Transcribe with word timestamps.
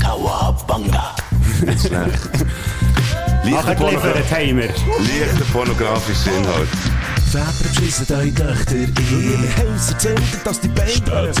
Kawabanga. 0.00 1.14
Nicht 1.64 1.80
schlecht. 1.80 2.44
Leichter, 3.44 3.74
Pornogra 3.74 3.74
Nachgeliefert 3.74 4.30
haben 4.30 4.56
wir. 4.56 4.68
leichter 4.68 5.44
pornografischer 5.52 6.36
Inhalt. 6.36 6.68
Väter 7.34 7.52
beschissen 7.64 8.06
eure 8.14 8.32
Töchter 8.32 8.76
in 8.76 8.94
ihre 8.94 9.72
Häuser 9.72 9.98
zünden, 9.98 10.24
dass 10.44 10.60
die 10.60 10.68
Beine 10.68 11.32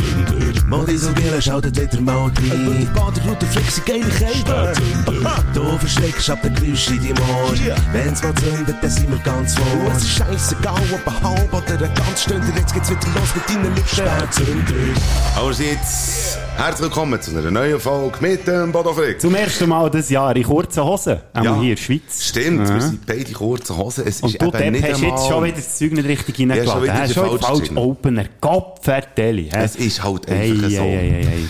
Modis 0.68 1.04
und 1.06 1.14
Gillen 1.14 1.40
schaltet 1.40 1.80
wieder 1.80 2.00
mal 2.00 2.16
rein 2.16 2.32
Und 2.34 2.78
die 2.80 2.84
Baderroute 2.86 3.46
fliegt 3.46 3.70
sich 3.70 3.84
geile 3.84 4.00
Kälte 4.08 4.72
Du 5.54 5.78
verschreckst 5.78 6.30
ab 6.30 6.42
den 6.42 6.52
Geräusch 6.56 6.88
in 6.90 7.00
die 7.00 7.12
Moor 7.12 7.52
Wenn's 7.92 8.24
mal 8.24 8.34
zündet, 8.34 8.74
dann 8.80 8.90
sind 8.90 9.08
wir 9.08 9.18
ganz 9.18 9.54
vor 9.54 9.66
Es 9.96 10.02
ist 10.02 10.08
scheissegal, 10.16 10.82
ob 10.92 11.06
ein 11.06 11.22
halb 11.22 11.52
oder 11.52 11.68
eine 11.68 11.94
ganze 11.94 12.22
Stunde 12.24 12.46
Jetzt 12.56 12.74
geht's 12.74 12.90
wieder 12.90 13.00
los 13.14 13.34
mit 13.36 13.48
deinen 13.48 13.74
Lippen 13.76 13.88
Spätzünder 13.88 15.00
Allerseits, 15.36 16.38
herzlich 16.56 16.88
willkommen 16.88 17.20
zu 17.22 17.30
einer 17.36 17.50
neuen 17.52 17.78
Folge 17.78 18.16
mit 18.20 18.46
dem 18.46 18.72
Bodo 18.72 18.92
Frick. 18.94 19.20
Zum 19.20 19.34
ersten 19.34 19.68
Mal 19.68 19.90
dieses 19.90 20.10
Jahr 20.10 20.34
in 20.34 20.44
kurzen 20.44 20.84
Hosen. 20.84 21.18
Einmal 21.32 21.54
Ja. 21.56 21.60
hier 21.60 21.70
in 21.70 21.76
der 21.76 21.82
Schweiz. 21.82 22.24
Stimmt, 22.24 22.68
Ja. 22.68 22.74
wir 22.74 22.80
sind 22.82 23.04
beide 23.06 23.32
kurze 23.32 23.76
Hosen. 23.76 24.04
Es 24.06 24.20
Und 24.20 24.30
ist 24.30 24.40
du, 24.40 24.46
eben 24.46 24.72
nicht 24.72 24.84
hast 24.84 25.02
einmal... 25.02 25.10
jetzt 25.10 25.28
schon 25.28 25.44
wieder 25.44 25.56
das 25.56 25.78
Zeug 25.90 25.92
nicht 25.92 26.08
richtig 26.08 26.38
Ja, 26.38 26.46
reingeladen. 26.54 27.08
schon 27.14 27.24
wieder 27.34 27.38
falsch. 27.38 27.70
Opener. 27.74 28.24
Gopferteli. 28.40 29.48
Es 29.52 29.76
ist 29.76 30.02
halt 30.02 30.28
einfach 30.30 30.70
so. 30.70 30.84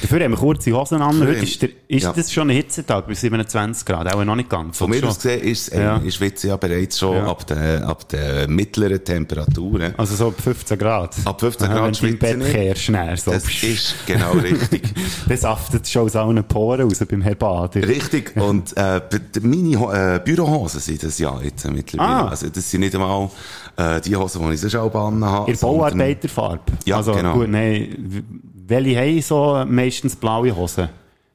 Dafür 0.02 0.24
haben 0.24 0.30
wir 0.32 0.36
kurze 0.38 0.72
Hosen 0.72 1.00
an. 1.02 1.20
Heute 1.20 1.32
ist, 1.32 1.62
der, 1.62 1.68
ist 1.88 2.02
Ja. 2.04 2.12
das 2.12 2.32
schon 2.32 2.50
ein 2.50 2.56
Hitzetag 2.56 3.06
bei 3.06 3.14
27 3.14 3.84
Grad. 3.84 4.12
Auch 4.14 4.24
noch 4.24 4.36
nicht 4.36 4.48
ganz. 4.48 4.78
Von 4.78 4.90
mir 4.90 5.04
aus 5.06 5.16
gesehen 5.16 5.40
ist, 5.42 5.68
äh, 5.72 5.82
Ja. 5.82 5.96
ist 5.98 6.20
Witze 6.20 6.48
ja 6.48 6.56
bereits 6.56 6.98
schon 6.98 7.16
Ja. 7.16 7.26
ab 7.26 7.46
den, 7.46 7.82
ab 7.82 8.08
den 8.08 8.54
mittleren 8.54 9.02
Temperaturen. 9.04 9.94
Also 9.96 10.14
so 10.16 10.28
ab 10.28 10.34
15 10.42 10.78
Grad. 10.78 11.14
Ab 11.24 11.40
15 11.40 11.66
Aha, 11.68 11.74
Grad 11.74 12.02
Wenn 12.02 12.08
du 12.18 12.26
im 12.28 12.40
Bett 12.40 12.52
kehrst, 12.52 12.82
schnell. 12.82 13.16
So. 13.16 13.30
Das 13.32 13.44
ist 13.62 13.94
genau 14.06 14.32
richtig. 14.32 14.82
Das 15.28 15.40
saftet 15.42 15.88
schon 15.88 16.02
aus 16.06 16.16
allen 16.16 16.42
Poren 16.44 16.82
raus 16.82 17.00
beim 17.08 17.22
Herr 17.22 17.34
Bader. 17.34 17.86
Richtig. 17.86 18.36
Und 18.36 18.76
äh, 18.76 19.00
meine 19.42 20.16
äh, 20.16 20.20
Bürohosen 20.24 20.80
sind 20.80 21.02
das 21.02 21.18
ja 21.18 21.38
jetzt 21.42 21.68
mittlerweile. 21.70 22.08
Ah. 22.10 22.28
Also 22.28 22.48
das 22.48 22.70
sind 22.70 22.80
nicht 22.80 22.94
einmal 22.94 23.30
äh, 23.76 24.00
die 24.00 24.16
Hosen, 24.16 24.46
die 24.46 24.54
ich 24.54 24.60
sonst 24.60 24.76
auch 24.76 24.94
anhabe. 24.94 25.26
habe. 25.26 25.50
In 25.50 25.58
Bauarbeiterfarbe. 25.58 26.72
Ja, 26.84 26.96
also, 26.96 27.12
genau. 27.12 27.34
Gut, 27.34 27.48
nein. 27.48 28.24
Welche 28.66 28.98
haben 28.98 29.20
so 29.20 29.64
meistens 29.66 30.16
blaue 30.16 30.54
Hosen? 30.54 30.88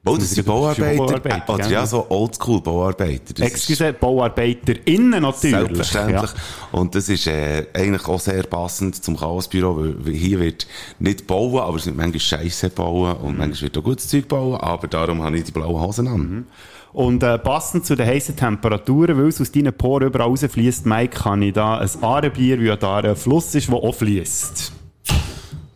Oh, 0.06 0.16
das 0.16 0.30
sind 0.30 0.46
Bauarbeiter. 0.46 0.96
Bauarbeiter, 0.96 1.44
äh, 1.46 1.52
oder 1.52 1.62
gell? 1.64 1.72
ja, 1.72 1.86
so 1.86 2.06
Oldschool-Bauarbeiter. 2.08 3.34
Das 3.34 3.46
ist 3.46 3.52
Excuse, 3.52 3.92
BauarbeiterInnen 3.92 5.22
natürlich. 5.22 5.58
Selbstverständlich. 5.58 6.30
Und 6.72 6.94
das 6.94 7.10
ist 7.10 7.26
äh, 7.26 7.66
eigentlich 7.74 8.08
auch 8.08 8.18
sehr 8.18 8.42
passend 8.44 9.04
zum 9.04 9.18
Chaosbüro, 9.18 9.76
weil, 9.76 10.14
hier 10.14 10.40
wird 10.40 10.66
nicht 10.98 11.26
bauen, 11.26 11.60
aber 11.60 11.76
es 11.76 11.84
wird 11.84 11.96
manchmal 11.96 12.18
Scheiße 12.18 12.70
bauen 12.70 13.14
und 13.18 13.36
manchmal 13.36 13.62
wird 13.62 13.76
auch 13.76 13.82
gutes 13.82 14.08
Zeug 14.08 14.26
bauen, 14.26 14.58
aber 14.58 14.88
darum 14.88 15.22
habe 15.22 15.36
ich 15.36 15.44
die 15.44 15.52
blauen 15.52 15.78
Hosen 15.78 16.08
an. 16.08 16.46
Und 16.92 17.22
äh, 17.22 17.38
passend 17.38 17.86
zu 17.86 17.94
den 17.94 18.06
heißen 18.06 18.36
Temperaturen, 18.36 19.16
weil 19.16 19.28
es 19.28 19.40
aus 19.40 19.52
deinen 19.52 19.72
Poren 19.72 20.08
überall 20.08 20.28
rausfließt, 20.28 20.86
Mike, 20.86 21.18
kann 21.18 21.40
ich 21.42 21.52
da 21.52 21.78
ein 21.78 21.88
Arenbier, 22.02 22.60
wie 22.60 22.76
da 22.76 22.96
ein 22.98 23.14
Fluss 23.16 23.54
ist, 23.54 23.68
der 23.68 23.76
auch 23.76 23.94
fließt. 23.94 24.72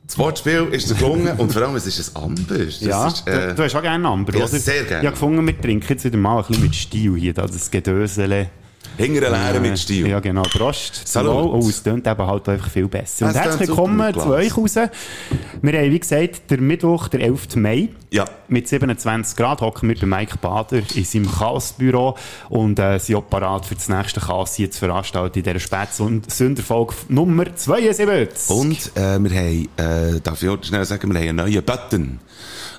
Das 0.06 0.18
Wortspiel 0.18 0.68
ist 0.70 0.96
gelungen 0.96 1.36
und 1.38 1.52
vor 1.52 1.62
allem, 1.62 1.76
es 1.76 1.86
ist 1.86 2.16
ein 2.16 2.22
Amber. 2.22 2.58
Das 2.58 2.80
Ja, 2.80 3.08
ist, 3.08 3.26
du, 3.26 3.30
äh, 3.30 3.54
du 3.54 3.62
hast 3.62 3.74
auch 3.74 3.82
gerne 3.82 4.06
Amber, 4.06 4.36
ja, 4.36 4.46
sehr 4.46 4.84
gerne. 4.84 5.00
Ich 5.00 5.06
habe 5.06 5.10
gefunden, 5.10 5.46
wir 5.46 5.60
trinken 5.60 5.86
jetzt 5.88 6.04
wieder 6.04 6.16
mal 6.18 6.38
ein 6.38 6.46
bisschen 6.46 6.62
mit 6.62 6.74
Stil 6.74 7.16
hier, 7.16 7.32
da, 7.34 7.46
das 7.46 7.70
Gedösele. 7.70 8.50
Hinter 8.96 9.26
einer 9.26 9.52
Lehre 9.52 9.60
mit 9.60 9.78
Stil. 9.78 10.08
Ja, 10.08 10.20
genau. 10.20 10.42
Prost. 10.42 11.06
Salut. 11.06 11.52
Oh, 11.52 11.68
es 11.68 11.82
tönt 11.82 12.06
eben 12.06 12.26
halt 12.26 12.48
einfach 12.48 12.70
viel 12.70 12.88
besser. 12.88 13.26
Und 13.26 13.34
herzlich 13.34 13.68
willkommen 13.68 14.14
zu 14.14 14.28
euch 14.28 14.56
raus. 14.56 14.76
Wir 14.76 15.72
haben, 15.72 15.90
wie 15.90 15.98
gesagt, 15.98 16.50
der 16.50 16.60
Mittwoch, 16.60 17.08
der 17.08 17.20
11. 17.20 17.56
Mai. 17.56 17.88
Ja. 18.10 18.24
Mit 18.48 18.68
27 18.68 19.36
Grad 19.36 19.60
hocken 19.60 19.88
wir 19.88 19.98
bei 19.98 20.06
Mike 20.06 20.38
Bader 20.40 20.82
in 20.94 21.04
seinem 21.04 21.30
Chaosbüro 21.30 22.16
und 22.48 22.78
äh, 22.78 22.98
sind 22.98 23.16
auch 23.16 23.28
parat 23.28 23.66
für 23.66 23.74
das 23.74 23.88
nächste 23.88 24.20
Chaos 24.20 24.54
hier 24.54 24.70
zu 24.70 24.78
veranstalten 24.78 25.38
in 25.38 25.44
dieser 25.44 25.58
Spätsünderfolge 25.58 26.94
Nummer 27.08 27.54
72. 27.54 28.54
Und 28.54 28.92
äh, 28.96 29.18
wir 29.18 29.30
haben, 29.30 29.68
äh, 29.76 30.20
darf 30.20 30.42
ich 30.42 30.48
auch 30.48 30.62
schnell 30.62 30.84
sagen, 30.84 31.12
wir 31.12 31.18
haben 31.18 31.28
einen 31.28 31.36
neuen 31.36 31.64
Button. 31.64 32.20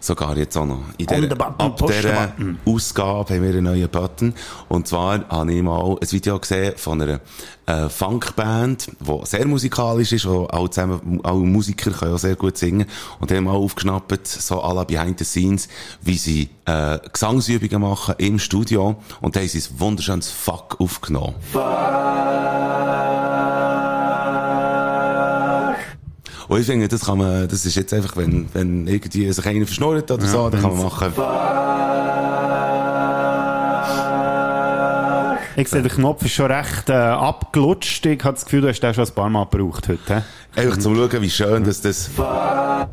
Sogar 0.05 0.37
jetzt 0.37 0.55
auch 0.55 0.67
noch. 0.67 0.83
In 0.99 1.07
der, 1.07 1.21
button, 1.29 1.55
ab 1.57 1.81
dieser. 1.87 2.31
Ausgabe 2.63 3.33
haben 3.33 3.41
wir 3.41 3.49
einen 3.49 3.63
neuen 3.63 3.89
Button. 3.89 4.35
Und 4.67 4.87
zwar 4.87 5.27
habe 5.29 5.51
ich 5.51 5.63
mal 5.63 5.97
ein 5.99 6.11
Video 6.11 6.37
gesehen 6.37 6.73
von 6.77 7.01
einer 7.01 7.21
äh, 7.65 7.89
Funkband, 7.89 8.85
die 8.99 9.25
sehr 9.25 9.47
musikalisch 9.47 10.11
ist, 10.11 10.27
wo 10.29 10.45
alle 10.45 10.69
zusammen, 10.69 11.21
alle 11.23 11.39
Musiker 11.39 11.89
können 11.89 12.13
auch 12.13 12.19
sehr 12.19 12.35
gut 12.35 12.55
singen. 12.55 12.85
Und 13.19 13.31
die 13.31 13.35
haben 13.35 13.45
mal 13.45 13.53
aufgeschnappt, 13.53 14.27
so 14.27 14.63
à 14.63 14.75
la 14.75 14.83
behind 14.83 15.17
the 15.17 15.25
scenes, 15.25 15.67
wie 16.03 16.19
sie 16.19 16.49
äh, 16.65 16.99
Gesangsübungen 17.11 17.81
machen 17.81 18.13
im 18.19 18.37
Studio. 18.37 18.97
Und 19.21 19.35
da 19.35 19.39
haben 19.39 19.47
sie 19.47 19.57
ein 19.57 19.79
wunderschönes 19.79 20.29
Fuck 20.29 20.79
aufgenommen. 20.79 21.33
Und 26.47 26.59
ich 26.59 26.65
finde, 26.65 26.87
das 26.87 27.01
kann 27.05 27.17
man, 27.17 27.47
das 27.47 27.65
ist 27.65 27.75
jetzt 27.75 27.93
einfach, 27.93 28.15
wenn, 28.17 28.47
wenn 28.53 28.87
irgendwie 28.87 29.31
sich 29.31 29.45
einer 29.45 29.65
verschnurrt 29.65 30.11
oder 30.11 30.25
so, 30.25 30.49
dann 30.49 30.61
kann 30.61 30.75
man 30.75 30.83
machen. 30.83 31.13
Ich 35.57 35.69
sehe, 35.69 35.81
der 35.81 35.91
Knopf 35.91 36.23
ist 36.25 36.33
schon 36.33 36.51
recht 36.51 36.89
äh, 36.89 36.93
abgelutscht. 36.93 38.05
Ich 38.05 38.21
habe 38.23 38.33
das 38.33 38.43
Gefühl, 38.43 38.61
du 38.61 38.67
hast 38.67 38.81
den 38.81 38.93
schon 38.93 39.05
ein 39.05 39.13
paar 39.13 39.29
Mal 39.29 39.45
gebraucht 39.45 39.87
heute. 39.87 40.15
hä? 40.17 40.21
Einfach 40.61 40.77
zum 40.77 40.95
schauen, 40.95 41.21
wie 41.21 41.29
schön 41.29 41.63
das, 41.63 41.81
das 41.81 42.09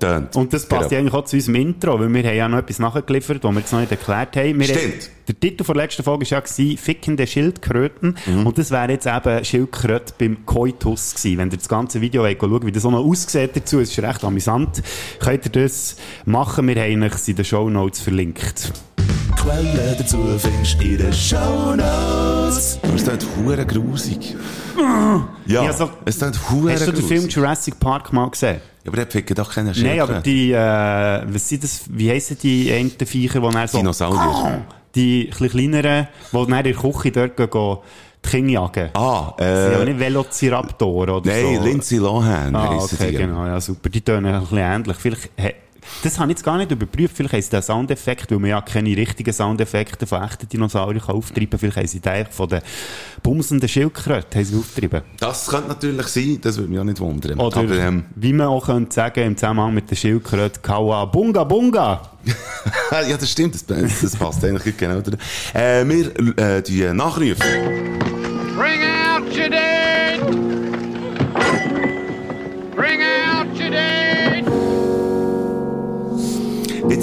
tönt. 0.00 0.34
Und 0.36 0.52
das 0.52 0.66
passt 0.66 0.90
Genau. 0.90 1.00
eigentlich 1.00 1.14
auch 1.14 1.24
zu 1.24 1.36
unserem 1.36 1.54
Intro, 1.56 1.98
weil 1.98 2.12
wir 2.12 2.22
haben 2.24 2.36
ja 2.36 2.48
noch 2.48 2.58
etwas 2.58 2.78
nachgeliefert, 2.78 3.42
was 3.42 3.52
wir 3.52 3.60
jetzt 3.60 3.72
noch 3.72 3.80
nicht 3.80 3.90
erklärt 3.92 4.36
haben. 4.36 4.58
Wir 4.58 4.66
Stimmt. 4.66 4.80
Haben, 4.82 5.10
der 5.28 5.40
Titel 5.40 5.64
der 5.64 5.74
letzten 5.74 6.02
Folge 6.02 6.30
war 6.30 6.38
ja 6.38 6.76
«Fickende 6.76 7.26
Schildkröten». 7.26 8.16
Mhm. 8.26 8.46
Und 8.46 8.58
das 8.58 8.70
wäre 8.70 8.90
jetzt 8.92 9.06
eben 9.06 9.44
Schildkröte 9.44 10.14
beim 10.18 10.44
Koitus 10.46 11.14
gewesen. 11.14 11.38
Wenn 11.38 11.50
ihr 11.50 11.58
das 11.58 11.68
ganze 11.68 12.00
Video 12.00 12.24
schauen, 12.28 12.66
wie 12.66 12.72
das 12.72 12.82
so 12.82 12.90
noch 12.90 13.04
aussieht 13.04 13.56
dazu, 13.56 13.80
es 13.80 13.90
ist 13.90 13.98
recht 14.02 14.24
amüsant, 14.24 14.82
könnt 15.20 15.44
ihr 15.46 15.52
das 15.62 15.96
machen. 16.24 16.66
Wir 16.68 16.80
haben 16.80 17.02
euch 17.02 17.28
in 17.28 17.36
den 17.36 17.44
Shownotes 17.44 18.00
verlinkt. 18.00 18.72
Quellen 19.42 19.96
dazu 19.98 20.18
findest 20.38 20.80
du 20.80 20.84
in 20.84 20.98
den 20.98 21.12
Shownotes 21.12 22.78
Aber 22.82 22.94
es 22.94 23.04
tönt 23.04 23.26
hure 23.36 23.66
grusig. 23.66 24.36
Ja, 25.46 25.64
Ja, 25.64 25.72
so- 25.72 25.90
es 26.04 26.18
tönt 26.18 26.38
hure 26.50 26.72
Hast 26.72 26.86
du 26.86 26.92
den 26.92 27.00
grusig. 27.00 27.08
Film 27.18 27.28
Jurassic 27.28 27.80
Park 27.80 28.12
mal 28.12 28.28
gesehen? 28.30 28.60
Ja, 28.84 28.88
aber 28.88 28.96
der 28.98 29.06
ficken 29.10 29.34
doch 29.34 29.52
keine 29.52 29.66
Nein, 29.70 29.74
Schildkröte. 29.74 30.02
aber 30.12 30.20
die, 30.20 30.52
äh, 30.52 31.34
was 31.34 31.48
sind 31.48 31.64
das, 31.64 31.82
wie 31.88 32.10
heissen 32.10 32.36
die 32.42 32.72
einen 32.72 32.90
Viecher, 32.90 33.40
die 33.40 33.50
dann 33.50 33.68
so... 33.68 33.78
Dinosaurier. 33.78 34.64
Die 34.94 35.30
ein 35.40 35.48
kleineren, 35.48 36.08
die 36.32 36.36
dann 36.36 36.52
in 36.58 36.64
der 36.64 36.74
Küche 36.74 37.10
dort 37.12 37.36
gehen, 37.36 37.50
gehen 37.50 37.76
die 38.24 38.28
Kinder 38.28 38.52
jagen. 38.52 38.90
Ah, 38.94 39.34
Das 39.38 39.64
sind 39.64 39.74
aber 39.74 39.82
äh, 39.82 39.86
nicht 39.86 39.98
Velociraptor 40.00 41.08
oder 41.08 41.20
nein, 41.24 41.56
so. 41.56 41.64
Lindsay 41.64 41.98
Lohan 41.98 42.54
Ah, 42.54 42.76
okay, 42.76 43.10
die. 43.10 43.16
genau, 43.16 43.46
ja, 43.46 43.60
super. 43.60 43.88
Die 43.88 44.00
tönen 44.00 44.34
ein 44.34 44.40
bisschen 44.42 44.58
ähnlich. 44.58 44.96
Vielleicht, 44.98 45.30
das 46.02 46.18
habe 46.18 46.30
ich 46.30 46.38
jetzt 46.38 46.44
gar 46.44 46.56
nicht 46.56 46.70
überprüft. 46.70 47.16
Vielleicht 47.16 47.34
haben 47.34 47.42
sie 47.42 47.50
den 47.50 47.62
Soundeffekt, 47.62 48.30
weil 48.30 48.38
man 48.38 48.50
ja 48.50 48.60
keine 48.60 48.96
richtigen 48.96 49.32
Soundeffekte 49.32 50.06
von 50.06 50.22
echten 50.22 50.48
Dinosauriern 50.48 51.00
kann 51.04 51.14
auftreiben 51.16 51.50
kann. 51.50 51.58
Vielleicht 51.58 51.76
haben 51.76 51.86
sie 51.86 52.00
den 52.00 52.26
von 52.26 52.48
den 52.48 52.60
bumsenden 53.22 53.68
Schildkröten 53.68 54.34
haben 54.34 54.44
sie 54.44 54.56
aufgetrieben. 54.56 55.02
Das 55.18 55.46
könnte 55.46 55.68
natürlich 55.68 56.06
sein, 56.08 56.38
das 56.40 56.56
würde 56.56 56.70
mich 56.70 56.80
auch 56.80 56.84
nicht 56.84 57.00
wundern. 57.00 57.38
Oder, 57.38 57.56
aber, 57.58 57.78
ähm, 57.78 58.04
wie 58.14 58.32
man 58.32 58.48
auch 58.48 58.66
könnte 58.66 58.94
sagen, 58.94 59.24
im 59.24 59.36
Zusammenhang 59.36 59.74
mit 59.74 59.90
der 59.90 59.96
Schildkröte, 59.96 60.60
Kawa 60.60 61.04
Bunga 61.04 61.44
Bunga. 61.44 62.02
ja, 62.90 63.16
das 63.16 63.30
stimmt, 63.30 63.54
das, 63.54 64.00
das 64.00 64.16
passt 64.16 64.44
eigentlich 64.44 64.76
genau. 64.76 65.02
Äh, 65.54 65.84
wir, 65.88 66.38
äh, 66.38 66.62
die 66.62 66.84
Nachrufe. 66.92 67.42
Bring 68.56 68.82
out 68.82 69.24
your 69.36 69.48
dead! 69.48 69.71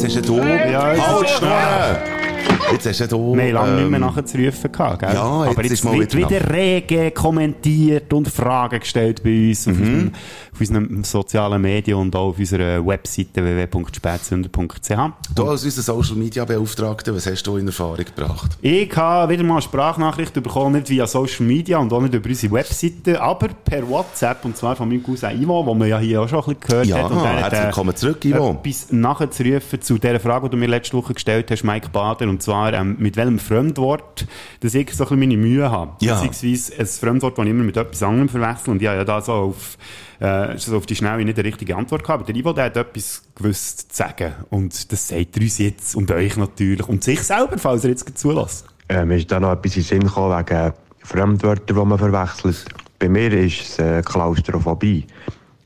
Jetzt 0.01 0.15
hast 0.15 0.29
du 0.29 0.37
Ja, 0.37 0.95
Halt, 0.95 1.29
Schnurren! 1.29 2.58
Jetzt 2.71 2.85
hast 3.01 3.11
du 3.11 3.35
Wir 3.35 3.43
haben 3.45 3.51
lange 3.53 3.81
nicht 3.81 3.89
mehr 3.89 3.99
ähm, 4.01 4.15
nachzurufen 4.15 4.71
gehabt, 4.71 4.99
gell? 4.99 5.13
ja, 5.13 5.45
jetzt 5.45 5.51
Aber 5.53 5.63
jetzt 5.63 5.71
ist 5.73 5.83
mal 5.83 5.97
wird 5.99 6.15
wieder 6.15 6.29
wieder 6.29 6.53
rege 6.53 7.11
kommentiert 7.11 8.13
und 8.13 8.27
Fragen 8.29 8.79
gestellt 8.79 9.23
bei 9.23 9.49
uns 9.49 9.67
auf, 9.67 9.73
Mhm. 9.75 9.81
unserem, 9.81 10.11
auf 10.53 10.59
unseren 10.59 11.03
sozialen 11.03 11.61
Medien 11.61 11.97
und 11.97 12.15
auch 12.15 12.29
auf 12.29 12.37
unserer 12.39 12.85
Webseite 12.85 13.43
www.spätsünder.ch. 13.43 14.89
Du 15.35 15.47
als 15.49 15.63
unser 15.63 15.81
Social 15.81 16.15
Media 16.15 16.45
Beauftragter, 16.45 17.15
was 17.15 17.25
hast 17.25 17.43
du 17.43 17.57
in 17.57 17.67
Erfahrung 17.67 17.97
gebracht? 17.97 18.57
Ich 18.61 18.95
habe 18.95 19.33
wieder 19.33 19.43
mal 19.43 19.55
eine 19.55 19.61
Sprachnachricht 19.63 20.33
bekommen, 20.33 20.75
nicht 20.75 20.89
via 20.89 21.07
Social 21.07 21.45
Media 21.45 21.77
und 21.79 21.91
auch 21.91 22.01
nicht 22.01 22.13
über 22.13 22.29
unsere 22.29 22.53
Webseite, 22.53 23.19
aber 23.21 23.47
per 23.65 23.87
WhatsApp, 23.89 24.45
und 24.45 24.55
zwar 24.57 24.75
von 24.75 24.87
meinem 24.89 25.01
Cousin 25.03 25.41
Ivo, 25.41 25.63
den 25.67 25.77
man 25.77 25.87
ja 25.87 25.97
hier 25.99 26.21
auch 26.21 26.29
schon 26.29 26.39
ein 26.39 26.45
bisschen 26.55 26.59
gehört 26.61 26.85
Ja, 26.87 26.97
hat. 27.03 27.11
Hat, 27.13 27.41
herzlich 27.41 27.63
willkommen 27.63 27.95
zurück, 27.95 28.25
Ivo. 28.25 28.59
Etwas 28.63 28.91
nachzurufen 28.91 29.81
zu 29.81 29.97
der 29.97 30.19
Frage, 30.19 30.45
die 30.47 30.51
du 30.51 30.57
mir 30.57 30.67
letzte 30.67 30.95
Woche 30.97 31.13
gestellt 31.13 31.49
hast, 31.51 31.63
Mike 31.63 31.89
Bader, 31.91 32.27
und 32.27 32.41
zwar 32.43 32.58
zwar, 32.59 32.73
ähm, 32.73 32.95
mit 32.99 33.15
welchem 33.15 33.39
Fremdwort, 33.39 34.27
dass 34.59 34.73
ich 34.73 34.91
so 34.91 35.03
ein 35.03 35.09
bisschen 35.09 35.19
meine 35.19 35.37
Mühe 35.37 35.71
habe. 35.71 35.91
Ja. 36.01 36.21
Beziehungsweise 36.21 36.79
ein 36.79 36.85
Fremdwort, 36.85 37.37
das 37.37 37.45
ich 37.45 37.51
immer 37.51 37.63
mit 37.63 37.77
etwas 37.77 38.03
anderem 38.03 38.29
verwechsel. 38.29 38.71
Und 38.71 38.81
ich 38.81 38.87
habe 38.87 38.97
ja 38.97 39.05
da 39.05 39.21
so 39.21 39.33
auf, 39.33 39.77
äh, 40.19 40.57
so 40.57 40.77
auf 40.77 40.85
die 40.85 40.95
Schnelle 40.95 41.23
nicht 41.23 41.37
die 41.37 41.41
richtige 41.41 41.75
Antwort 41.75 42.03
gehabt. 42.03 42.23
Aber 42.23 42.31
der 42.31 42.39
Ivo, 42.39 42.53
der 42.53 42.65
hat 42.65 42.77
etwas 42.77 43.23
gewusst 43.35 43.91
zu 43.91 43.97
sagen. 43.97 44.33
Und 44.49 44.91
das 44.91 45.07
sagt 45.07 45.37
er 45.37 45.41
uns 45.41 45.57
jetzt 45.57 45.95
und 45.95 46.11
euch 46.11 46.37
natürlich. 46.37 46.87
Und 46.87 47.03
sich 47.03 47.21
selber, 47.21 47.57
falls 47.57 47.83
er 47.83 47.91
jetzt 47.91 48.17
zulässt. 48.17 48.65
Äh, 48.89 49.05
mir 49.05 49.17
ist 49.17 49.31
da 49.31 49.39
noch 49.39 49.53
etwas 49.53 49.77
in 49.77 49.83
Sinn 49.83 50.03
gekommen 50.03 50.37
wegen 50.37 50.73
Fremdwörter, 51.03 51.73
die 51.73 51.85
man 51.85 51.97
verwechselt. 51.97 52.65
Bei 52.97 53.07
mir 53.07 53.31
ist 53.31 53.61
es 53.61 53.79
äh, 53.79 54.01
Klaustrophobie. 54.01 55.07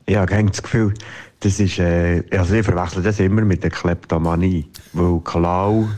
Ich 0.06 0.16
habe 0.16 0.44
das 0.44 0.62
Gefühl, 0.62 0.94
das 1.40 1.58
ist, 1.58 1.78
äh, 1.78 2.22
also 2.30 2.54
ich 2.54 2.64
verwechsel 2.64 3.02
das 3.02 3.18
immer 3.18 3.42
mit 3.42 3.64
der 3.64 3.70
Kleptomanie. 3.70 4.66
Weil 4.92 5.20
Klau, 5.20 5.88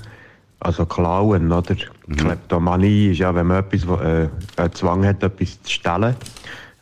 also 0.61 0.87
Klauen, 0.87 1.53
oder? 1.53 1.77
Kleptomanie 2.17 3.11
ist 3.13 3.19
ja, 3.19 3.35
wenn 3.35 3.47
man 3.47 3.59
etwas, 3.59 3.83
äh, 4.01 4.29
einen 4.57 4.73
Zwang 4.73 5.05
hat, 5.07 5.23
etwas 5.23 5.63
zu 5.63 5.71
stellen. 5.71 6.17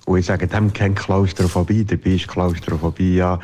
Und 0.06 0.19
ich 0.19 0.26
sage 0.26 0.47
dem 0.47 0.73
keine 0.73 0.94
Klaustrophobie. 0.94 1.85
Dabei 1.85 2.11
ist 2.11 2.29
Klaustrophobie 2.29 3.17
ja, 3.17 3.35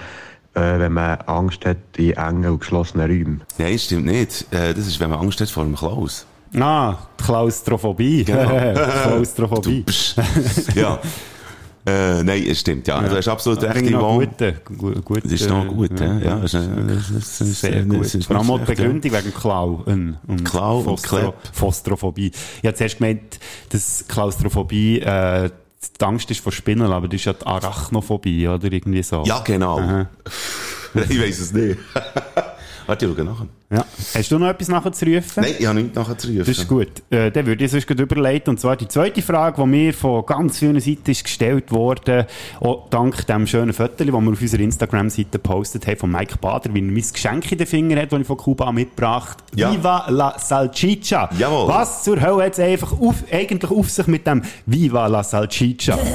äh, 0.55 0.79
wenn 0.79 0.93
man 0.93 1.19
Angst 1.23 1.65
hat 1.65 1.79
in 1.97 2.12
engen 2.12 2.50
und 2.50 2.61
geschlossenen 2.61 3.11
Räumen. 3.11 3.43
Nein, 3.59 3.79
stimmt 3.79 4.06
nicht. 4.06 4.47
Äh, 4.53 4.75
das 4.75 4.87
ist, 4.87 5.00
wenn 5.00 5.11
man 5.11 5.21
Angst 5.21 5.41
hat 5.41 5.49
vor 5.49 5.65
dem 5.65 5.75
Klaus. 5.75 6.27
Ah, 6.59 6.97
Klaustrophobie. 7.17 8.25
Klaustrophobie. 9.03 9.82
Psch. 9.82 10.17
ja. 10.75 10.99
Äh, 11.91 12.23
nein, 12.23 12.45
es 12.49 12.61
stimmt, 12.61 12.87
ja. 12.87 13.01
Du 13.01 13.17
hast 13.17 13.29
absolut 13.29 13.63
recht, 13.63 13.75
Finde 13.75 13.91
ich 13.91 13.97
noch 13.97 14.17
Yvonne. 14.17 14.61
gut, 14.65 14.79
gut, 14.79 15.05
gut, 15.05 15.25
Das 15.25 15.33
ist 15.33 15.49
noch 15.49 15.65
äh, 15.65 15.69
gut, 15.69 16.01
ja. 16.01 16.19
ja. 16.19 16.37
das 16.37 16.55
ist, 16.55 16.67
äh, 16.67 16.69
das 16.87 17.11
ist, 17.11 17.41
ist, 17.41 17.61
Sehr 17.61 17.83
gut. 17.85 18.03
ist 18.03 18.27
Vor 18.27 18.37
allem 18.37 18.51
auch 18.51 18.59
die 18.59 18.73
ja. 18.73 18.75
Begründung 18.75 19.13
wegen 19.13 19.35
Klau. 19.35 19.83
Und, 19.87 20.19
und 20.27 20.45
Klau 20.45 20.79
und 20.81 21.03
Klepp. 21.03 21.35
Ich 21.53 22.65
habe 22.65 22.75
zuerst 22.75 22.99
gemeint, 22.99 23.41
dass 23.71 24.05
Klaustrophobie 24.09 25.01
äh, 25.01 25.51
die 25.99 26.05
Angst 26.05 26.31
ist 26.31 26.41
vor 26.41 26.53
Spinnen, 26.53 26.93
aber 26.93 27.09
das 27.09 27.21
ist 27.21 27.25
ja 27.25 27.33
die 27.33 27.47
Arachnophobie, 27.47 28.49
oder 28.49 28.71
irgendwie 28.71 29.03
so. 29.03 29.25
Ja, 29.25 29.41
genau. 29.41 30.07
Ich 31.09 31.23
weiß 31.23 31.39
es 31.39 31.53
nicht. 31.53 31.79
Warte, 32.91 33.07
ich 33.07 33.15
schaue 33.17 33.25
nachher. 33.25 33.47
Ja. 33.73 33.85
Hast 34.17 34.33
du 34.33 34.39
noch 34.41 34.49
etwas 34.49 34.67
nachzurufen? 34.67 35.45
Nein, 35.45 35.55
ich 35.57 35.65
habe 35.65 35.81
nichts 35.81 35.95
nachher 35.95 36.19
zu 36.19 36.27
rufen. 36.27 36.39
Das 36.41 36.49
ist 36.49 36.67
gut. 36.67 36.89
Äh, 37.11 37.31
dann 37.31 37.47
würde 37.47 37.65
ich 37.65 37.71
sonst 37.71 37.89
überleiten. 37.89 38.51
Und 38.51 38.59
zwar 38.59 38.75
die 38.75 38.89
zweite 38.89 39.23
Frage, 39.23 39.63
die 39.63 39.69
mir 39.69 39.95
von 39.95 40.27
ganz 40.27 40.59
vielen 40.59 40.81
Seiten 40.81 41.09
ist 41.09 41.23
gestellt 41.23 41.71
wurde, 41.71 42.27
auch 42.59 42.89
dank 42.91 43.25
dem 43.29 43.47
schönen 43.47 43.73
Foto, 43.73 43.95
das 43.99 44.07
wir 44.09 44.15
auf 44.17 44.25
unserer 44.25 44.61
Instagram-Seite 44.61 45.29
gepostet 45.31 45.87
haben, 45.87 45.99
von 45.99 46.11
Mike 46.11 46.39
Bader, 46.41 46.75
wie 46.75 46.81
er 46.81 46.85
mein 46.85 46.95
Geschenk 47.13 47.53
in 47.53 47.59
den 47.59 47.67
Finger 47.69 48.03
hat, 48.03 48.11
das 48.11 48.21
ich 48.23 48.27
von 48.27 48.37
Kuba 48.39 48.73
mitgebracht 48.73 49.39
Ja. 49.55 49.73
Viva 49.73 50.11
la 50.11 50.37
Salchicha. 50.37 51.31
Jawohl. 51.39 51.69
Was 51.69 52.03
zur 52.03 52.21
Hölle 52.21 52.47
hat 52.47 52.55
es 52.55 52.59
einfach 52.59 53.01
auf, 53.01 53.23
eigentlich 53.31 53.71
auf 53.71 53.89
sich 53.89 54.09
mit 54.09 54.27
dem 54.27 54.43
Viva 54.67 55.07
la 55.07 55.23
Salchicha? 55.23 55.97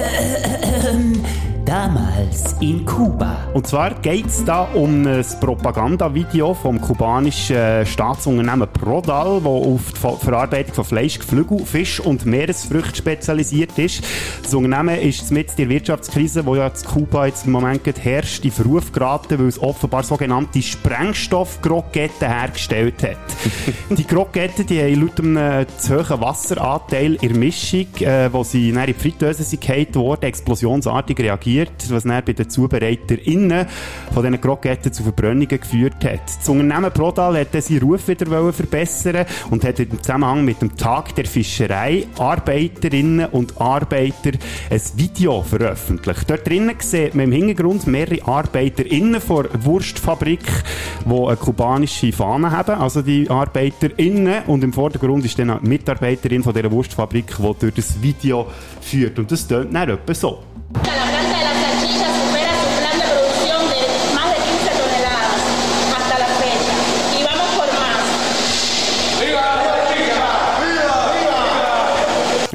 Damals 1.66 2.56
in 2.60 2.86
Kuba. 2.86 3.38
Und 3.56 3.66
zwar 3.66 3.96
geht 3.96 4.28
es 4.28 4.46
da 4.46 4.68
um 4.76 5.08
ein 5.08 5.26
Propagandavideo 5.40 6.54
vom 6.54 6.80
kubanischen 6.80 7.56
äh, 7.56 7.86
Staatsunternehmen 7.88 8.68
Prodal, 8.72 9.40
das 9.40 9.48
auf 9.48 9.92
die 9.92 10.00
Ver- 10.00 10.18
Verarbeitung 10.18 10.76
von 10.76 10.86
Fleisch, 10.86 11.18
Geflügel, 11.18 11.66
Fisch 11.66 12.00
und 12.00 12.28
Meeresfrüchten 12.28 12.94
spezialisiert 12.94 13.80
ist. 13.80 14.04
Das 14.44 14.54
Unternehmen 14.54 15.02
ist 15.02 15.32
mit 15.32 15.58
der 15.58 15.68
Wirtschaftskrise, 15.68 16.44
die 16.44 16.52
ja 16.52 16.68
in 16.68 16.74
Kuba 16.86 17.26
jetzt 17.26 17.48
im 17.48 17.54
Moment 17.54 17.82
herrscht, 18.04 18.46
in 18.46 18.52
Verruf 18.52 18.92
geraten, 18.92 19.40
weil 19.40 19.48
es 19.48 19.60
offenbar 19.60 20.04
sogenannte 20.04 20.62
Sprengstoffgrogetten 20.62 22.28
hergestellt 22.28 23.02
hat. 23.02 23.18
die 23.98 24.06
Grogetten, 24.06 24.68
die 24.68 24.82
haben 24.82 25.02
laut 25.02 25.20
einem 25.20 25.66
zu 25.80 25.96
hohen 25.96 26.22
Wasseranteil 26.22 27.16
in 27.16 27.30
der 27.30 27.38
Mischung, 27.40 27.88
äh, 28.02 28.32
wo 28.32 28.44
sie 28.44 28.70
in 28.70 28.86
die 28.86 28.94
Fritteuse 28.94 29.42
sind 29.42 29.62
gehalten 29.62 29.96
worden, 29.96 30.26
explosionsartig 30.26 31.18
reagiert, 31.20 31.55
was 31.90 32.04
dann 32.04 32.24
bei 32.26 32.34
den 32.34 32.50
ZubereiterInnen 32.50 33.66
von 34.14 34.24
diesen 34.24 34.42
Grogetten 34.42 34.92
zu 34.92 35.04
Verbrennungen 35.04 35.48
geführt 35.48 36.04
hat. 36.04 36.22
Das 36.26 36.50
Unternehmen 36.50 36.92
Prodal 36.92 37.40
hat 37.40 37.54
dann 37.54 37.62
seinen 37.62 37.82
Ruf 37.82 38.08
wieder 38.08 38.54
verbessern 38.54 39.26
und 39.50 39.64
hat 39.64 39.80
im 39.80 40.02
Zusammenhang 40.02 40.44
mit 40.44 40.62
dem 40.62 40.76
Tag 40.76 41.16
der 41.16 41.26
Fischerei 41.26 42.08
Arbeiterinnen 42.18 43.28
und 43.28 43.60
Arbeiter 43.60 44.32
ein 44.70 44.82
Video 44.96 45.42
veröffentlicht. 45.42 46.30
Dort 46.30 46.48
drinnen 46.48 46.76
sieht 46.80 47.16
man 47.16 47.26
im 47.26 47.32
Hintergrund 47.32 47.88
mehrere 47.88 48.26
ArbeiterInnen 48.28 49.22
von 49.22 49.48
Wurstfabrik, 49.62 50.46
die 51.06 51.10
eine 51.10 51.38
kubanische 51.38 52.12
Fahne 52.12 52.52
haben, 52.52 52.80
also 52.80 53.02
die 53.02 53.30
ArbeiterInnen 53.30 54.44
und 54.48 54.64
im 54.64 54.74
Vordergrund 54.74 55.26
ist 55.26 55.40
dann 55.40 55.50
eine 55.50 55.62
Mitarbeiterin 55.62 56.44
von 56.44 56.54
dieser 56.54 56.72
Wurstfabrik, 56.72 57.36
die 57.38 57.54
durch 57.60 57.74
das 57.74 58.02
Video 58.02 58.48
führt 58.82 59.18
und 59.20 59.32
das 59.32 59.48
tönt 59.48 59.74
dann 59.74 59.90
etwa 59.90 60.14
so. 60.14 60.44
La 60.76 60.82
planta 60.82 61.38
de 61.38 61.44
la 61.44 61.54
salchicha 61.54 62.08
supera 62.20 62.54
su 62.62 62.70
plan 62.82 62.98
de 63.00 63.06
producción 63.06 63.62
de 63.70 63.80
más 64.14 64.28
de 64.32 64.38
15 64.44 64.70
toneladas 64.80 65.40
hasta 65.96 66.16
la 66.20 66.28
fecha. 66.42 66.76
Y 67.18 67.24
vamos 67.24 67.50
por 67.56 67.68
más. 67.80 68.04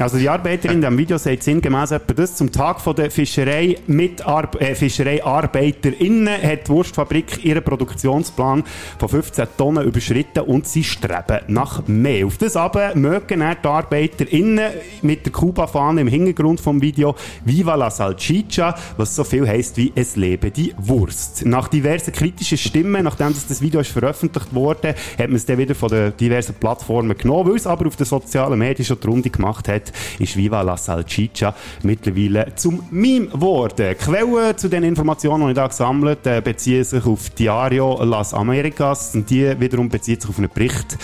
Also 0.01 0.17
die 0.17 0.29
Arbeiterin 0.29 0.77
in 0.77 0.81
diesem 0.81 0.97
Video 0.97 1.17
sagt 1.19 1.43
sinngemäß 1.43 1.91
etwa 1.91 2.13
das. 2.15 2.35
Zum 2.35 2.51
Tag 2.51 2.81
von 2.81 2.95
der 2.95 3.11
Fischerei 3.11 3.77
mit 3.85 4.25
Ar 4.25 4.49
äh, 4.59 4.73
FischereiarbeiterInnen 4.73 6.41
hat 6.41 6.67
die 6.67 6.71
Wurstfabrik 6.71 7.45
ihren 7.45 7.63
Produktionsplan 7.63 8.63
von 8.97 9.09
15 9.09 9.47
Tonnen 9.57 9.85
überschritten 9.85 10.39
und 10.39 10.67
sie 10.67 10.83
streben 10.83 11.41
nach 11.49 11.87
mehr. 11.87 12.25
Auf 12.25 12.39
das 12.39 12.55
aber 12.55 12.95
mögen 12.95 13.41
die 13.41 13.67
ArbeiterInnen 13.67 14.71
mit 15.03 15.25
der 15.25 15.33
Kuba-Fahne 15.33 16.01
im 16.01 16.07
Hintergrund 16.07 16.61
vom 16.61 16.81
Video 16.81 17.13
Viva 17.45 17.75
la 17.75 17.91
Salchicha, 17.91 18.73
was 18.97 19.15
so 19.15 19.23
viel 19.23 19.47
heisst 19.47 19.77
wie 19.77 19.91
Es 19.93 20.15
lebe 20.15 20.49
die 20.49 20.73
Wurst. 20.79 21.45
Nach 21.45 21.67
diversen 21.67 22.11
kritischen 22.11 22.57
Stimmen, 22.57 23.03
nachdem 23.03 23.33
das, 23.33 23.45
das 23.45 23.61
Video 23.61 23.81
ist 23.81 23.91
veröffentlicht 23.91 24.55
wurde, 24.55 24.95
hat 25.19 25.27
man 25.27 25.35
es 25.35 25.45
dann 25.45 25.59
wieder 25.59 25.75
von 25.75 25.89
den 25.89 26.17
diversen 26.17 26.55
Plattformen 26.55 27.15
genommen, 27.15 27.51
weil 27.51 27.57
es 27.57 27.67
aber 27.67 27.85
auf 27.85 27.95
den 27.97 28.07
sozialen 28.07 28.57
Medien 28.57 28.83
schon 28.83 28.99
die 28.99 29.07
Runde 29.07 29.29
gemacht 29.29 29.67
hat, 29.67 29.90
ist 30.19 30.35
Viva 30.35 30.61
la 30.61 30.77
Salchicha 30.77 31.53
mittlerweile 31.83 32.53
zum 32.55 32.83
Meme 32.91 33.27
geworden. 33.27 33.95
Quellen 33.97 34.57
zu 34.57 34.69
den 34.69 34.83
Informationen, 34.83 35.45
die 35.45 35.51
ich 35.51 35.55
da 35.55 35.67
gesammelt 35.67 36.19
habe, 36.25 36.41
beziehen 36.41 36.83
sich 36.83 37.05
auf 37.05 37.29
Diario 37.31 38.03
Las 38.03 38.33
Americas 38.33 39.15
und 39.15 39.29
die 39.29 39.59
wiederum 39.59 39.89
bezieht 39.89 40.21
sich 40.21 40.29
auf 40.29 40.37
einen 40.37 40.49
Bericht 40.53 40.97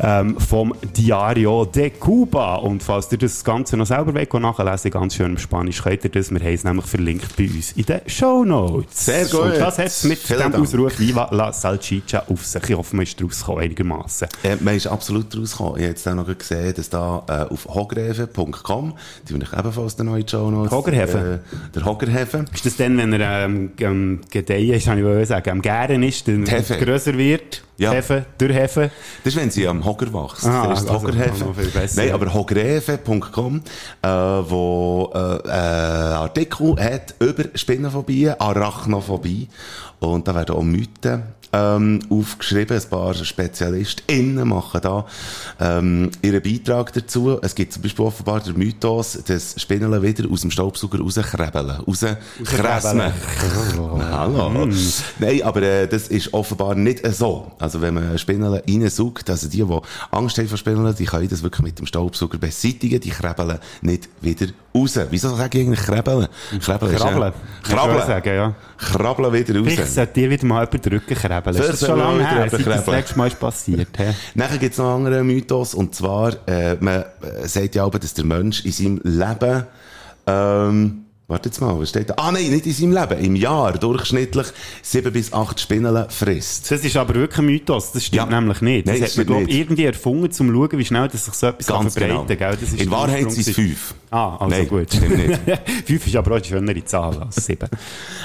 ähm, 0.00 0.38
vom 0.38 0.74
Diario 0.96 1.64
de 1.64 1.90
Cuba. 1.90 2.56
Und 2.56 2.82
falls 2.82 3.10
ihr 3.12 3.18
das 3.18 3.44
Ganze 3.44 3.76
noch 3.76 3.86
selber 3.86 4.14
wollt, 4.14 4.32
nachlesen 4.34 4.90
ganz 4.90 5.14
schön 5.14 5.32
im 5.32 5.38
Spanisch, 5.38 5.82
könnt 5.82 6.04
ihr 6.04 6.10
das. 6.10 6.30
Wir 6.30 6.40
haben 6.40 6.54
es 6.54 6.64
nämlich 6.64 6.86
verlinkt 6.86 7.36
bei 7.36 7.44
uns 7.44 7.72
in 7.72 7.84
den 7.84 8.00
Show 8.06 8.44
Notes. 8.44 9.06
Sehr 9.06 9.24
gut. 9.26 9.40
Und 9.40 9.58
das 9.58 9.78
hat 9.78 9.86
es 9.86 10.04
mit 10.04 10.18
Vielen 10.18 10.40
dem 10.40 10.52
Dank. 10.52 10.64
Ausruf 10.64 10.98
Viva 10.98 11.28
la 11.30 11.52
Salchicha 11.52 12.24
auf 12.28 12.44
sich. 12.44 12.62
Ich 12.68 12.76
hoffe, 12.76 12.96
man 12.96 13.04
ist 13.04 13.22
rausgekommen 13.22 13.62
einigermaßen. 13.62 14.28
Äh, 14.42 14.56
man 14.60 14.74
ist 14.74 14.86
absolut 14.86 15.36
rausgekommen. 15.36 15.76
Ich 15.76 15.82
habe 15.82 15.90
jetzt 15.90 16.08
auch 16.08 16.14
noch 16.14 16.38
gesehen, 16.38 16.74
dass 16.74 16.90
da 16.90 17.22
äh, 17.28 17.52
auf 17.52 17.68
hogreven.com, 18.24 18.94
die 19.26 19.32
finde 19.32 19.46
ich 19.50 19.58
ebenfalls 19.58 19.96
der 19.96 20.04
neue 20.04 20.28
Show 20.28 20.50
Notes. 20.50 20.72
Hoggerheven? 20.72 21.34
Äh, 21.34 21.38
der 21.74 21.84
Hoggerheven. 21.84 22.46
Ist 22.52 22.66
das 22.66 22.76
dann, 22.76 22.96
wenn 22.98 23.12
er 23.12 23.44
ähm, 23.44 23.72
am 23.82 24.20
Gedeihen 24.30 24.74
ist, 24.74 24.86
kann 24.86 25.20
ich 25.20 25.28
sagen, 25.28 25.50
am 25.50 25.62
Gären 25.62 26.02
ist, 26.02 26.28
dann 26.28 26.44
grösser 26.44 27.16
wird, 27.16 27.62
Ja. 27.76 27.92
Hefe, 27.92 28.26
durch 28.38 28.54
Hefe. 28.54 28.90
Das 29.24 29.34
ist, 29.34 29.40
wenn 29.40 29.50
sie 29.50 29.66
am 29.66 29.84
Hocker 29.84 30.12
wächst. 30.12 30.46
Ah, 30.46 30.68
das 30.68 30.82
ist 30.82 30.90
also, 30.90 31.08
noch 31.08 31.54
besser. 31.54 32.02
Nein, 32.02 32.12
aber 32.12 32.32
hogreven.com, 32.32 33.62
äh, 34.02 34.08
wo 34.08 35.10
äh, 35.14 35.18
äh, 35.18 35.50
Artikel 35.50 36.76
hat 36.76 37.14
über 37.18 37.44
Spinnenphobie, 37.54 38.30
Arachnophobie. 38.30 39.48
Und 40.00 40.28
da 40.28 40.34
werden 40.34 40.56
auch 40.56 40.62
Mythen 40.62 41.22
ähm, 41.54 42.00
aufgeschrieben. 42.10 42.76
Ein 42.76 42.88
paar 42.90 43.14
SpezialistInnen 43.14 44.48
machen 44.48 44.80
da 44.82 45.06
ähm, 45.60 46.10
ihren 46.22 46.42
Beitrag 46.42 46.92
dazu. 46.92 47.38
Es 47.42 47.54
gibt 47.54 47.72
zum 47.72 47.82
Beispiel 47.82 48.04
offenbar 48.04 48.40
den 48.40 48.56
Mythos, 48.58 49.18
dass 49.26 49.60
Spinnen 49.60 50.02
wieder 50.02 50.28
aus 50.30 50.40
dem 50.40 50.50
Staubsauger 50.50 50.98
rauskrebeln. 50.98 51.70
Rauskrebeln. 51.86 53.12
Hallo. 54.12 54.68
Nein, 55.18 55.42
aber 55.42 55.62
äh, 55.62 55.86
das 55.86 56.08
ist 56.08 56.32
offenbar 56.34 56.74
nicht 56.74 57.06
so. 57.14 57.52
Also 57.58 57.80
wenn 57.80 57.94
man 57.94 58.18
Spinnen 58.18 58.52
reinsaugt, 58.52 59.30
also 59.30 59.48
die, 59.48 59.62
die 59.64 59.80
Angst 60.10 60.38
haben 60.38 60.48
vor 60.48 60.58
Spinnen, 60.58 60.94
die 60.94 61.04
können 61.04 61.28
das 61.28 61.42
wirklich 61.42 61.62
mit 61.62 61.78
dem 61.78 61.86
Staubsauger 61.86 62.38
beseitigen, 62.38 63.00
die 63.00 63.10
krebeln 63.10 63.58
nicht 63.82 64.08
wieder 64.20 64.46
raus. 64.74 64.98
Wieso 65.10 65.34
sage 65.36 65.58
ich 65.58 65.66
eigentlich 65.66 65.80
krebeln? 65.80 66.26
Krebeln. 66.60 66.92
ja- 66.92 66.98
Krabbeln. 66.98 67.32
Krabbeln. 67.62 67.98
Ich 67.98 68.04
sagen, 68.04 68.34
ja. 68.34 68.54
Krabbeln 68.78 69.32
wieder 69.32 69.58
raus. 69.58 69.66
Vielleicht 69.68 69.92
sollte 69.92 70.12
dir 70.14 70.30
wieder 70.30 70.46
mal 70.46 70.64
jemand 70.64 70.84
den 70.84 70.92
Rücken 70.92 71.14
krebeln. 71.14 71.56
Ist 71.56 71.68
das 71.68 71.78
Vielleicht 71.78 71.86
schon 71.86 71.98
lange 71.98 72.28
her, 72.28 72.48
seit 72.50 72.66
das 72.66 72.86
letzte 72.86 73.18
Mal 73.18 73.26
ist 73.28 73.40
passiert. 73.40 73.88
hä? 73.96 74.14
Nachher 74.34 74.58
gibt's 74.58 74.78
noch 74.78 74.94
einen 74.94 75.06
anderen 75.06 75.26
Mythos, 75.26 75.74
und 75.74 75.94
zwar, 75.94 76.34
äh, 76.48 76.76
man 76.80 77.02
äh, 77.22 77.46
sagt 77.46 77.74
ja 77.74 77.84
auch, 77.84 77.90
dass 77.90 78.14
der 78.14 78.24
Mensch 78.24 78.64
in 78.64 78.72
seinem 78.72 79.00
Leben, 79.04 79.64
ähm, 80.26 81.00
Warte 81.26 81.48
jetzt 81.48 81.58
mal, 81.62 81.80
was 81.80 81.88
steht 81.88 82.10
da? 82.10 82.14
Ah 82.18 82.30
nein, 82.32 82.50
nicht 82.50 82.66
in 82.66 82.72
seinem 82.74 82.92
Leben. 82.92 83.24
Im 83.24 83.34
Jahr 83.34 83.72
durchschnittlich 83.72 84.46
sieben 84.82 85.10
bis 85.10 85.32
acht 85.32 85.58
Spinneln 85.58 86.04
frisst. 86.10 86.70
Das 86.70 86.84
ist 86.84 86.96
aber 86.98 87.14
wirklich 87.14 87.38
ein 87.38 87.46
Mythos. 87.46 87.92
Das 87.92 88.04
stimmt 88.04 88.30
Ja. 88.30 88.40
nämlich 88.40 88.60
nicht. 88.60 88.86
Nein, 88.86 89.00
das 89.00 89.14
das 89.14 89.18
hat 89.18 89.26
man, 89.28 89.38
glaube 89.38 89.50
ich, 89.50 89.58
irgendwie 89.58 89.84
erfunden, 89.86 90.24
um 90.24 90.30
zu 90.30 90.44
schauen, 90.44 90.78
wie 90.78 90.84
schnell 90.84 91.08
das 91.08 91.24
sich 91.24 91.32
so 91.32 91.46
etwas 91.46 91.66
verbreiten 91.66 91.94
genau. 92.08 92.24
gell? 92.26 92.58
Das 92.60 92.62
ist 92.62 92.78
In 92.78 92.90
Wahrheit 92.90 93.32
sind 93.32 93.48
es 93.48 93.54
fünf. 93.54 93.94
Ah, 94.14 94.36
also 94.36 94.54
Nein, 94.56 94.68
gut. 94.68 94.92
stimmt 94.94 95.16
nicht. 95.16 95.40
fünf 95.86 96.06
ist 96.06 96.14
aber 96.14 96.30
auch 96.30 96.36
eine 96.36 96.44
schönere 96.44 96.84
Zahl 96.84 97.18
als 97.20 97.34
sieben. 97.46 97.68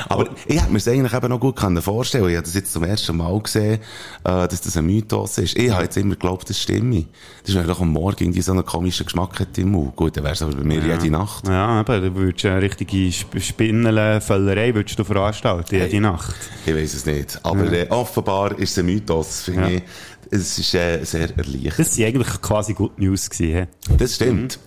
Aber 0.07 0.29
ich 0.45 0.61
hätte 0.61 0.71
mir 0.71 0.77
es 0.77 0.87
eigentlich 0.87 1.13
eben 1.13 1.29
noch 1.29 1.39
gut 1.39 1.55
können 1.55 1.81
vorstellen 1.81 2.29
Ich 2.29 2.35
habe 2.35 2.43
das 2.45 2.53
jetzt 2.53 2.71
zum 2.73 2.83
ersten 2.83 3.17
Mal 3.17 3.39
gesehen, 3.41 3.79
äh, 4.23 4.47
dass 4.47 4.61
das 4.61 4.77
ein 4.77 4.85
Mythos 4.85 5.39
ist. 5.39 5.57
Ich 5.57 5.71
habe 5.71 5.83
jetzt 5.85 5.97
immer 5.97 6.13
geglaubt, 6.13 6.47
das 6.47 6.59
stimme. 6.61 7.05
Das 7.43 7.55
ist 7.55 7.67
doch 7.67 7.81
am 7.81 7.91
Morgen 7.91 8.23
irgendwie 8.23 8.41
so 8.41 8.51
einen 8.51 8.63
komischen 8.65 9.05
Geschmack 9.07 9.39
hat 9.39 9.57
im 9.57 9.71
Mund. 9.71 9.95
Gut, 9.95 10.15
dann 10.15 10.23
wäre 10.25 10.33
es 10.33 10.41
aber 10.43 10.53
bei 10.55 10.63
mir 10.63 10.79
jede 10.79 11.09
Nacht. 11.09 11.47
Ja, 11.47 11.81
eben, 11.81 12.01
du 12.03 12.15
würdest 12.15 12.45
eine 12.45 12.61
richtige 12.61 13.07
Sp- 13.09 13.39
Spinnenvöllerei 13.41 14.75
würdest 14.75 14.99
du 14.99 15.03
veranstalten, 15.03 15.73
jede 15.75 16.01
Nacht. 16.01 16.35
Ich 16.67 16.75
weiß 16.75 16.93
es 16.93 17.05
nicht. 17.07 17.39
Aber 17.43 17.71
äh, 17.71 17.87
offenbar 17.89 18.57
ist 18.59 18.71
es 18.71 18.77
ein 18.79 18.85
Mythos, 18.85 19.41
finde 19.41 19.61
Ja. 19.61 19.67
ich. 19.77 19.83
Es 20.31 20.59
ist 20.59 20.75
äh, 20.75 21.03
sehr 21.03 21.35
erleichternd. 21.35 21.79
Das 21.79 21.97
waren 21.97 22.05
eigentlich 22.05 22.41
quasi 22.41 22.73
Good 22.75 22.99
News 22.99 23.27
gewesen? 23.27 23.65
Das 23.97 24.13
stimmt. 24.15 24.59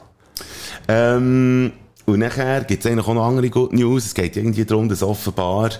Ähm, 0.88 1.72
und 2.06 2.18
nachher 2.18 2.64
gibt 2.64 2.84
es 2.84 2.90
eigentlich 2.90 3.06
auch 3.06 3.14
noch 3.14 3.26
andere 3.26 3.48
Good 3.48 3.72
News. 3.72 4.06
Es 4.06 4.14
geht 4.14 4.36
irgendwie 4.36 4.64
darum, 4.64 4.88
dass 4.88 5.02
offenbar 5.02 5.70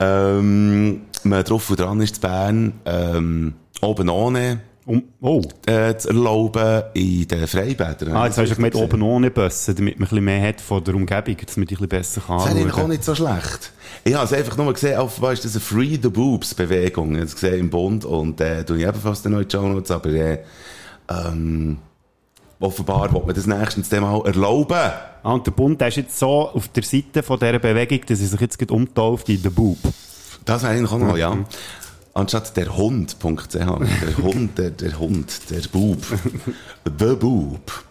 ähm, 0.00 1.02
man 1.24 1.44
drauf 1.44 1.70
und 1.70 1.80
dran 1.80 2.00
ist, 2.00 2.16
zu 2.16 2.20
Bern 2.20 2.72
ähm, 2.84 3.54
oben 3.82 4.08
ohne 4.08 4.60
Um, 4.88 5.02
oh. 5.20 5.42
äh, 5.66 5.94
zu 5.98 6.08
erlauben 6.08 6.82
in 6.94 7.28
den 7.28 7.46
Freibädern. 7.46 8.16
Ah, 8.16 8.24
jetzt 8.24 8.38
hast 8.38 8.52
du 8.52 8.54
gemeint, 8.54 8.74
oben 8.74 9.02
ohne 9.02 9.30
Bössen, 9.30 9.76
damit 9.76 9.98
man 9.98 10.06
ein 10.06 10.08
bisschen 10.08 10.24
mehr 10.24 10.48
hat 10.48 10.62
von 10.62 10.82
der 10.82 10.94
Umgebung, 10.94 11.36
dass 11.44 11.58
man 11.58 11.66
die 11.66 11.74
ein 11.74 11.76
bisschen 11.76 11.88
besser 11.90 12.22
kann 12.22 12.38
Das 12.38 12.54
ist 12.54 12.72
auch 12.72 12.88
nicht 12.88 13.04
so 13.04 13.14
schlecht. 13.14 13.70
Ich 14.04 14.14
habe 14.14 14.24
es 14.24 14.32
einfach 14.32 14.56
nur 14.56 14.72
gesehen, 14.72 14.98
offenbar 14.98 15.34
ist 15.34 15.44
das 15.44 15.52
eine 15.52 15.60
Free 15.60 15.98
the 16.02 16.08
Boobs 16.08 16.54
Bewegung. 16.54 17.10
Ich 17.10 17.16
habe 17.16 17.26
es 17.26 17.34
gesehen 17.34 17.60
im 17.60 17.68
Bund 17.68 18.06
und 18.06 18.40
äh, 18.40 18.64
tue 18.64 18.78
ich 18.78 18.86
ebenfalls 18.86 19.20
den 19.20 19.32
neuen 19.32 19.50
Show 19.50 19.68
Notes, 19.68 19.90
aber 19.90 20.08
äh, 20.08 20.38
ähm, 21.10 21.76
offenbar 22.60 23.12
will 23.12 23.22
man 23.24 23.34
das 23.34 23.46
nächstens 23.46 23.88
dem 23.88 24.02
mal 24.02 24.20
erlauben. 24.26 24.92
Ah, 25.22 25.32
und 25.32 25.46
der 25.46 25.52
Bund 25.52 25.80
der 25.80 25.88
ist 25.88 25.96
jetzt 25.96 26.18
so 26.18 26.48
auf 26.48 26.68
der 26.68 26.82
Seite 26.82 27.22
von 27.22 27.38
dieser 27.38 27.58
Bewegung, 27.58 28.00
dass 28.06 28.20
er 28.20 28.26
sich 28.26 28.40
jetzt 28.40 28.70
umtauft 28.70 29.28
in 29.28 29.42
den 29.42 29.52
Boob. 29.52 29.78
Das 30.44 30.62
wäre 30.62 30.72
eigentlich 30.72 30.90
auch 30.90 30.98
noch, 30.98 31.16
ja. 31.16 31.36
Anstatt 32.14 32.56
der 32.56 32.76
Hund.ch. 32.76 33.54
Der 33.54 33.66
Hund, 34.22 34.58
der, 34.58 34.70
der 34.70 34.98
Hund, 34.98 35.50
der 35.50 35.60
Bub. 35.70 35.98
The 36.98 37.14
Bub. 37.14 37.84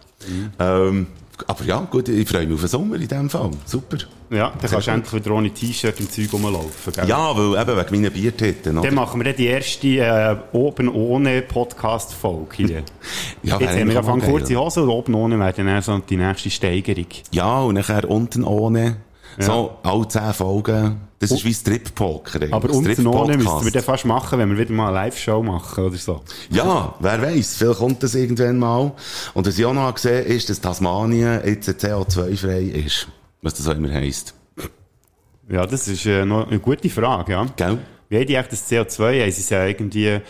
Ähm, 0.58 1.06
aber 1.46 1.64
ja, 1.64 1.80
gut, 1.90 2.08
ich 2.08 2.28
freue 2.28 2.46
mich 2.46 2.54
auf 2.54 2.60
den 2.60 2.68
Sommer 2.68 2.96
in 2.96 3.08
dem 3.08 3.30
Fall. 3.30 3.50
Super. 3.64 3.98
Ja, 4.30 4.52
dann 4.60 4.70
kannst 4.70 4.86
du 4.86 4.90
endlich 4.90 5.12
wieder 5.14 5.34
ohne 5.34 5.50
T-Shirt 5.50 5.98
im 6.00 6.10
Zeug 6.10 6.30
rumlaufen, 6.32 6.92
gell? 6.92 7.08
Ja, 7.08 7.34
weil 7.34 7.60
eben 7.60 7.76
wegen 7.76 8.02
meinen 8.02 8.12
Biertitten. 8.12 8.74
Dann 8.74 8.78
Oder? 8.78 8.92
machen 8.92 9.20
wir 9.20 9.24
dann 9.24 9.36
die 9.36 9.46
erste 9.46 9.88
äh, 9.88 10.36
oben 10.52 10.88
ohne 10.94 11.42
Podcast-Folge 11.42 12.56
hier. 12.56 12.68
Ja, 13.42 13.58
Jetzt 13.58 13.70
haben 13.70 13.88
wir 13.88 13.94
ja 13.94 14.00
geil. 14.02 14.20
kurze 14.20 14.56
Hose 14.56 14.82
und 14.82 14.88
oben 14.90 15.14
ohne 15.14 15.38
wäre 15.38 15.52
dann 15.52 15.80
so 15.80 15.96
die 15.98 16.16
nächste 16.16 16.50
Steigerung. 16.50 17.06
Ja, 17.30 17.60
und 17.60 17.76
nachher 17.76 18.08
unten 18.10 18.44
ohne. 18.44 18.96
So, 19.38 19.78
alle 19.84 20.08
zehn 20.08 20.32
Folgen. 20.34 21.00
Das 21.20 21.30
ist 21.30 21.44
wie 21.44 21.54
Strip-Poker. 21.54 22.40
Aber 22.50 22.70
unten 22.70 23.06
ohne 23.06 23.36
müssten 23.36 23.64
wir 23.64 23.70
dann 23.72 23.82
fast 23.82 24.04
machen, 24.04 24.38
wenn 24.38 24.50
wir 24.50 24.58
wieder 24.58 24.72
mal 24.72 24.88
eine 24.88 25.06
Live-Show 25.06 25.42
machen 25.42 25.84
oder 25.84 25.96
so. 25.96 26.22
Ja, 26.50 26.94
wer 27.00 27.22
weiß, 27.22 27.56
vielleicht 27.56 27.78
kommt 27.78 28.02
das 28.02 28.14
irgendwann 28.14 28.58
mal. 28.58 28.92
Und 29.34 29.46
was 29.46 29.58
ich 29.58 29.64
auch 29.64 29.72
noch 29.72 29.94
gesehen 29.94 30.26
ist, 30.26 30.50
dass 30.50 30.60
Tasmanien 30.60 31.40
jetzt 31.44 31.68
CO2-frei 31.68 32.62
ist. 32.84 33.08
Was 33.42 33.54
das 33.54 33.68
auch 33.68 33.76
immer 33.76 33.92
heisst. 33.92 34.34
Ja, 35.48 35.64
das 35.66 35.88
ist 35.88 36.04
äh, 36.06 36.24
noch 36.24 36.46
eine 36.48 36.58
gute 36.58 36.90
Frage, 36.90 37.32
ja. 37.32 37.46
Gell? 37.56 37.78
Wie 38.08 38.16
haben 38.18 38.26
die 38.26 38.34
echt 38.34 38.52
das 38.52 38.70
CO2? 38.70 39.22
Haben 39.22 39.30
sie 39.32 39.40
es 39.40 39.48
ja 39.48 39.64
irgendwie, 39.64 40.20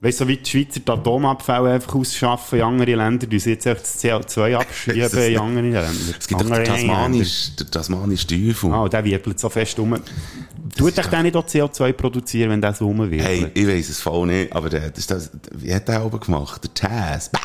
weißt 0.00 0.20
du, 0.20 0.24
so 0.24 0.28
wie 0.28 0.36
die 0.36 0.48
Schweizer 0.50 0.80
die 0.80 0.90
Atomabfälle 0.90 1.72
einfach 1.74 1.94
ausschaffen 1.94 2.58
in 2.58 2.64
andere 2.64 2.94
Länder, 2.96 3.26
die 3.26 3.36
jetzt 3.36 3.66
echt 3.66 3.82
das 3.82 4.02
CO2 4.02 4.54
abschieben 4.60 5.00
das 5.00 5.12
in 5.14 5.20
nicht- 5.30 5.38
andere 5.40 5.62
Länder. 5.64 5.90
Es 6.18 6.26
gibt 6.26 6.40
doch 6.40 6.46
den 6.46 6.52
Andere 6.54 7.24
Tasmanisch, 7.70 8.26
Teufel. 8.26 8.72
Ah, 8.72 8.88
der 8.88 9.04
wirbelt 9.04 9.38
so 9.38 9.48
fest 9.48 9.78
um. 9.78 9.94
Tut 10.76 10.96
dich 10.96 11.06
der 11.06 11.22
nicht 11.22 11.36
auch 11.36 11.46
CO2 11.46 11.92
produzieren, 11.92 12.50
wenn 12.50 12.60
der 12.60 12.74
so 12.74 12.86
rumwirbelt? 12.86 13.22
Hey, 13.22 13.46
ich 13.54 13.68
weiss 13.68 13.88
es 13.90 14.00
voll 14.00 14.26
nicht, 14.26 14.52
aber 14.52 14.70
der, 14.70 14.90
das, 14.90 14.98
ist 14.98 15.10
das, 15.10 15.30
wie 15.52 15.72
hat 15.72 15.86
der 15.86 16.04
oben 16.04 16.18
gemacht? 16.18 16.64
Der 16.64 16.74
Taz. 16.74 17.30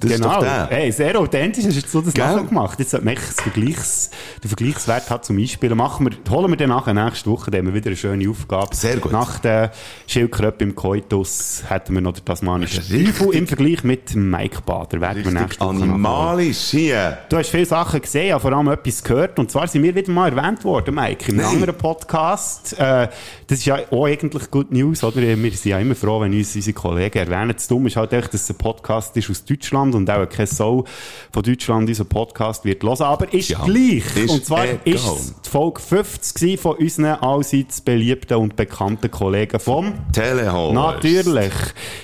Das 0.00 0.12
Genau. 0.12 0.44
Hey, 0.44 0.90
sehr 0.90 1.18
authentisch 1.18 1.64
hast 1.64 1.76
jetzt 1.76 1.92
so 1.92 2.00
das 2.00 2.14
Gell? 2.14 2.24
nachher 2.24 2.44
gemacht. 2.44 2.78
Jetzt 2.78 2.90
sollte 2.90 3.04
man 3.04 3.16
Vergleichs, 3.16 4.10
den 4.42 4.48
Vergleichswert 4.48 5.10
hat 5.10 5.24
zum 5.24 5.38
Einspielen. 5.38 5.76
Machen 5.76 6.06
wir, 6.06 6.34
holen 6.34 6.50
wir 6.50 6.56
den 6.56 6.70
nachher 6.70 6.94
nächste 6.94 7.30
Woche, 7.30 7.50
dann 7.50 7.60
haben 7.60 7.66
wir 7.66 7.74
wieder 7.74 7.88
eine 7.88 7.96
schöne 7.96 8.28
Aufgabe. 8.28 8.74
Sehr 8.74 8.96
gut. 8.96 9.12
Nach 9.12 9.38
der 9.38 9.72
Schildkröpfe 10.06 10.64
im 10.64 10.74
Koitus 10.74 11.62
hätten 11.68 11.94
wir 11.94 12.00
noch 12.00 12.12
den 12.12 12.24
tasmanischen. 12.24 12.82
Teufel 12.82 13.34
im 13.34 13.46
Vergleich 13.46 13.84
mit 13.84 14.14
Mike 14.14 14.62
Bader. 14.64 15.00
Werden 15.00 15.24
wir 15.24 15.32
nächste 15.32 15.60
Woche 15.64 15.70
animalisch 15.70 16.70
hier. 16.70 17.18
Du 17.28 17.36
hast 17.36 17.50
viele 17.50 17.66
Sachen 17.66 18.00
gesehen, 18.00 18.28
ja, 18.28 18.38
vor 18.38 18.52
allem 18.52 18.68
etwas 18.68 19.02
gehört. 19.02 19.38
Und 19.38 19.50
zwar 19.50 19.68
sind 19.68 19.82
wir 19.82 19.94
wieder 19.94 20.10
mal 20.10 20.36
erwähnt 20.36 20.64
worden, 20.64 20.94
Mike, 20.94 21.30
in 21.30 21.40
einem 21.40 21.50
anderen 21.50 21.76
Podcast. 21.76 22.78
Äh, 22.78 23.08
das 23.46 23.58
ist 23.58 23.64
ja 23.66 23.78
auch 23.90 24.06
eigentlich 24.06 24.50
Good 24.50 24.72
News, 24.72 25.04
oder? 25.04 25.20
Wir 25.20 25.36
sind 25.36 25.64
ja 25.64 25.78
immer 25.78 25.94
froh, 25.94 26.20
wenn 26.20 26.32
uns 26.32 26.54
unsere 26.54 26.74
Kollegen 26.74 27.18
erwähnen. 27.18 27.52
Das 27.54 27.68
Dumme 27.68 27.88
ist 27.88 27.96
halt 27.96 28.12
echt, 28.12 28.32
dass 28.32 28.42
es 28.42 28.50
ein 28.50 28.56
Podcast 28.56 29.16
ist 29.16 29.30
aus 29.30 29.44
Deutschland 29.44 29.89
und 29.94 30.10
auch 30.10 30.28
kein 30.28 30.46
Soul 30.46 30.84
von 31.32 31.42
Deutschland 31.42 31.88
unseren 31.88 32.06
Podcast 32.08 32.64
wird 32.64 32.82
hören. 32.82 33.02
Aber 33.02 33.32
ist 33.32 33.48
Ja, 33.50 33.64
gleich. 33.64 34.04
ist 34.16 34.30
und 34.30 34.44
zwar 34.44 34.64
egal. 34.64 34.78
ist 34.84 35.04
es 35.06 35.34
die 35.44 35.48
Folge 35.50 35.80
50 35.80 36.34
gewesen 36.34 36.58
von 36.60 36.76
unseren 36.76 37.04
allseits 37.06 37.80
beliebten 37.80 38.34
und 38.38 38.56
bekannten 38.56 39.10
Kollegen 39.10 39.58
vom 39.60 39.92
Telehorst. 40.12 40.74
Natürlich. 40.74 41.52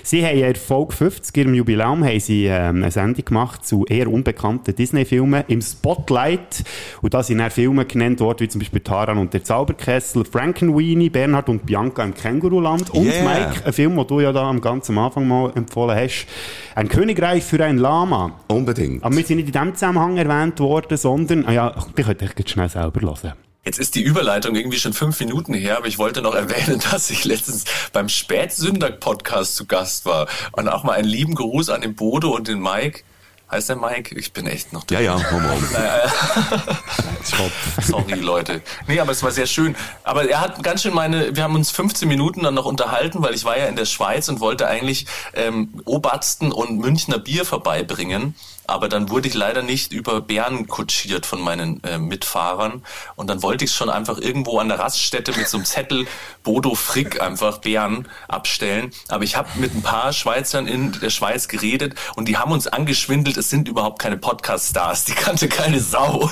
Sie 0.02 0.24
haben 0.24 0.38
in 0.38 0.54
Folge 0.54 0.92
50, 0.92 1.36
ihrem 1.36 1.54
Jubiläum, 1.54 2.04
haben 2.04 2.20
sie 2.20 2.46
ähm, 2.46 2.82
eine 2.82 2.90
Sendung 2.90 3.24
gemacht 3.24 3.66
zu 3.66 3.84
eher 3.86 4.08
unbekannten 4.10 4.74
Disney-Filmen 4.74 5.44
im 5.48 5.60
Spotlight. 5.60 6.64
Und 7.02 7.14
da 7.14 7.22
sind 7.22 7.38
dann 7.38 7.50
Filme 7.50 7.84
genannt 7.84 8.20
worden, 8.20 8.40
wie 8.40 8.48
zum 8.48 8.58
Beispiel 8.60 8.80
Taran 8.80 9.18
und 9.18 9.32
der 9.32 9.44
Zauberkessel, 9.44 10.24
Frankenweenie, 10.24 11.10
Bernhard 11.10 11.48
und 11.48 11.64
Bianca 11.66 12.02
im 12.04 12.14
Känguruland 12.14 12.90
und 12.90 13.06
Yeah. 13.06 13.22
Mike, 13.24 13.64
ein 13.66 13.72
Film, 13.72 13.96
den 13.96 14.06
du 14.06 14.20
ja 14.20 14.32
da 14.32 14.48
am 14.48 14.60
ganzen 14.60 14.98
Anfang 14.98 15.26
mal 15.28 15.52
empfohlen 15.54 15.96
hast, 15.96 16.26
Ein 16.74 16.88
Königreich 16.88 17.42
für 17.44 17.64
ein 17.64 17.75
Lama. 17.78 18.32
Unbedingt. 18.48 19.02
Aber 19.02 19.16
wir 19.16 19.24
sind 19.24 19.36
nicht 19.36 19.48
in 19.48 19.52
diesem 19.52 19.74
Zusammenhang 19.74 20.16
erwähnt 20.16 20.60
worden, 20.60 20.96
sondern, 20.96 21.46
ah 21.46 21.52
ja, 21.52 21.74
die 21.96 22.02
könnt 22.02 22.22
ihr 22.22 22.30
jetzt 22.36 22.50
schnell 22.50 22.68
selber 22.68 23.00
hören. 23.00 23.32
Jetzt 23.64 23.80
ist 23.80 23.96
die 23.96 24.02
Überleitung 24.02 24.54
irgendwie 24.54 24.78
schon 24.78 24.92
fünf 24.92 25.18
Minuten 25.18 25.52
her, 25.52 25.78
aber 25.78 25.88
ich 25.88 25.98
wollte 25.98 26.22
noch 26.22 26.36
erwähnen, 26.36 26.80
dass 26.90 27.10
ich 27.10 27.24
letztens 27.24 27.64
beim 27.92 28.08
Spätsünder-Podcast 28.08 29.56
zu 29.56 29.66
Gast 29.66 30.06
war. 30.06 30.28
Und 30.52 30.68
auch 30.68 30.84
mal 30.84 30.92
einen 30.92 31.08
lieben 31.08 31.34
Gruß 31.34 31.70
an 31.70 31.80
den 31.80 31.96
Bodo 31.96 32.30
und 32.30 32.46
den 32.46 32.60
Mike. 32.60 33.02
Heißt 33.48 33.68
der 33.68 33.76
Mike? 33.76 34.18
Ich 34.18 34.32
bin 34.32 34.46
echt 34.48 34.72
noch 34.72 34.84
Ja, 34.90 34.98
ja, 34.98 35.20
komm 35.30 35.42
mal. 35.42 35.56
Sorry, 37.80 38.14
Leute. 38.14 38.60
Nee, 38.88 38.98
aber 38.98 39.12
es 39.12 39.22
war 39.22 39.30
sehr 39.30 39.46
schön. 39.46 39.76
Aber 40.02 40.28
er 40.28 40.40
hat 40.40 40.62
ganz 40.64 40.82
schön 40.82 40.92
meine, 40.92 41.36
wir 41.36 41.44
haben 41.44 41.54
uns 41.54 41.70
15 41.70 42.08
Minuten 42.08 42.42
dann 42.42 42.54
noch 42.54 42.64
unterhalten, 42.64 43.22
weil 43.22 43.34
ich 43.34 43.44
war 43.44 43.56
ja 43.56 43.66
in 43.66 43.76
der 43.76 43.84
Schweiz 43.84 44.28
und 44.28 44.40
wollte 44.40 44.66
eigentlich 44.66 45.06
ähm, 45.34 45.80
Obersten 45.84 46.50
und 46.50 46.78
Münchner 46.78 47.18
Bier 47.18 47.44
vorbeibringen. 47.44 48.34
Aber 48.66 48.88
dann 48.88 49.10
wurde 49.10 49.28
ich 49.28 49.34
leider 49.34 49.62
nicht 49.62 49.92
über 49.92 50.20
Bern 50.20 50.66
kutschiert 50.66 51.26
von 51.26 51.40
meinen 51.40 51.82
äh, 51.84 51.98
Mitfahrern. 51.98 52.82
Und 53.14 53.28
dann 53.28 53.42
wollte 53.42 53.64
ich 53.64 53.72
schon 53.72 53.90
einfach 53.90 54.18
irgendwo 54.18 54.58
an 54.58 54.68
der 54.68 54.78
Raststätte 54.78 55.32
mit 55.36 55.48
so 55.48 55.58
einem 55.58 55.66
Zettel 55.66 56.06
Bodo 56.42 56.74
Frick 56.74 57.20
einfach 57.20 57.58
Bern 57.58 58.08
abstellen. 58.28 58.92
Aber 59.08 59.24
ich 59.24 59.36
habe 59.36 59.48
mit 59.56 59.74
ein 59.74 59.82
paar 59.82 60.12
Schweizern 60.12 60.66
in 60.66 60.92
der 60.92 61.10
Schweiz 61.10 61.48
geredet 61.48 61.94
und 62.14 62.28
die 62.28 62.36
haben 62.36 62.52
uns 62.52 62.66
angeschwindelt, 62.66 63.36
es 63.36 63.50
sind 63.50 63.68
überhaupt 63.68 64.00
keine 64.00 64.16
Podcast-Stars. 64.16 65.04
Die 65.06 65.12
kannte 65.12 65.48
keine 65.48 65.80
Sau. 65.80 66.30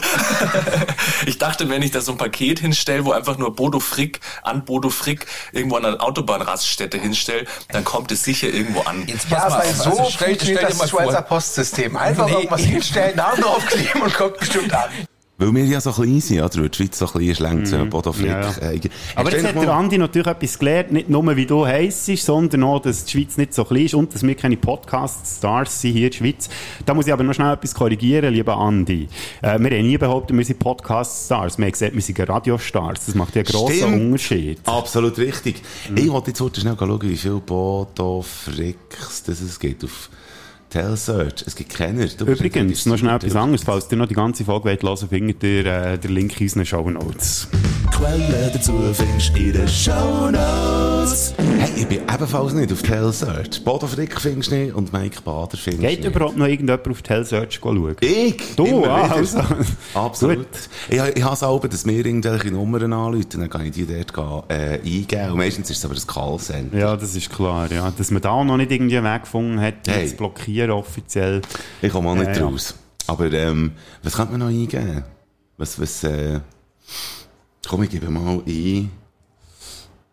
ich 1.27 1.39
dachte, 1.39 1.69
wenn 1.69 1.83
ich 1.83 1.91
da 1.91 2.01
so 2.01 2.13
ein 2.13 2.19
Paket 2.19 2.61
hinstelle, 2.61 3.05
wo 3.05 3.13
einfach 3.13 3.39
nur 3.39 3.55
Bodo 3.55 3.81
Frick 3.81 4.21
an 4.43 4.65
Bodo 4.65 4.91
Frick 4.91 5.27
irgendwo 5.53 5.77
an 5.77 5.85
einer 5.85 6.03
Autobahnraststätte 6.03 6.99
hinstelle, 6.99 7.47
dann 7.69 7.85
kommt 7.85 8.13
es 8.13 8.25
sicher 8.25 8.49
irgendwo 8.49 8.81
an. 8.83 9.07
Jetzt 9.07 9.31
Ja, 9.31 9.41
pass 9.41 9.51
mal 9.51 9.59
weil 9.59 9.71
auf. 9.71 9.77
so 9.77 9.91
Also 9.91 10.11
stell, 10.11 10.35
stell 10.41 10.55
dir 10.55 10.61
das 10.61 10.79
mal 10.79 10.89
Schweizer 10.89 11.13
vor, 11.13 11.23
Postsystem. 11.23 11.97
Einfach 11.97 12.24
Nee. 12.27 12.33
irgendwas 12.35 12.61
hinstellen, 12.63 13.17
Namen 13.17 13.41
draufkleben 13.41 14.03
und 14.03 14.15
guckt 14.17 14.41
bestimmt 14.41 14.73
an. 14.75 14.91
Weil 15.37 15.53
wir 15.53 15.65
ja 15.65 15.81
so 15.81 15.91
klein 15.91 16.21
sind, 16.21 16.41
oder? 16.43 16.63
Weil 16.63 16.69
die 16.69 16.77
Schweiz 16.77 16.97
so 16.97 17.07
klein 17.07 17.29
ist, 17.29 17.41
längt 17.41 17.67
so 17.67 17.85
Bodo 17.87 18.13
Frick. 18.13 18.29
Ja, 18.29 18.41
ja. 18.41 18.71
Äh, 18.71 18.81
Aber 19.17 19.33
jetzt 19.33 19.45
hat 19.45 19.57
der 19.57 19.73
Andi 19.73 19.99
natürlich 19.99 20.29
etwas 20.29 20.57
gelernt, 20.57 20.93
nicht 20.93 21.09
nur 21.09 21.37
wie 21.37 21.45
du 21.45 21.67
heisst, 21.67 22.07
sondern 22.19 22.63
auch, 22.63 22.81
dass 22.81 23.05
die 23.05 23.11
Schweiz 23.11 23.37
nicht 23.37 23.53
so 23.53 23.65
klein 23.65 23.87
ist 23.87 23.95
und 23.95 24.15
dass 24.15 24.23
wir 24.23 24.37
keine 24.37 24.57
Podcast-Stars 24.57 25.81
sind 25.81 25.95
hier 25.95 26.05
in 26.07 26.11
der 26.13 26.17
Schweiz. 26.19 26.49
Da 26.87 26.95
muss 26.95 27.09
ich 27.09 27.13
aber 27.13 27.25
noch 27.25 27.35
schnell 27.35 27.53
etwas 27.53 27.75
korrigieren, 27.75 28.33
lieber 28.33 28.57
Andi. 28.57 29.09
Äh, 29.43 29.59
wir 29.59 29.77
haben 29.77 29.87
nie 29.89 29.99
behauptet, 29.99 30.37
wir 30.37 30.45
sind 30.45 30.61
Podcast-Stars. 30.61 31.59
Wir 31.59 31.65
haben 31.65 31.73
gesagt, 31.73 31.95
wir 31.97 32.03
sind 32.03 32.21
Radiostars. 32.29 33.07
Das 33.07 33.15
macht 33.17 33.35
ja 33.35 33.43
einen 33.43 33.51
grossen 33.51 33.75
Stimmt. 33.77 34.03
Unterschied. 34.03 34.61
Absolut 34.67 35.19
richtig. 35.19 35.63
Ich 35.97 36.09
wollte 36.13 36.29
jetzt 36.31 36.41
heute 36.41 36.61
schnell 36.61 36.77
schauen, 36.79 37.03
wie 37.03 37.17
viel 37.17 37.41
Bodo 37.45 38.23
Fricks 38.23 39.25
das 39.25 39.41
es 39.41 39.59
gibt 39.59 39.83
auf 39.83 40.11
Telsearch. 40.75 41.45
Es 41.47 41.55
gibt 41.55 41.73
keiner. 41.73 42.05
Du 42.07 42.27
bist 42.27 42.41
Übrigens, 42.41 42.85
noch 42.87 42.99
schnell 42.99 43.15
etwas 43.15 43.37
anderes. 43.37 43.63
Falls 43.63 43.87
ihr 43.93 43.97
noch 43.97 44.09
die 44.09 44.15
ganze 44.15 44.45
Folge 44.45 44.65
wollt 44.71 44.83
hören 44.83 45.09
findet 45.09 45.41
ihr 45.45 45.67
äh, 45.67 45.99
den 45.99 46.11
Link 46.11 46.41
in 46.41 46.47
unseren 46.47 46.67
Show 46.67 46.91
Notes. 46.91 47.47
Quellen 47.93 48.51
dazu 48.53 48.73
findest 48.93 49.37
du 49.37 49.41
in 49.41 49.53
den 49.53 49.69
Shownotes. 49.69 51.35
Hey, 51.61 51.71
ich 51.77 51.87
bin 51.87 51.99
ebenfalls 52.13 52.55
nicht 52.55 52.73
auf 52.73 52.83
Telsearch. 52.83 53.63
Bodo 53.63 53.87
Frick 53.87 54.21
findest 54.21 54.51
du 54.51 54.57
nicht 54.57 54.75
und 54.75 54.93
Mike 54.93 55.21
Bader 55.25 55.57
findest 55.57 55.85
du 55.85 55.89
Geht 55.89 56.01
nicht. 56.01 56.09
überhaupt 56.13 56.37
noch 56.37 56.47
irgendjemand 56.47 56.89
auf 56.89 57.03
Telsearch 57.03 57.61
schauen? 57.63 57.97
Ich? 58.01 58.57
Du, 58.57 58.85
ah, 58.85 59.13
also. 59.13 59.43
Absolut. 59.95 60.39
Gut. 60.39 60.47
Ich, 60.89 60.97
ich 60.99 61.23
habe 61.23 61.35
es 61.35 61.43
auch, 61.45 61.65
dass 61.65 61.87
mir 61.87 62.05
irgendwelche 62.05 62.51
Nummern 62.51 62.93
anrufen, 62.93 63.39
dann 63.39 63.49
kann 63.49 63.65
ich 63.65 63.73
die 63.73 63.87
dort 63.87 64.13
gehen, 64.13 64.43
äh, 64.49 64.81
eingeben. 64.81 65.31
Und 65.31 65.39
meistens 65.39 65.71
ist 65.71 65.79
es 65.79 65.85
aber 65.85 65.95
ein 65.95 66.05
Callcenter. 66.05 66.77
Ja, 66.77 66.97
das 66.97 67.15
ist 67.15 67.31
klar, 67.31 67.71
ja. 67.71 67.93
Dass 67.97 68.11
man 68.11 68.21
da 68.21 68.31
auch 68.31 68.45
noch 68.45 68.57
nicht 68.57 68.73
irgendwie 68.73 68.99
einen 68.99 69.07
Weg 69.07 69.23
gefunden 69.23 69.61
hat, 69.61 69.87
die 69.87 69.91
Hey. 69.93 70.09
zu 70.09 70.17
blockieren 70.17 70.64
offiziell. 70.71 71.43
Ich 71.83 71.93
komme 71.93 72.11
auch 72.11 72.15
nicht 72.15 72.37
ja. 72.37 72.45
raus. 72.45 72.75
Aber 73.07 73.31
ähm, 73.33 73.73
was 74.03 74.15
könnte 74.15 74.33
man 74.33 74.41
noch 74.41 74.49
eingeben? 74.49 75.05
Was, 75.57 75.81
was, 75.81 76.05
äh... 76.05 76.41
Komm, 77.69 77.83
ich 77.85 77.91
gebe 77.91 78.11
mal 78.11 78.43
ein... 78.47 78.91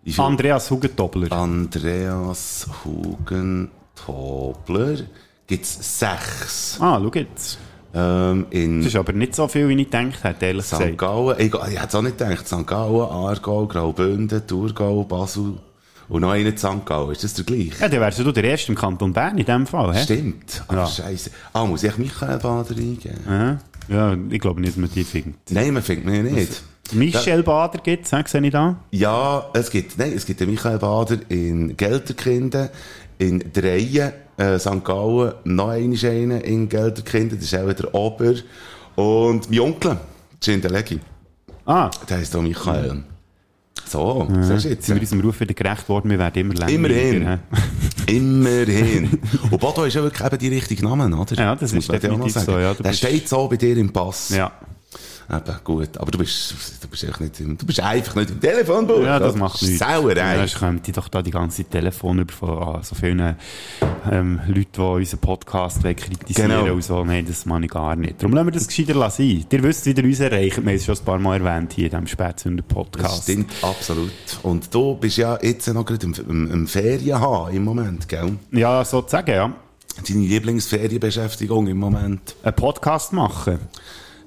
Viel- 0.03 0.17
Andreas 0.17 0.69
Hugentobler. 0.71 1.31
Andreas 1.31 2.67
Hugentobler. 2.83 4.97
Gibt 5.47 5.65
es 5.65 5.99
sechs. 5.99 6.77
Ah, 6.79 6.99
schau 7.01 7.11
jetzt. 7.13 7.57
Ähm, 7.93 8.45
in 8.51 8.79
Das 8.79 8.87
ist 8.87 8.95
aber 8.95 9.13
nicht 9.13 9.35
so 9.35 9.47
viel, 9.47 9.67
wie 9.67 9.79
ich 9.79 9.89
gedacht 9.89 10.23
hätte, 10.23 10.45
ehrlich 10.45 10.65
St. 10.65 10.71
gesagt. 10.71 10.97
Gallen. 10.97 11.35
Ich, 11.39 11.53
ich 11.53 11.79
hätte 11.79 11.87
es 11.87 11.95
auch 11.95 12.01
nicht 12.01 12.17
gedacht. 12.17 12.47
St. 12.47 12.65
Gallen, 12.65 13.01
Aargau, 13.01 13.67
Graubünden, 13.67 14.47
Thurgau, 14.47 15.03
Basel 15.03 15.55
und 16.11 16.21
noch 16.21 16.31
einer 16.31 16.49
in 16.49 16.57
St. 16.57 16.85
Gallen. 16.85 17.11
Ist 17.11 17.23
das 17.23 17.33
der 17.35 17.45
gleiche? 17.45 17.71
Ja, 17.79 17.87
dann 17.87 18.01
wärst 18.01 18.19
du 18.19 18.31
der 18.31 18.43
Erste 18.43 18.71
im 18.73 18.77
Kanton 18.77 19.13
Bern 19.13 19.37
in 19.37 19.45
dem 19.45 19.65
Fall, 19.65 19.95
hä? 19.95 20.03
Stimmt. 20.03 20.61
Aber 20.67 20.79
Ja. 20.79 20.87
Scheiße. 20.87 21.31
Ah, 21.53 21.65
muss 21.65 21.83
ich 21.83 21.97
Michael 21.97 22.37
Bader 22.37 22.75
eingeben? 22.75 23.21
Ja, 23.27 23.59
ja 23.87 24.17
ich 24.29 24.39
glaube 24.41 24.59
nicht, 24.59 24.73
dass 24.73 24.77
man 24.77 24.89
die 24.93 25.05
findet. 25.05 25.39
Nein, 25.49 25.73
man 25.73 25.81
findet 25.81 26.05
mich 26.05 26.33
nicht. 26.33 26.63
Michel 26.91 27.43
Bader 27.43 27.79
gibt 27.79 28.11
es, 28.11 28.29
sehe 28.29 28.41
ich 28.45 28.51
da? 28.51 28.75
Ja, 28.91 29.45
es 29.53 29.69
gibt, 29.69 29.97
nein, 29.97 30.11
es 30.13 30.25
gibt 30.25 30.41
den 30.41 30.49
Michael 30.49 30.79
Bader 30.79 31.17
in 31.29 31.77
Gelterkinden, 31.77 32.67
in 33.17 33.41
Dreien, 33.53 34.11
äh, 34.35 34.59
St. 34.59 34.83
Gallen, 34.83 35.33
noch 35.45 35.69
einen 35.69 35.97
einen 36.05 36.41
in 36.41 36.67
Gelterkinden, 36.67 37.39
das 37.39 37.53
ist 37.53 37.55
auch 37.55 37.71
der 37.71 37.95
Ober. 37.95 38.33
Und 38.95 39.49
mein 39.49 39.59
Onkel, 39.61 39.97
Cindeleggi, 40.41 40.99
Ah, 41.65 41.89
der 42.09 42.17
heisst 42.17 42.35
auch 42.35 42.41
Michael. 42.41 43.03
So, 43.91 44.27
siehst 44.41 44.65
du 44.65 44.69
jetzt? 44.69 44.85
sind 44.85 44.95
wir 44.95 45.01
unserem 45.01 45.21
Ruf 45.21 45.39
wieder 45.39 45.53
gerecht 45.53 45.89
worden, 45.89 46.09
wir 46.09 46.19
werden 46.19 46.39
immer 46.39 46.53
länger. 46.53 46.71
Immerhin. 46.71 47.39
Immerhin. 48.07 49.19
Und 49.49 49.59
Bodo 49.59 49.83
ist 49.83 49.93
ja 49.93 50.03
wirklich 50.03 50.25
eben 50.25 50.37
die 50.37 50.47
richtige 50.49 50.83
Name, 50.83 51.05
oder? 51.15 51.35
Ja, 51.35 51.55
das 51.55 51.73
muss 51.73 51.89
ist 51.89 51.91
definitiv 51.91 52.33
so, 52.33 52.57
ja, 52.57 52.73
Der 52.73 52.93
steht 52.93 53.27
so 53.27 53.47
bei 53.47 53.57
dir 53.57 53.77
im 53.77 53.91
Pass. 53.91 54.29
Ja. 54.29 54.51
Eben, 55.31 55.55
gut. 55.63 55.97
Aber 55.97 56.11
du 56.11 56.17
bist, 56.17 56.53
du 56.81 56.87
bist 56.87 57.03
echt 57.03 57.21
nicht 57.21 57.39
im, 57.39 57.57
du 57.57 57.65
bist 57.65 57.79
einfach 57.79 58.15
nicht 58.15 58.31
im 58.31 58.39
Telefonbuch. 58.41 59.01
Ja, 59.03 59.17
das 59.19 59.35
macht 59.35 59.61
nichts. 59.61 59.79
Sauerei. 59.79 60.35
Ja, 60.37 60.43
ich 60.43 60.55
könnte 60.55 60.91
doch 60.91 61.07
da 61.07 61.21
die 61.21 61.31
ganze 61.31 61.63
Telefon 61.63 62.27
von 62.27 62.49
ah, 62.49 62.79
so 62.83 62.95
vielen 62.95 63.35
ähm, 64.11 64.41
Leuten, 64.47 64.67
die 64.73 64.81
unseren 64.81 65.19
Podcast 65.19 65.83
wollen 65.83 65.95
kritisieren 65.95 66.49
Genau. 66.51 66.73
und 66.73 66.83
so. 66.83 67.03
Nein, 67.05 67.25
das 67.25 67.45
mache 67.45 67.63
ich 67.65 67.71
gar 67.71 67.95
nicht. 67.95 68.21
Darum 68.21 68.33
lassen 68.33 68.47
wir 68.47 68.51
das 68.51 68.67
gescheiter 68.67 69.09
sein. 69.09 69.45
Ihr 69.49 69.63
wisst, 69.63 69.85
wie 69.85 69.91
ihr 69.91 70.03
uns 70.03 70.19
erreicht. 70.19 70.57
Wir 70.57 70.63
haben 70.63 70.75
es 70.75 70.85
schon 70.85 70.97
ein 70.97 71.05
paar 71.05 71.19
Mal 71.19 71.45
erwähnt 71.45 71.73
hier 71.73 71.85
in 71.85 71.91
diesem 71.91 72.07
Spätzünder 72.07 72.63
Das 72.91 73.23
stimmt 73.23 73.51
absolut. 73.61 74.11
Und 74.43 74.73
du 74.73 74.95
bist 74.95 75.17
ja 75.17 75.39
jetzt 75.41 75.67
noch 75.73 75.85
gerade 75.85 76.05
im, 76.05 76.13
im, 76.27 76.51
im 76.51 76.67
Ferien 76.67 77.19
haben 77.19 77.55
im 77.55 77.63
Moment, 77.63 78.09
gell? 78.09 78.37
Ja, 78.51 78.83
sozusagen, 78.83 79.31
ja. 79.31 79.53
Deine 80.07 80.19
Lieblingsferienbeschäftigung 80.21 81.67
im 81.67 81.77
Moment. 81.77 82.35
Einen 82.43 82.55
Podcast 82.55 83.13
machen. 83.13 83.59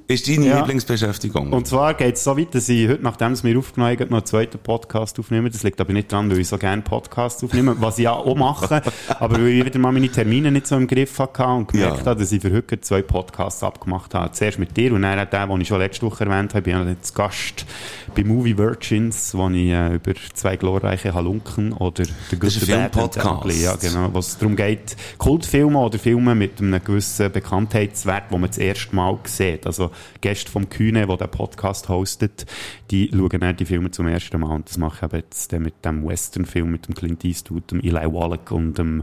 Ist 0.07 0.29
deine 0.29 0.47
Ja. 0.49 0.59
Lieblingsbeschäftigung? 0.59 1.51
Und 1.55 1.67
zwar 1.67 1.95
geht 1.95 2.17
es 2.17 2.25
so 2.25 2.37
weit, 2.37 2.55
dass 2.55 2.69
ich 2.69 2.87
heute, 2.89 3.03
nachdem 3.03 3.33
es 3.33 3.43
mir 3.43 3.59
aufgenommen 3.59 3.99
hat, 3.99 4.11
noch 4.11 4.19
einen 4.19 4.27
zweiten 4.27 4.59
Podcast 4.59 5.19
aufnehme. 5.19 5.49
Das 5.49 5.63
liegt 5.63 5.81
aber 5.81 5.95
nicht 5.95 6.13
daran, 6.13 6.31
weil 6.31 6.41
ich 6.41 6.49
so 6.49 6.59
gerne 6.59 6.83
Podcasts 6.83 7.43
aufnehme, 7.43 7.75
was 7.81 7.97
ich 7.99 8.05
ja 8.05 8.13
auch 8.13 8.37
mache. 8.37 8.83
aber 9.19 9.37
weil 9.37 9.49
ich 9.49 9.65
wieder 9.65 9.79
mal 9.79 9.93
meine 9.93 10.11
Termine 10.11 10.51
nicht 10.51 10.67
so 10.67 10.77
im 10.77 10.87
Griff 10.87 11.19
hatte 11.19 11.45
und 11.47 11.69
gemerkt 11.73 12.01
Ja. 12.01 12.07
habe, 12.07 12.21
dass 12.21 12.33
ich 12.33 12.43
für 12.43 12.53
heute 12.53 12.79
zwei 12.83 13.01
Podcasts 13.01 13.63
abgemacht 13.63 14.13
habe. 14.15 14.31
Zuerst 14.33 14.59
mit 14.59 14.77
dir 14.77 14.93
und 14.93 15.03
dann 15.03 15.19
auch 15.19 15.31
den, 15.49 15.61
ich 15.63 15.69
schon 15.69 15.79
letzte 15.79 16.05
Woche 16.05 16.25
erwähnt 16.27 16.53
habe. 16.53 16.59
Ich 16.59 16.65
bin 16.77 16.85
ja 16.87 16.91
jetzt 16.93 17.15
Gast 17.15 17.65
bei 18.14 18.25
Movie 18.25 18.56
Virgins, 18.56 19.35
wo 19.35 19.48
ich 19.50 19.70
äh, 19.70 19.94
über 19.94 20.12
zwei 20.35 20.57
glorreiche 20.57 21.14
Halunken 21.14 21.72
oder 21.72 22.05
The 22.05 22.37
Good, 22.37 22.44
Das 22.44 22.57
ist 22.57 22.64
Filmpodcast. 22.64 23.62
Ja, 23.62 23.77
genau, 23.77 24.12
wo 24.12 24.18
es 24.18 24.38
darum 24.38 24.57
geht, 24.57 24.96
Kultfilme 25.18 25.79
oder 25.79 25.98
Filme 25.98 26.35
mit 26.35 26.61
einem 26.61 26.83
gewissen 26.83 27.33
Bekanntheitswert, 27.33 28.24
wo 28.31 28.38
man 28.38 28.50
das 28.50 28.59
erste 28.59 28.94
Mal 28.94 29.18
sieht. 29.24 29.66
Also 29.66 29.90
Gäste 30.20 30.50
vom 30.50 30.68
Kühne, 30.68 31.07
der 31.07 31.16
den 31.16 31.31
Podcast 31.31 31.88
hostet, 31.88 32.46
die 32.90 33.11
schauen 33.12 33.40
dann 33.40 33.57
die 33.57 33.64
Filme 33.64 33.90
zum 33.90 34.07
ersten 34.07 34.40
Mal. 34.40 34.55
Und 34.55 34.68
das 34.68 34.79
mache 34.79 34.96
ich 34.96 35.03
eben 35.12 35.16
jetzt 35.22 35.53
dann 35.53 35.62
mit 35.62 35.85
dem 35.85 36.07
Western-Film 36.07 36.70
mit 36.70 36.87
dem 36.87 36.94
Clint 36.94 37.24
Eastwood, 37.24 37.70
dem 37.70 37.81
Eli 37.81 38.12
Wallach 38.12 38.50
und 38.50 38.79
dem 38.79 39.03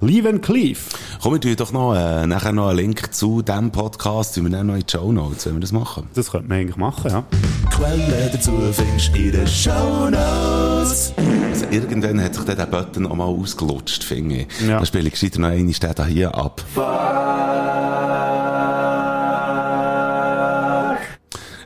Lee 0.00 0.22
Van 0.22 0.40
Cleef. 0.40 0.88
Komm, 1.22 1.34
wir 1.34 1.40
tun 1.40 1.56
doch 1.56 1.72
noch, 1.72 1.94
äh, 1.94 2.26
nachher 2.26 2.52
noch 2.52 2.68
einen 2.68 2.78
Link 2.78 3.14
zu 3.14 3.42
diesem 3.42 3.70
Podcast, 3.70 4.34
tun 4.34 4.44
wir 4.44 4.50
dann 4.50 4.66
noch 4.66 4.74
in 4.74 4.84
die 4.86 4.90
Show 4.90 5.12
Notes, 5.12 5.46
wenn 5.46 5.54
wir 5.54 5.60
das 5.60 5.72
machen. 5.72 6.08
Das 6.14 6.30
könnte 6.30 6.48
man 6.48 6.58
eigentlich 6.58 6.76
machen, 6.76 7.10
ja. 7.10 7.24
Dazu 8.50 8.72
findest 8.72 9.14
du 9.14 9.18
in 9.20 9.32
den 9.32 9.46
Shownotes. 9.46 11.12
Also 11.50 11.66
irgendwann 11.70 12.20
hat 12.20 12.34
sich 12.34 12.44
dann 12.44 12.56
der 12.56 12.66
Button 12.66 13.06
auch 13.06 13.14
mal 13.14 13.24
ausgelutscht, 13.24 14.02
finde 14.02 14.38
ich. 14.40 14.46
Ja. 14.66 14.80
Da 14.80 14.86
spiele 14.86 15.06
ich 15.06 15.12
gescheiter 15.12 15.40
noch 15.40 15.48
eine 15.48 15.72
Stelle 15.72 16.06
hier 16.06 16.34
ab. 16.34 16.64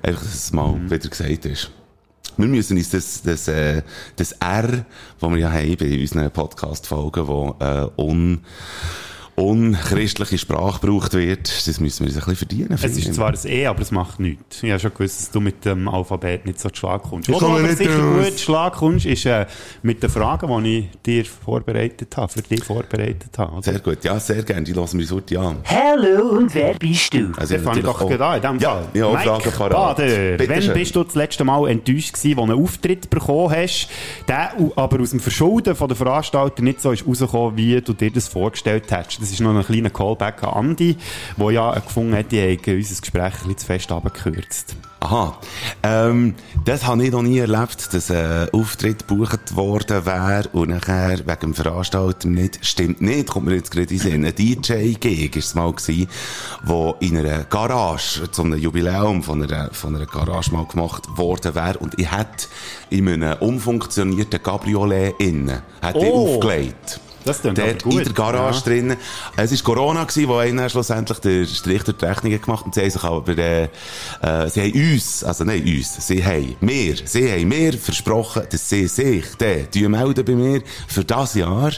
Einfach, 0.02 0.22
dass 0.22 0.34
es 0.34 0.52
mal 0.52 0.72
Mhm. 0.72 0.90
wieder 0.90 1.08
gesagt 1.08 1.46
ist. 1.46 1.70
Wir 2.36 2.48
müssen 2.48 2.76
uns 2.76 2.90
das, 2.90 3.22
das, 3.22 3.48
äh, 3.48 3.82
das 4.16 4.32
R, 4.32 4.84
das 5.20 5.30
wir 5.30 5.38
ja 5.38 5.50
haben 5.52 5.76
bei 5.76 5.98
unseren 6.00 6.30
Podcast-Folgen, 6.30 7.26
wo 7.28 7.56
äh, 7.60 7.86
un, 7.96 8.40
unchristliche 9.36 10.38
Sprache 10.38 10.80
gebraucht 10.80 11.14
wird, 11.14 11.48
das 11.66 11.80
müssen 11.80 12.00
wir 12.00 12.06
uns 12.06 12.16
ein 12.16 12.20
bisschen 12.20 12.36
verdienen. 12.36 12.72
Es 12.72 12.84
ist 12.84 13.14
zwar 13.14 13.30
ein 13.30 13.38
E, 13.44 13.66
aber 13.66 13.80
es 13.82 13.90
macht 13.90 14.20
nichts. 14.20 14.62
Ich 14.62 14.70
habe 14.70 14.78
schon 14.78 14.92
gewusst, 14.94 15.18
dass 15.20 15.30
du 15.32 15.40
mit 15.40 15.64
dem 15.64 15.88
Alphabet 15.88 16.46
nicht 16.46 16.60
so 16.60 16.68
zu 16.70 16.76
Schlag 16.76 17.02
kommst. 17.02 17.28
Ich 17.28 17.34
Wo 17.34 17.40
du 17.40 17.46
komme 17.46 17.62
nicht 17.62 17.78
sicher 17.78 17.98
raus. 17.98 18.24
gut 18.26 18.38
zu 18.38 18.44
Schlag 18.44 18.72
kommst, 18.74 19.06
ist 19.06 19.26
äh, 19.26 19.46
mit 19.82 20.02
den 20.02 20.10
Fragen, 20.10 20.62
die 20.64 20.78
ich 20.78 20.88
dir 21.04 21.24
vorbereitet 21.24 22.16
habe, 22.16 22.30
für 22.32 22.42
dich 22.42 22.62
vorbereitet 22.62 23.36
habe. 23.36 23.54
Oder? 23.54 23.62
Sehr 23.62 23.78
gut, 23.80 24.04
ja, 24.04 24.20
sehr 24.20 24.42
gerne, 24.44 24.62
die 24.62 24.72
lassen 24.72 24.98
wir 25.00 25.10
heute 25.10 25.40
an. 25.40 25.56
Hallo 25.64 26.28
und 26.38 26.54
wer 26.54 26.74
bist 26.74 27.12
du? 27.12 27.32
Also, 27.36 27.54
fange 27.58 27.80
ich 27.80 27.84
natürlich 27.84 27.84
doch 27.84 28.00
auch- 28.02 28.08
gerade 28.08 28.24
an, 28.48 28.54
in 28.54 28.60
dem 28.60 28.62
Ja, 28.62 28.70
Fall. 28.70 28.88
ja, 28.94 29.08
Mike 29.10 29.22
Fragen 29.24 29.50
parat. 29.72 29.96
Bader, 29.96 30.36
Bitte 30.36 30.48
wann 30.48 30.62
schön. 30.62 30.74
bist 30.74 30.94
du 30.96 31.02
das 31.04 31.14
letzte 31.16 31.44
Mal 31.44 31.68
enttäuscht 31.68 32.12
gewesen, 32.14 32.36
wo 32.36 32.46
du 32.46 32.52
einen 32.52 32.62
Auftritt 32.62 33.10
bekommen 33.10 33.50
hast, 33.54 33.88
der 34.28 34.52
aber 34.76 35.00
aus 35.00 35.10
dem 35.10 35.20
Verschulden 35.20 35.74
von 35.74 35.88
der 35.88 35.96
Veranstalter 35.96 36.62
nicht 36.62 36.80
so 36.80 36.92
ist 36.92 37.06
rausgekommen, 37.06 37.56
wie 37.56 37.80
du 37.80 37.92
dir 37.94 38.10
das 38.12 38.28
vorgestellt 38.28 38.90
hättest? 38.90 39.23
Das 39.24 39.32
ist 39.32 39.40
noch 39.40 39.56
ein 39.56 39.64
kleiner 39.64 39.88
Callback 39.88 40.42
an 40.42 40.50
Andi, 40.50 40.98
der 41.38 41.50
ja 41.50 41.72
gefunden 41.78 42.14
hat, 42.14 42.30
die 42.30 42.40
hätten 42.40 42.76
unser 42.76 43.00
Gespräch 43.00 43.22
ein 43.24 43.32
bisschen 43.32 43.56
zu 43.56 43.64
fest 43.66 43.90
abgekürzt. 43.90 44.76
Aha. 45.00 45.38
Ähm, 45.82 46.34
das 46.66 46.86
habe 46.86 47.02
ich 47.02 47.10
noch 47.10 47.22
nie 47.22 47.38
erlebt, 47.38 47.94
dass 47.94 48.10
ein 48.10 48.50
Auftritt 48.50 49.08
gebucht 49.08 49.56
worden 49.56 50.04
wäre 50.04 50.48
und 50.52 50.68
nachher 50.68 51.20
wegen 51.26 51.40
dem 51.40 51.54
Veranstalter 51.54 52.28
nicht, 52.28 52.58
stimmt 52.66 53.00
nicht, 53.00 53.28
kommt 53.30 53.46
mir 53.46 53.54
jetzt 53.54 53.70
gerade 53.70 53.94
in 53.94 53.98
Sinn. 53.98 54.26
Ein 54.26 54.34
DJ-Gig 54.34 55.36
ist 55.36 55.46
es 55.46 55.54
mal 55.54 55.72
gewesen, 55.72 56.06
wo 56.62 56.94
in 57.00 57.16
einer 57.16 57.44
Garage, 57.44 58.30
zu 58.30 58.42
einem 58.42 58.58
Jubiläum 58.58 59.22
von 59.22 59.42
einer, 59.42 59.70
von 59.72 59.96
einer 59.96 60.04
Garage 60.04 60.52
mal 60.52 60.66
gemacht 60.66 61.04
worden 61.16 61.54
wäre 61.54 61.78
und 61.78 61.98
ich 61.98 62.12
hätte 62.12 62.46
in 62.90 63.08
einem 63.08 63.38
umfunktionierten 63.40 64.42
Cabriolet 64.42 65.14
innen, 65.18 65.62
hätte 65.80 65.98
ich 65.98 66.04
Oh. 66.12 66.34
aufgelegt. 66.36 67.00
Das 67.24 67.40
klingt 67.40 67.58
Dort 67.58 67.82
gut. 67.82 67.92
in 67.98 68.04
der 68.04 68.12
Garage 68.12 68.58
Ja. 68.58 68.64
drinnen. 68.64 68.96
Es 69.36 69.50
war 69.50 69.74
Corona, 69.74 70.04
gewesen, 70.04 70.28
wo 70.28 70.36
einer 70.36 70.68
schlussendlich 70.68 71.18
den 71.20 71.46
Strich 71.46 71.82
durch 71.84 71.96
die 71.96 72.04
Rechnung 72.04 72.40
gemacht 72.40 72.60
hat. 72.60 72.66
Und 72.66 72.74
sie 72.74 72.80
haben 72.82 72.90
sich 72.90 73.04
aber, 73.04 73.38
äh, 73.38 73.64
äh, 73.64 74.48
sie 74.50 74.60
haben 74.62 74.72
uns, 74.92 75.24
also 75.24 75.44
nein, 75.44 75.62
uns, 75.64 76.06
sie 76.06 76.24
haben 76.24 76.56
mir, 76.60 76.96
sie 77.04 77.30
haben 77.32 77.48
mir 77.48 77.72
versprochen, 77.72 78.42
dass 78.50 78.68
sie 78.68 78.86
sich 78.88 79.24
dann 79.38 79.68
die 79.72 79.88
melden 79.88 80.24
bei 80.24 80.34
mir 80.34 80.62
für 80.86 81.04
das 81.04 81.34
Jahr, 81.34 81.72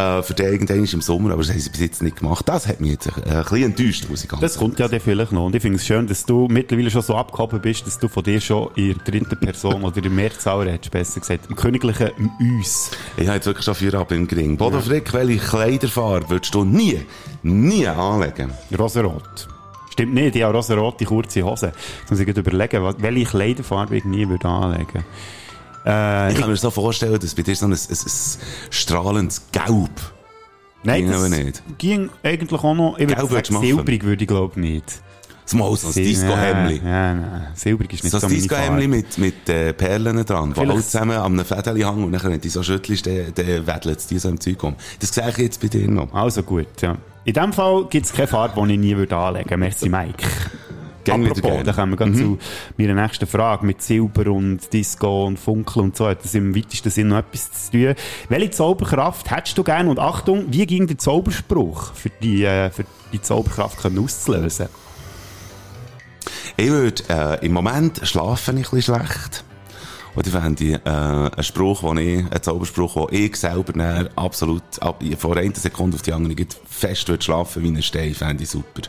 äh, 0.00 0.22
für 0.22 0.34
den 0.34 0.52
irgendwann 0.52 0.84
im 0.84 1.00
Sommer, 1.00 1.32
aber 1.32 1.42
das 1.42 1.50
haben 1.50 1.60
sie 1.60 1.70
bis 1.70 1.80
jetzt 1.80 2.02
nicht 2.02 2.16
gemacht. 2.16 2.48
Das 2.48 2.66
hat 2.66 2.80
mich 2.80 2.92
jetzt 2.92 3.06
äh, 3.06 3.10
ein 3.10 3.42
bisschen 3.42 3.62
enttäuscht, 3.64 4.06
muss 4.08 4.24
ich 4.24 4.28
ganz 4.28 4.40
Das 4.40 4.56
kommt 4.56 4.78
ja 4.78 4.88
dann 4.88 5.00
vielleicht 5.00 5.32
noch. 5.32 5.46
Und 5.46 5.54
ich 5.54 5.62
finde 5.62 5.76
es 5.76 5.86
schön, 5.86 6.06
dass 6.06 6.24
du 6.24 6.48
mittlerweile 6.48 6.90
schon 6.90 7.02
so 7.02 7.14
abgehoben 7.14 7.60
bist, 7.60 7.86
dass 7.86 7.98
du 7.98 8.08
von 8.08 8.22
dir 8.22 8.40
schon 8.40 8.70
in 8.76 8.94
der 8.94 9.04
dritten 9.04 9.38
Person 9.38 9.82
oder 9.82 10.02
in 10.02 10.14
Mehrzahl 10.14 10.68
redest, 10.68 10.90
besser 10.90 11.20
gesagt, 11.20 11.46
im 11.48 11.56
königlichen 11.56 12.10
Uns. 12.38 12.90
Ich 13.16 13.26
habe 13.26 13.36
jetzt 13.36 13.46
wirklich 13.46 13.64
schon 13.64 13.74
vier 13.74 13.94
ab 13.94 14.10
im 14.12 14.26
Gring. 14.26 14.56
Bodo 14.56 14.80
Frick, 14.80 15.12
welche 15.12 15.38
Kleiderfarbe 15.38 16.30
würdest 16.30 16.54
du 16.54 16.64
nie, 16.64 17.00
nie 17.42 17.86
anlegen? 17.86 18.52
Rosarot. 18.76 19.48
Stimmt 19.90 20.14
nicht, 20.14 20.36
ich 20.36 20.42
habe 20.42 20.56
rosarote 20.56 21.04
kurze 21.04 21.42
Hose. 21.42 21.72
Jetzt 22.00 22.10
muss 22.10 22.20
ich 22.20 22.28
überlegen, 22.28 22.94
welche 22.98 23.24
Kleiderfarbe 23.26 23.98
ich 23.98 24.04
nie 24.04 24.28
würde 24.28 24.48
anlegen 24.48 25.04
äh, 25.86 26.32
Ich 26.32 26.38
kann 26.38 26.48
mir 26.50 26.56
so 26.56 26.70
vorstellen, 26.70 27.18
dass 27.18 27.34
bei 27.34 27.42
dir 27.42 27.54
so 27.56 27.66
ein, 27.66 27.72
ein, 27.72 27.78
ein 27.78 27.96
strahlendes 28.70 29.42
Gelb 29.52 29.90
Nein, 30.82 31.02
Ging 31.02 31.10
das 31.10 31.20
aber 31.20 31.28
nicht. 31.28 31.62
ging 31.78 32.08
eigentlich 32.22 32.60
auch 32.64 32.74
noch, 32.74 32.94
ich 32.98 33.00
würde 33.08 33.14
Gelb 33.16 33.30
würdest 33.30 33.50
du 33.50 33.54
sagen, 33.54 33.66
silbrig 33.66 34.02
würde 34.04 34.22
ich 34.24 34.28
glaube 34.28 34.58
nicht. 34.60 35.02
Das 35.44 35.54
mal 35.58 35.76
so 35.76 35.88
ein 35.88 35.92
Disco-Hemli. 35.94 36.76
Ja, 36.76 36.88
ja, 36.90 37.14
nein, 37.14 37.46
silbrig 37.54 37.92
ist 37.92 38.04
nicht 38.04 38.12
So 38.12 38.18
so, 38.20 38.28
ein 38.28 38.40
Farbe. 38.48 38.86
mit, 38.88 39.18
mit 39.18 39.48
äh, 39.48 39.72
Perlen 39.72 40.24
dran, 40.24 40.54
die 40.54 40.60
alle 40.60 40.76
zusammen 40.76 41.16
an 41.18 41.32
einem 41.32 41.44
Fädeli 41.44 41.80
hängen 41.82 42.04
und 42.04 42.12
dann, 42.12 42.22
wenn 42.22 42.40
du 42.40 42.48
so 42.48 42.62
schüttelst, 42.62 43.04
dann, 43.06 43.34
dann 43.34 43.66
wedelt 43.66 43.98
es 43.98 44.06
dir 44.06 44.20
so 44.20 44.28
im 44.28 44.38
Zeug 44.40 44.62
um. 44.62 44.76
Das 45.00 45.12
sehe 45.12 45.28
ich 45.28 45.38
jetzt 45.38 45.60
bei 45.60 45.66
dir 45.68 45.90
noch. 45.90 46.14
Also 46.14 46.44
gut, 46.44 46.68
ja. 46.80 46.96
In 47.24 47.34
dem 47.34 47.52
Fall 47.52 47.84
gibt 47.90 48.06
es 48.06 48.12
keine 48.12 48.28
Farbe, 48.28 48.64
die 48.66 48.74
ich 48.74 48.78
nie 48.78 48.96
würde 48.96 49.16
anlegen 49.16 49.50
würde. 49.50 49.56
Merci, 49.58 49.88
Mike. 49.88 50.24
Wieder 51.04 51.14
Apropos, 51.14 51.62
dann 51.64 51.74
kommen 51.74 51.98
wir 51.98 52.06
Mhm. 52.06 52.14
zu 52.16 52.38
meiner 52.76 52.94
nächsten 52.94 53.26
Frage. 53.26 53.64
Mit 53.64 53.82
Silber 53.82 54.30
und 54.30 54.72
Disco 54.72 55.26
und 55.26 55.38
Funkel 55.38 55.82
und 55.82 55.96
so 55.96 56.06
hat 56.08 56.24
das 56.24 56.34
im 56.34 56.54
weitesten 56.54 56.90
Sinn 56.90 57.08
noch 57.08 57.18
etwas 57.18 57.50
zu 57.66 57.72
tun. 57.72 57.94
Welche 58.28 58.50
Zauberkraft 58.50 59.30
hättest 59.30 59.56
du 59.56 59.64
gerne? 59.64 59.88
Und 59.90 59.98
Achtung, 59.98 60.46
wie 60.50 60.66
ging 60.66 60.86
der 60.86 60.98
Zauberspruch 60.98 61.94
für 61.94 62.10
die, 62.22 62.44
äh, 62.44 62.70
für 62.70 62.84
die 63.12 63.20
Zauberkraft 63.22 63.78
können 63.78 63.98
auszulösen? 63.98 64.68
Ich 66.56 66.68
würde, 66.68 67.02
äh, 67.08 67.46
im 67.46 67.52
Moment 67.52 68.00
schlafen 68.06 68.58
ich 68.58 68.66
ein 68.72 68.76
bisschen 68.76 68.94
schlecht. 68.96 69.44
Und 70.14 70.26
ich 70.26 70.32
fände 70.32 70.64
äh, 70.84 70.90
einen 70.90 71.42
Spruch, 71.42 71.82
wo 71.82 71.94
ich, 71.94 72.18
einen 72.18 72.42
Zauberspruch, 72.42 72.96
wo 72.96 73.08
ich 73.10 73.36
selber 73.36 73.72
dann 73.72 74.08
absolut, 74.16 74.62
ab, 74.80 75.02
vor 75.16 75.36
einer 75.36 75.54
Sekunde 75.54 75.94
auf 75.94 76.02
die 76.02 76.12
andere 76.12 76.34
geht, 76.34 76.56
fest 76.68 77.08
würde 77.08 77.22
schlafen 77.22 77.62
wie 77.62 77.68
ein 77.68 77.82
Stein, 77.82 78.14
fände 78.14 78.42
ich 78.42 78.50
super. 78.50 78.82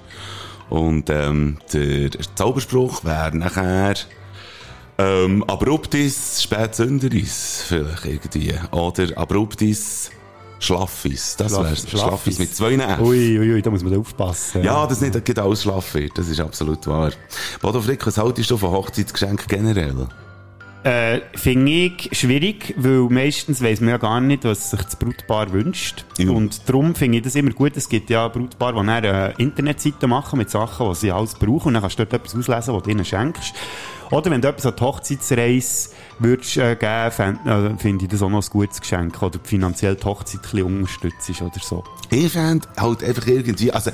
Und, 0.71 1.09
ähm, 1.09 1.57
der 1.73 2.09
Zauberspruch 2.35 3.03
wäre 3.03 3.37
nachher, 3.37 3.93
ähm, 4.97 5.43
abruptis 5.43 6.41
spätsünderis, 6.41 7.63
vielleicht 7.67 8.05
irgendwie. 8.05 8.53
Oder 8.71 9.17
abruptis 9.17 10.11
schlaffis. 10.59 11.35
Das 11.37 11.51
Schlaff- 11.51 11.63
wäre 11.65 11.75
Schlaffis. 11.75 12.39
mit 12.39 12.55
zwei 12.55 12.75
F. 12.75 12.99
Ui, 13.01 13.37
ui, 13.39 13.53
ui, 13.53 13.61
da 13.61 13.69
muss 13.69 13.83
man 13.83 13.97
aufpassen. 13.99 14.63
Ja, 14.63 14.87
das 14.87 15.01
nicht 15.01 15.37
alles 15.39 15.63
schlaff 15.63 15.93
wird, 15.93 16.17
das 16.17 16.29
ist 16.29 16.39
absolut 16.39 16.87
wahr. 16.87 17.11
Bodo 17.61 17.81
Frick, 17.81 18.07
was 18.07 18.17
haltest 18.17 18.49
du 18.51 18.57
von 18.57 18.71
Hochzeitsgeschenken 18.71 19.47
generell? 19.47 20.07
Äh, 20.83 21.21
Finde 21.35 21.71
ich 21.71 22.09
schwierig, 22.11 22.73
weil 22.77 23.01
meistens 23.09 23.61
weiss 23.61 23.81
man 23.81 23.89
ja 23.91 23.97
gar 23.97 24.19
nicht, 24.19 24.45
was 24.45 24.71
sich 24.71 24.81
das 24.81 24.95
Brutpaar 24.95 25.51
wünscht. 25.51 26.05
Ja. 26.17 26.31
Und 26.31 26.67
darum 26.67 26.95
finde 26.95 27.19
ich 27.19 27.23
das 27.23 27.35
immer 27.35 27.51
gut. 27.51 27.77
Es 27.77 27.87
gibt 27.87 28.09
ja 28.09 28.27
Brutpaare, 28.27 28.81
die 28.81 28.87
dann 28.87 29.03
äh, 29.03 29.33
Internetseiten 29.37 30.09
machen 30.09 30.39
mit 30.39 30.49
Sachen, 30.49 30.89
die 30.89 30.95
sie 30.95 31.11
alles 31.11 31.35
brauchen. 31.35 31.67
Und 31.67 31.73
dann 31.75 31.83
kannst 31.83 31.99
du 31.99 32.05
dort 32.05 32.13
etwas 32.21 32.35
auslesen, 32.35 32.73
was 32.73 32.83
du 32.83 32.89
ihnen 32.89 33.05
schenkst. 33.05 33.53
Oder 34.09 34.31
wenn 34.31 34.41
du 34.41 34.47
etwas 34.49 34.65
an 34.65 34.73
die 34.77 34.83
Hochzeitsreise 34.83 35.89
würdest, 36.17 36.57
äh, 36.57 36.75
geben, 36.75 37.11
fänd- 37.11 37.45
äh, 37.45 37.77
finde 37.77 38.05
ich 38.05 38.11
das 38.11 38.21
auch 38.23 38.29
noch 38.29 38.43
ein 38.43 38.49
gutes 38.49 38.81
Geschenk. 38.81 39.21
Oder 39.21 39.39
finanziell 39.43 39.95
die 39.95 40.03
Hochzeit 40.03 40.37
ein 40.37 40.41
bisschen 40.41 40.63
unterstützt 40.63 41.41
oder 41.41 41.51
so. 41.61 41.83
Ich 42.09 42.31
fände 42.31 42.67
halt 42.77 43.03
einfach 43.03 43.27
irgendwie, 43.27 43.71
also, 43.71 43.91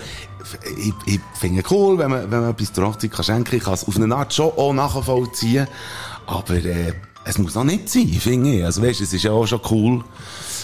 ich, 0.78 0.94
ich 1.06 1.20
finde 1.38 1.62
es 1.62 1.70
cool, 1.72 1.98
wenn 1.98 2.10
man, 2.10 2.32
wenn 2.32 2.40
man 2.42 2.52
etwas 2.52 2.72
zur 2.72 2.88
Hochzeit 2.88 3.12
kann 3.12 3.26
schenken. 3.26 3.58
Ich 3.58 3.64
kann 3.66 3.74
es 3.74 3.86
auf 3.86 3.98
eine 3.98 4.16
Art 4.16 4.34
schon 4.34 4.52
auch 4.56 4.72
nachvollziehen. 4.74 5.68
Aber, 6.28 6.54
äh, 6.54 6.94
es 7.26 7.38
muss 7.38 7.58
auch 7.58 7.64
nicht 7.66 7.90
sein, 7.90 8.08
finde 8.08 8.54
ich. 8.56 8.64
Also, 8.64 8.82
weißt 8.82 9.00
du, 9.02 9.04
es 9.04 9.12
ist 9.14 9.24
ja 9.24 9.32
auch 9.32 9.46
schon 9.46 9.60
cool. 9.72 10.04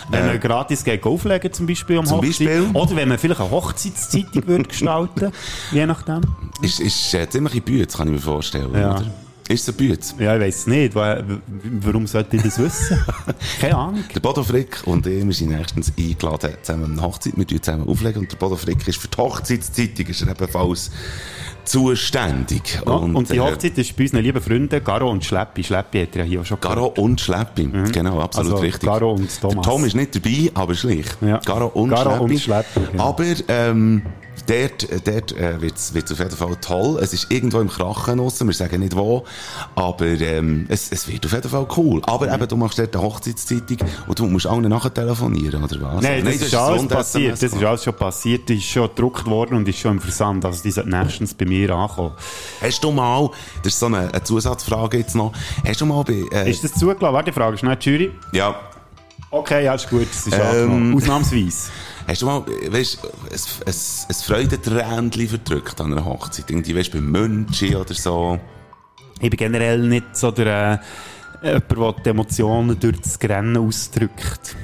Wenn 0.10 0.22
Äh, 0.24 0.28
man 0.28 0.40
gratis 0.40 0.84
geht 0.84 1.04
auflegen, 1.06 1.52
zum 1.52 1.66
Beispiel 1.68 1.98
am 1.98 2.06
Zum 2.06 2.18
Hochzeit. 2.18 2.30
Beispiel? 2.48 2.70
Oder 2.74 2.96
wenn 2.96 3.10
man 3.10 3.18
vielleicht 3.18 3.42
eine 3.42 3.52
Hochzeitszeitung 3.52 4.48
würde 4.48 4.64
gestalten, 4.64 5.32
je 5.72 5.86
nachdem. 5.86 6.22
Ist, 6.62 6.80
ist 6.80 7.14
äh, 7.14 7.28
ziemlich 7.30 7.56
in 7.56 7.64
Bütz, 7.64 7.98
kann 7.98 8.08
ich 8.08 8.14
mir 8.14 8.20
vorstellen, 8.20 8.74
Ja. 8.74 8.92
oder? 8.96 9.06
Ist 9.50 9.68
es 9.68 9.74
ein 9.74 9.78
Bütz? 9.78 10.16
Ja, 10.20 10.38
ich 10.38 10.56
es 10.56 10.68
nicht. 10.68 10.96
Warum 10.96 12.08
sollte 12.08 12.38
ich 12.38 12.44
das 12.44 12.58
wissen? 12.60 12.98
Keine 13.60 13.76
Ahnung. 13.76 14.04
Der 14.16 14.22
Bodo 14.22 14.42
Frick 14.42 14.82
und 14.86 15.06
ich, 15.06 15.26
wir 15.26 15.34
sind 15.34 15.50
nächstens 15.50 15.92
eingeladen, 16.00 16.52
zusammen 16.62 16.94
eine 16.94 17.02
Hochzeit, 17.02 17.34
wir 17.36 17.62
zusammen 17.62 17.86
auflegen 17.88 18.22
und 18.22 18.32
der 18.32 18.38
Bodo 18.38 18.56
Frick 18.56 18.88
ist 18.88 19.00
für 19.00 19.10
die 19.10 19.18
Hochzeitszeitung, 19.18 20.06
ist 20.08 20.22
er 20.22 20.30
ebenfalls 20.30 20.92
zuständig. 21.66 22.82
Ja, 22.86 22.94
und, 22.94 23.30
die 23.30 23.38
äh, 23.38 23.40
Hochzeit 23.40 23.78
ist 23.78 23.96
bei 23.96 24.04
unseren 24.04 24.24
lieben 24.24 24.42
Freunden 24.42 24.84
Garo 24.84 25.10
und 25.10 25.24
Schleppi. 25.24 25.64
Schleppi 25.64 26.02
hat 26.02 26.16
ja 26.16 26.24
hier 26.24 26.42
auch 26.42 26.46
schon 26.46 26.60
Garo 26.60 26.88
und 26.98 27.20
Schleppi. 27.22 27.70
Genau, 27.92 28.20
absolut 28.20 28.54
Also, 28.54 28.64
richtig. 28.64 28.90
Garo 28.90 29.14
und 29.14 29.42
Thomas. 29.42 29.56
Der 29.56 29.64
Tom 29.64 29.86
ist 29.86 29.96
nicht 29.96 30.16
dabei, 30.16 30.52
aber 30.54 30.76
schlicht. 30.76 31.18
Ja. 31.22 31.40
Garo 31.46 31.68
und 31.68 31.90
Garo 31.90 32.10
Schleppi. 32.18 32.34
und 32.34 32.40
Schleppi, 32.40 32.80
genau. 32.92 33.04
Aber, 33.10 33.26
ähm, 33.48 34.02
dort, 34.48 34.88
dort 35.08 35.32
äh, 35.38 35.62
wird's 35.62 35.94
wird's 35.94 36.12
auf 36.12 36.20
jeden 36.20 36.32
Fall 36.36 36.56
toll. 36.62 37.00
Es 37.02 37.14
ist 37.14 37.32
irgendwo 37.32 37.60
im 37.60 37.70
Krachen 37.70 38.18
draussen, 38.18 38.48
wir 38.48 38.54
sagen 38.54 38.80
nicht 38.82 38.96
wo, 38.96 39.24
aber 39.76 40.06
ähm, 40.06 40.66
es, 40.70 40.92
es 40.92 41.08
wird 41.08 41.26
auf 41.26 41.32
jeden 41.34 41.50
Fall 41.50 41.68
cool. 41.78 42.02
Aber 42.06 42.28
Mhm. 42.28 42.34
eben, 42.36 42.48
du 42.48 42.58
machst 42.58 42.80
dort 42.80 42.96
eine 42.96 43.04
Hochzeitszeitung 43.06 43.78
und 44.08 44.20
du 44.20 44.26
musst 44.28 44.46
allen 44.48 44.62
nachher 44.70 44.94
telefonieren, 44.94 45.64
oder 45.64 45.82
was? 45.82 46.04
Nein, 46.04 46.24
das 46.26 46.40
du 46.40 46.46
ist 46.46 46.54
hast 46.54 46.62
alles 46.62 46.88
passiert. 46.88 47.32
Das 47.34 47.44
ist 47.44 47.64
alles 47.64 47.84
schon 47.84 47.94
passiert. 47.96 48.50
Die 48.50 48.58
ist 48.58 48.66
schon 48.66 48.88
gedruckt 48.90 49.26
worden 49.26 49.58
und 49.58 49.68
ist 49.68 49.80
schon 49.80 49.94
im 49.94 50.00
Versand. 50.02 50.44
Also 50.46 50.62
die 50.64 50.72
sollte 50.72 50.90
nächstens 50.90 51.34
bei 51.34 51.46
mir 51.46 51.72
ankommen. 51.72 52.14
Hast 52.62 52.84
du 52.84 52.92
mal, 52.92 53.30
das 53.64 53.74
ist 53.74 53.80
so 53.80 53.86
eine, 53.88 54.10
eine 54.14 54.24
Zusatzfrage 54.24 54.98
jetzt 54.98 55.16
noch, 55.16 55.32
hast 55.66 55.82
du 55.82 55.86
mal 55.86 56.04
bei, 56.04 56.24
äh, 56.32 56.50
Ist 56.50 56.64
das 56.64 56.74
zugelassen? 56.74 57.14
Warte, 57.14 57.32
die 57.32 57.36
Frage 57.36 57.56
ist 57.56 57.64
nicht 57.64 57.86
die 57.86 57.90
Jury. 57.90 58.12
ja, 58.34 58.56
Okay, 59.32 59.64
ja, 59.66 59.74
ist 59.74 59.90
gut. 59.90 60.08
Das 60.12 60.28
ist 60.28 60.34
Ähm, 60.34 60.42
angenommen. 60.42 60.96
Ausnahmsweise. 60.96 61.72
Hast 62.08 62.22
du 62.22 62.26
mal, 62.26 62.44
weißt, 62.70 63.00
ein, 63.04 63.10
ein, 63.66 63.74
ein 64.10 64.16
Freudentränchen 64.16 65.28
verdrückt 65.30 65.80
an 65.82 65.92
einer 65.94 66.06
Hochzeit? 66.06 66.50
Irgendwie, 66.50 66.76
weißt, 66.76 66.92
beim 66.92 67.10
Münchi 67.12 67.76
oder 67.76 67.94
so? 67.94 68.40
Ich 69.22 69.30
bin 69.30 69.38
generell 69.38 69.80
nicht 69.80 70.16
so 70.18 70.32
der, 70.32 70.82
äh, 71.42 71.60
jemand, 71.70 71.98
der 71.98 72.04
die 72.04 72.10
Emotionen 72.10 72.80
durch 72.80 73.00
das 73.02 73.18
Rennen 73.24 73.58
ausdrückt. 73.58 74.56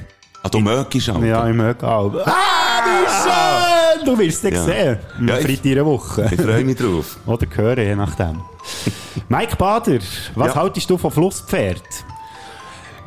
Ah, 0.42 0.48
du 0.48 0.60
mögst 0.60 1.08
auch. 1.10 1.22
Ja, 1.22 1.48
ich 1.48 1.54
mag 1.56 1.82
auch. 1.84 2.14
Ah, 2.26 2.82
wie 2.84 4.02
schön! 4.02 4.06
Du 4.06 4.18
wirst 4.18 4.44
es 4.44 4.52
Ja. 4.54 4.64
sehen. 4.64 4.98
Ja, 5.26 5.38
ich- 5.38 5.44
Freitag 5.46 5.64
in 5.66 5.72
einer 5.72 5.86
Woche. 5.86 6.28
Ich 6.32 6.40
freue 6.40 6.64
mich 6.64 6.76
drauf. 6.78 7.18
Oder 7.26 7.46
hören, 7.54 7.78
je 7.86 7.94
nachdem. 7.94 8.40
Mike 9.28 9.56
Bader, 9.56 9.98
was 10.34 10.48
Ja. 10.48 10.54
haltest 10.54 10.88
du 10.88 10.96
von 10.98 11.10
Flusspferd? 11.10 11.82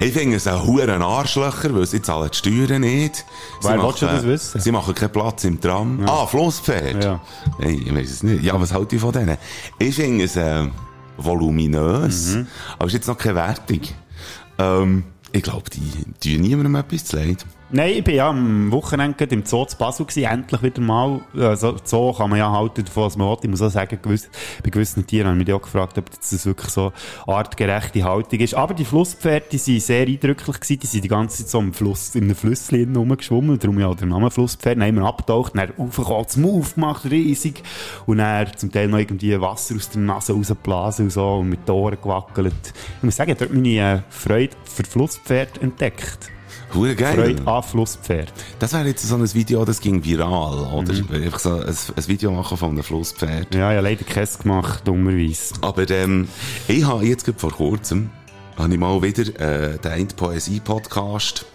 Ich 0.03 0.13
finde 0.13 0.35
es 0.35 0.47
ein 0.47 0.61
Huren 0.65 1.01
Arschlöcher, 1.01 1.73
weil 1.73 1.85
sie 1.85 2.01
zahlen 2.01 2.29
die 2.31 2.37
Steuern 2.37 2.81
nicht. 2.81 3.15
Sie 3.15 3.23
Woher 3.61 3.77
machen- 3.77 3.95
das 4.01 4.23
wissen? 4.23 4.59
Sie 4.59 4.71
machen 4.71 4.93
keinen 4.93 5.11
Platz 5.11 5.43
im 5.45 5.61
Tram. 5.61 6.03
Ah, 6.05 6.25
Flusspferd. 6.25 7.03
Ja. 7.03 7.21
Hey, 7.59 7.81
ich 7.85 7.95
weiß 7.95 8.09
es 8.11 8.23
nicht. 8.23 8.43
Ja, 8.43 8.59
was 8.59 8.73
halte 8.73 8.95
ich 8.95 9.01
von 9.01 9.13
denen? 9.13 9.37
Ich 9.79 9.95
finde 9.95 10.25
es, 10.25 10.35
äh, 10.35 10.67
voluminös. 11.17 12.35
Mhm. 12.35 12.47
Aber 12.75 12.85
es 12.87 12.93
ist 12.93 12.97
jetzt 12.99 13.07
noch 13.07 13.17
keine 13.17 13.35
Wertung. 13.35 13.79
Ähm, 14.57 15.03
ich 15.31 15.41
glaube, 15.43 15.69
die 15.69 15.89
tun 16.35 16.41
niemandem 16.41 16.75
etwas 16.75 17.05
zu 17.05 17.15
leid. 17.17 17.45
Nein, 17.75 17.93
ich 17.95 18.03
bin 18.03 18.13
ja 18.13 18.29
am 18.29 18.71
Wochenende 18.71 19.25
im 19.25 19.43
Zoo 19.47 19.65
zu 19.65 19.75
Basel 19.75 20.05
gewesen, 20.05 20.29
endlich 20.29 20.61
wieder 20.61 20.79
mal. 20.79 21.21
Also, 21.35 21.75
Zoo 21.83 22.13
kann 22.13 22.29
man 22.29 22.37
ja 22.37 22.51
halten 22.51 22.85
davon, 22.85 23.05
was 23.05 23.17
man 23.17 23.27
will. 23.27 23.37
Ich 23.41 23.49
muss 23.49 23.63
auch 23.63 23.71
sagen, 23.71 23.97
gewiss, 23.99 24.29
bei 24.63 24.69
gewissen 24.69 25.07
Tieren 25.07 25.29
habe 25.29 25.39
ich 25.39 25.47
mich 25.47 25.55
auch 25.55 25.61
gefragt, 25.63 25.97
ob 25.97 26.05
das 26.11 26.45
wirklich 26.45 26.69
so 26.69 26.93
artgerechte 27.25 28.03
Haltung 28.03 28.39
ist. 28.41 28.53
Aber 28.53 28.75
die 28.75 28.85
Flusspferde, 28.85 29.47
die 29.51 29.57
sind 29.57 29.81
sehr 29.81 30.05
eindrücklich 30.05 30.59
gewesen. 30.59 30.79
Die 30.81 30.85
sind 30.85 31.03
die 31.03 31.07
ganze 31.07 31.37
Zeit 31.37 31.49
so 31.49 31.59
im 31.61 31.73
Fluss, 31.73 32.13
in 32.13 32.25
einem 32.25 32.35
Flüsschen 32.35 32.95
rumgeschwommen. 32.95 33.57
Darum 33.57 33.79
ja 33.79 33.91
der 33.91 34.05
Name 34.05 34.29
Flusspferd. 34.29 34.77
Dann 34.77 34.87
immer 34.87 35.07
abgetaucht, 35.07 35.53
dann 35.55 35.71
raufgekommen, 35.71 36.25
das 36.25 36.37
Move 36.37 36.69
gemacht, 36.75 37.05
riesig. 37.09 37.63
Und 38.05 38.19
dann 38.19 38.55
zum 38.55 38.71
Teil 38.71 38.87
noch 38.87 38.99
irgendwie 38.99 39.41
Wasser 39.41 39.77
aus 39.77 39.89
der 39.89 40.01
Nase 40.01 40.33
rausgeblasen 40.33 41.05
und 41.05 41.11
so 41.11 41.37
und 41.37 41.49
mit 41.49 41.67
den 41.67 41.73
Ohren 41.73 41.97
gewackelt. 41.99 42.53
Ich 42.97 43.03
muss 43.03 43.15
sagen, 43.15 43.31
ich 43.31 43.37
habe 43.37 43.47
dort 43.47 43.55
meine 43.55 43.95
äh, 43.95 44.01
Freude 44.11 44.55
für 44.63 44.83
Flusspferd 44.83 45.59
entdeckt. 45.59 46.29
Hure 46.73 46.95
geil. 46.95 47.15
Freude 47.15 47.47
an 47.47 47.63
Flusspferd. 47.63 48.33
Das 48.59 48.73
wäre 48.73 48.87
jetzt 48.87 49.07
so 49.07 49.15
ein 49.15 49.33
Video, 49.33 49.63
das 49.65 49.79
ging 49.79 50.03
viral, 50.03 50.59
oder? 50.73 50.93
Mhm. 50.93 51.23
Einfach 51.23 51.39
so 51.39 51.53
ein, 51.55 51.67
ein 51.67 52.07
Video 52.07 52.31
machen 52.31 52.57
von 52.57 52.71
einem 52.71 52.83
Flusspferd. 52.83 53.53
Ja, 53.53 53.69
habe 53.69 53.81
leider 53.81 54.03
keins 54.03 54.39
gemacht, 54.39 54.87
dummerweise. 54.87 55.55
Aber 55.61 55.89
ähm, 55.89 56.27
ich 56.67 56.85
habe 56.85 57.05
jetzt 57.05 57.31
vor 57.37 57.51
kurzem 57.51 58.09
habe 58.57 58.73
ich 58.73 58.79
mal 58.79 59.01
wieder 59.01 59.23
äh, 59.39 59.77
den 59.79 59.91
einen 59.91 60.07
Poesie-Podcast 60.09 61.45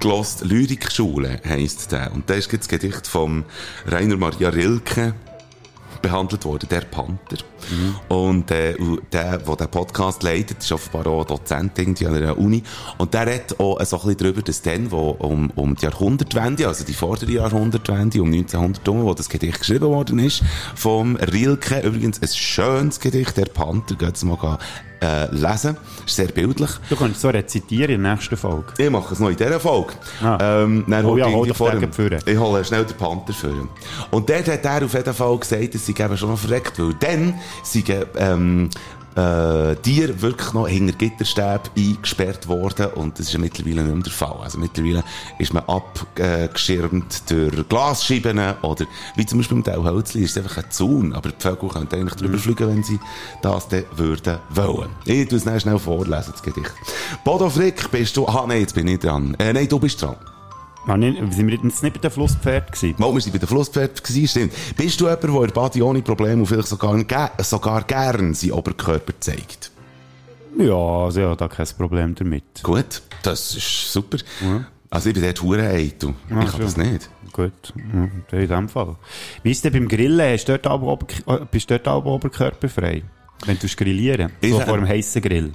gelost. 0.00 0.44
Lyrikschule 0.44 1.40
heisst 1.46 1.92
der. 1.92 2.12
Und 2.12 2.28
da 2.28 2.34
ist 2.34 2.52
das 2.52 2.68
Gedicht 2.68 3.06
von 3.06 3.44
Rainer 3.86 4.16
Maria 4.16 4.50
Rilke 4.50 5.14
behandelt 6.02 6.44
worden, 6.44 6.68
der 6.68 6.82
Panther. 6.82 7.38
Und 8.08 8.50
äh, 8.50 8.74
der, 9.12 9.38
der 9.38 9.56
den 9.56 9.68
Podcast 9.68 10.22
leitet, 10.22 10.58
ist 10.58 10.72
offenbar 10.72 11.06
auch 11.06 11.24
Dozent 11.24 11.78
an 11.78 11.96
einer 12.14 12.36
Uni. 12.36 12.62
Und 12.98 13.14
der 13.14 13.26
redet 13.26 13.58
auch 13.60 13.82
so 13.84 13.96
ein 13.96 14.02
bisschen 14.02 14.16
darüber, 14.18 14.42
dass 14.42 14.62
dann, 14.62 14.90
wo 14.90 15.10
um, 15.10 15.50
um 15.54 15.76
die 15.76 15.84
Jahrhundertwende, 15.84 16.66
also 16.66 16.84
die 16.84 16.92
vordere 16.92 17.30
Jahrhundertwende, 17.30 18.20
um 18.20 18.28
1900 18.32 18.84
herum, 18.84 19.04
wo 19.04 19.14
das 19.14 19.28
Gedicht 19.28 19.60
geschrieben 19.60 19.86
worden 19.86 20.18
ist, 20.18 20.42
vom 20.74 21.16
Rilke, 21.16 21.80
übrigens 21.80 22.20
ein 22.20 22.28
schönes 22.28 23.00
Gedicht, 23.00 23.36
der 23.36 23.46
Panther, 23.46 23.94
geht 23.94 24.16
es 24.16 24.24
mal 24.24 24.58
äh, 25.02 25.26
lesen. 25.34 25.76
Ist 26.06 26.16
sehr 26.16 26.28
bildlich. 26.28 26.70
Du 26.88 26.96
kannst 26.96 27.20
so 27.20 27.28
rezitieren 27.28 27.96
in 27.96 28.02
der 28.02 28.14
nächsten 28.14 28.36
Folge. 28.36 28.72
Ich 28.78 28.88
mache 28.88 29.12
es 29.12 29.20
noch 29.20 29.28
in 29.30 29.36
dieser 29.36 29.60
Folge. 29.60 29.94
Ah. 30.22 30.38
Ähm, 30.40 30.84
dann 30.86 31.04
Oh 31.04 31.16
ja, 31.16 31.26
hol 31.26 31.52
vor. 31.52 31.74
Ich 31.74 32.38
hole 32.38 32.64
schnell 32.64 32.84
den 32.84 32.96
Panther 32.96 33.32
für. 33.32 33.68
Und 34.10 34.30
dort 34.30 34.48
hat 34.48 34.64
er 34.64 34.84
auf 34.84 34.94
jeden 34.94 35.14
Fall 35.14 35.38
gesagt, 35.38 35.74
dass 35.74 35.86
sie 35.86 35.94
eben 35.98 36.16
schon 36.16 36.30
noch 36.30 36.38
verreckt, 36.38 36.78
weil 36.78 36.94
dann 36.94 37.34
sind 37.62 37.90
ähm, 38.16 38.70
äh, 39.16 39.76
Tiere 39.76 40.20
wirklich 40.20 40.52
noch 40.52 40.68
hinter 40.68 40.96
Gitterstäben 40.96 41.70
eingesperrt 41.76 42.48
worden 42.48 42.86
und 42.94 43.18
das 43.18 43.26
ist 43.26 43.32
ja 43.32 43.38
mittlerweile 43.38 43.82
nicht 43.82 43.94
mehr 43.94 44.02
der 44.02 44.12
Fall. 44.12 44.38
Also 44.42 44.58
mittlerweile 44.58 45.04
ist 45.38 45.52
man 45.52 45.64
abgeschirmt 45.64 47.30
durch 47.30 47.68
Glasscheiben 47.68 48.38
oder 48.62 48.86
wie 49.16 49.26
zum 49.26 49.38
Beispiel 49.38 49.58
im 49.58 49.64
Tauholzli 49.64 50.22
ist 50.22 50.36
es 50.36 50.42
einfach 50.42 50.58
ein 50.58 50.70
Zaun, 50.70 51.12
aber 51.12 51.30
die 51.30 51.40
Vögel 51.40 51.68
können 51.68 51.88
eigentlich 51.92 52.14
drüber 52.14 52.38
fliegen, 52.38 52.68
wenn 52.68 52.82
sie 52.82 52.98
das 53.42 53.68
dann 53.68 53.84
würden 53.96 54.38
wollen. 54.50 54.90
Ich 55.04 55.28
tue 55.28 55.38
es 55.38 55.62
schnell 55.62 55.78
vorlesen, 55.78 56.32
das 56.32 56.42
Gedicht. 56.42 56.72
Bodo 57.24 57.48
Frick, 57.50 57.90
bist 57.90 58.16
du... 58.16 58.26
Ah, 58.26 58.44
nein, 58.46 58.60
jetzt 58.60 58.74
bin 58.74 58.88
ich 58.88 59.00
dran. 59.00 59.34
Äh, 59.38 59.52
nein, 59.52 59.68
du 59.68 59.78
bist 59.78 60.00
dran. 60.00 60.16
Ah, 60.86 60.96
nicht, 60.96 61.16
sind 61.32 61.46
wir 61.46 61.54
jetzt 61.54 61.82
nicht 61.82 61.92
bei 61.94 62.00
den 62.00 62.10
Flusspferd 62.10 62.72
gewesen? 62.72 62.96
Mal, 62.98 63.14
wir 63.14 63.20
sind 63.20 63.32
bei 63.32 63.38
den 63.38 63.48
Flusspferd 63.48 64.02
gewesen, 64.02 64.28
stimmt. 64.28 64.52
Bist 64.76 65.00
du 65.00 65.04
jemand, 65.04 65.22
der 65.22 65.42
in 65.42 65.50
Body 65.52 65.82
ohne 65.82 66.02
Probleme 66.02 66.40
und 66.40 66.46
vielleicht 66.46 66.68
sogar, 66.68 67.30
sogar 67.38 67.84
gern 67.84 68.34
seinen 68.34 68.52
Oberkörper 68.52 69.12
zeigt? 69.20 69.70
Ja, 70.58 70.74
also 70.74 71.20
ja, 71.20 71.34
da 71.36 71.48
kein 71.48 71.66
Problem 71.78 72.14
damit. 72.14 72.44
Gut, 72.62 73.02
das 73.22 73.54
ist 73.54 73.92
super. 73.92 74.18
Also 74.90 75.08
ich 75.08 75.14
bin 75.14 75.22
dort 75.24 75.40
hure 75.40 75.68
eitel. 75.68 76.14
Ah, 76.30 76.42
ich 76.42 76.50
kann 76.50 76.60
das 76.60 76.74
schon. 76.74 76.92
nicht. 76.92 77.10
Gut, 77.32 77.52
ja, 78.32 78.38
in 78.38 78.48
dem 78.48 78.68
Fall. 78.68 78.96
Wie 79.42 79.52
ist 79.52 79.64
denn 79.64 79.72
beim 79.72 79.88
Grillen? 79.88 80.32
Hast 80.32 80.46
du 80.48 80.58
dort 80.58 80.66
aber 80.66 80.98
äh, 81.26 81.46
bist 81.50 81.70
du 81.70 81.78
dort 81.78 81.88
aber 81.88 82.10
oberkörperfrei? 82.10 83.02
Wenn 83.46 83.58
du 83.58 83.66
grillieren 83.68 84.32
Ich 84.40 84.50
So 84.52 84.60
vor 84.60 84.76
dem 84.76 84.86
heissen 84.86 85.22
Grill. 85.22 85.52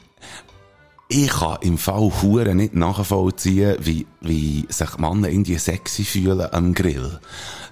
Ich 1.09 1.29
kann 1.29 1.57
im 1.61 1.77
Fall 1.77 2.11
hure 2.21 2.53
nicht 2.53 2.75
nachvollziehen, 2.75 3.77
wie, 3.79 4.05
wie 4.21 4.65
sich 4.69 4.97
Männer 4.97 5.29
irgendwie 5.29 5.55
sexy 5.57 6.03
fühlen 6.03 6.47
am 6.51 6.73
Grill. 6.73 7.19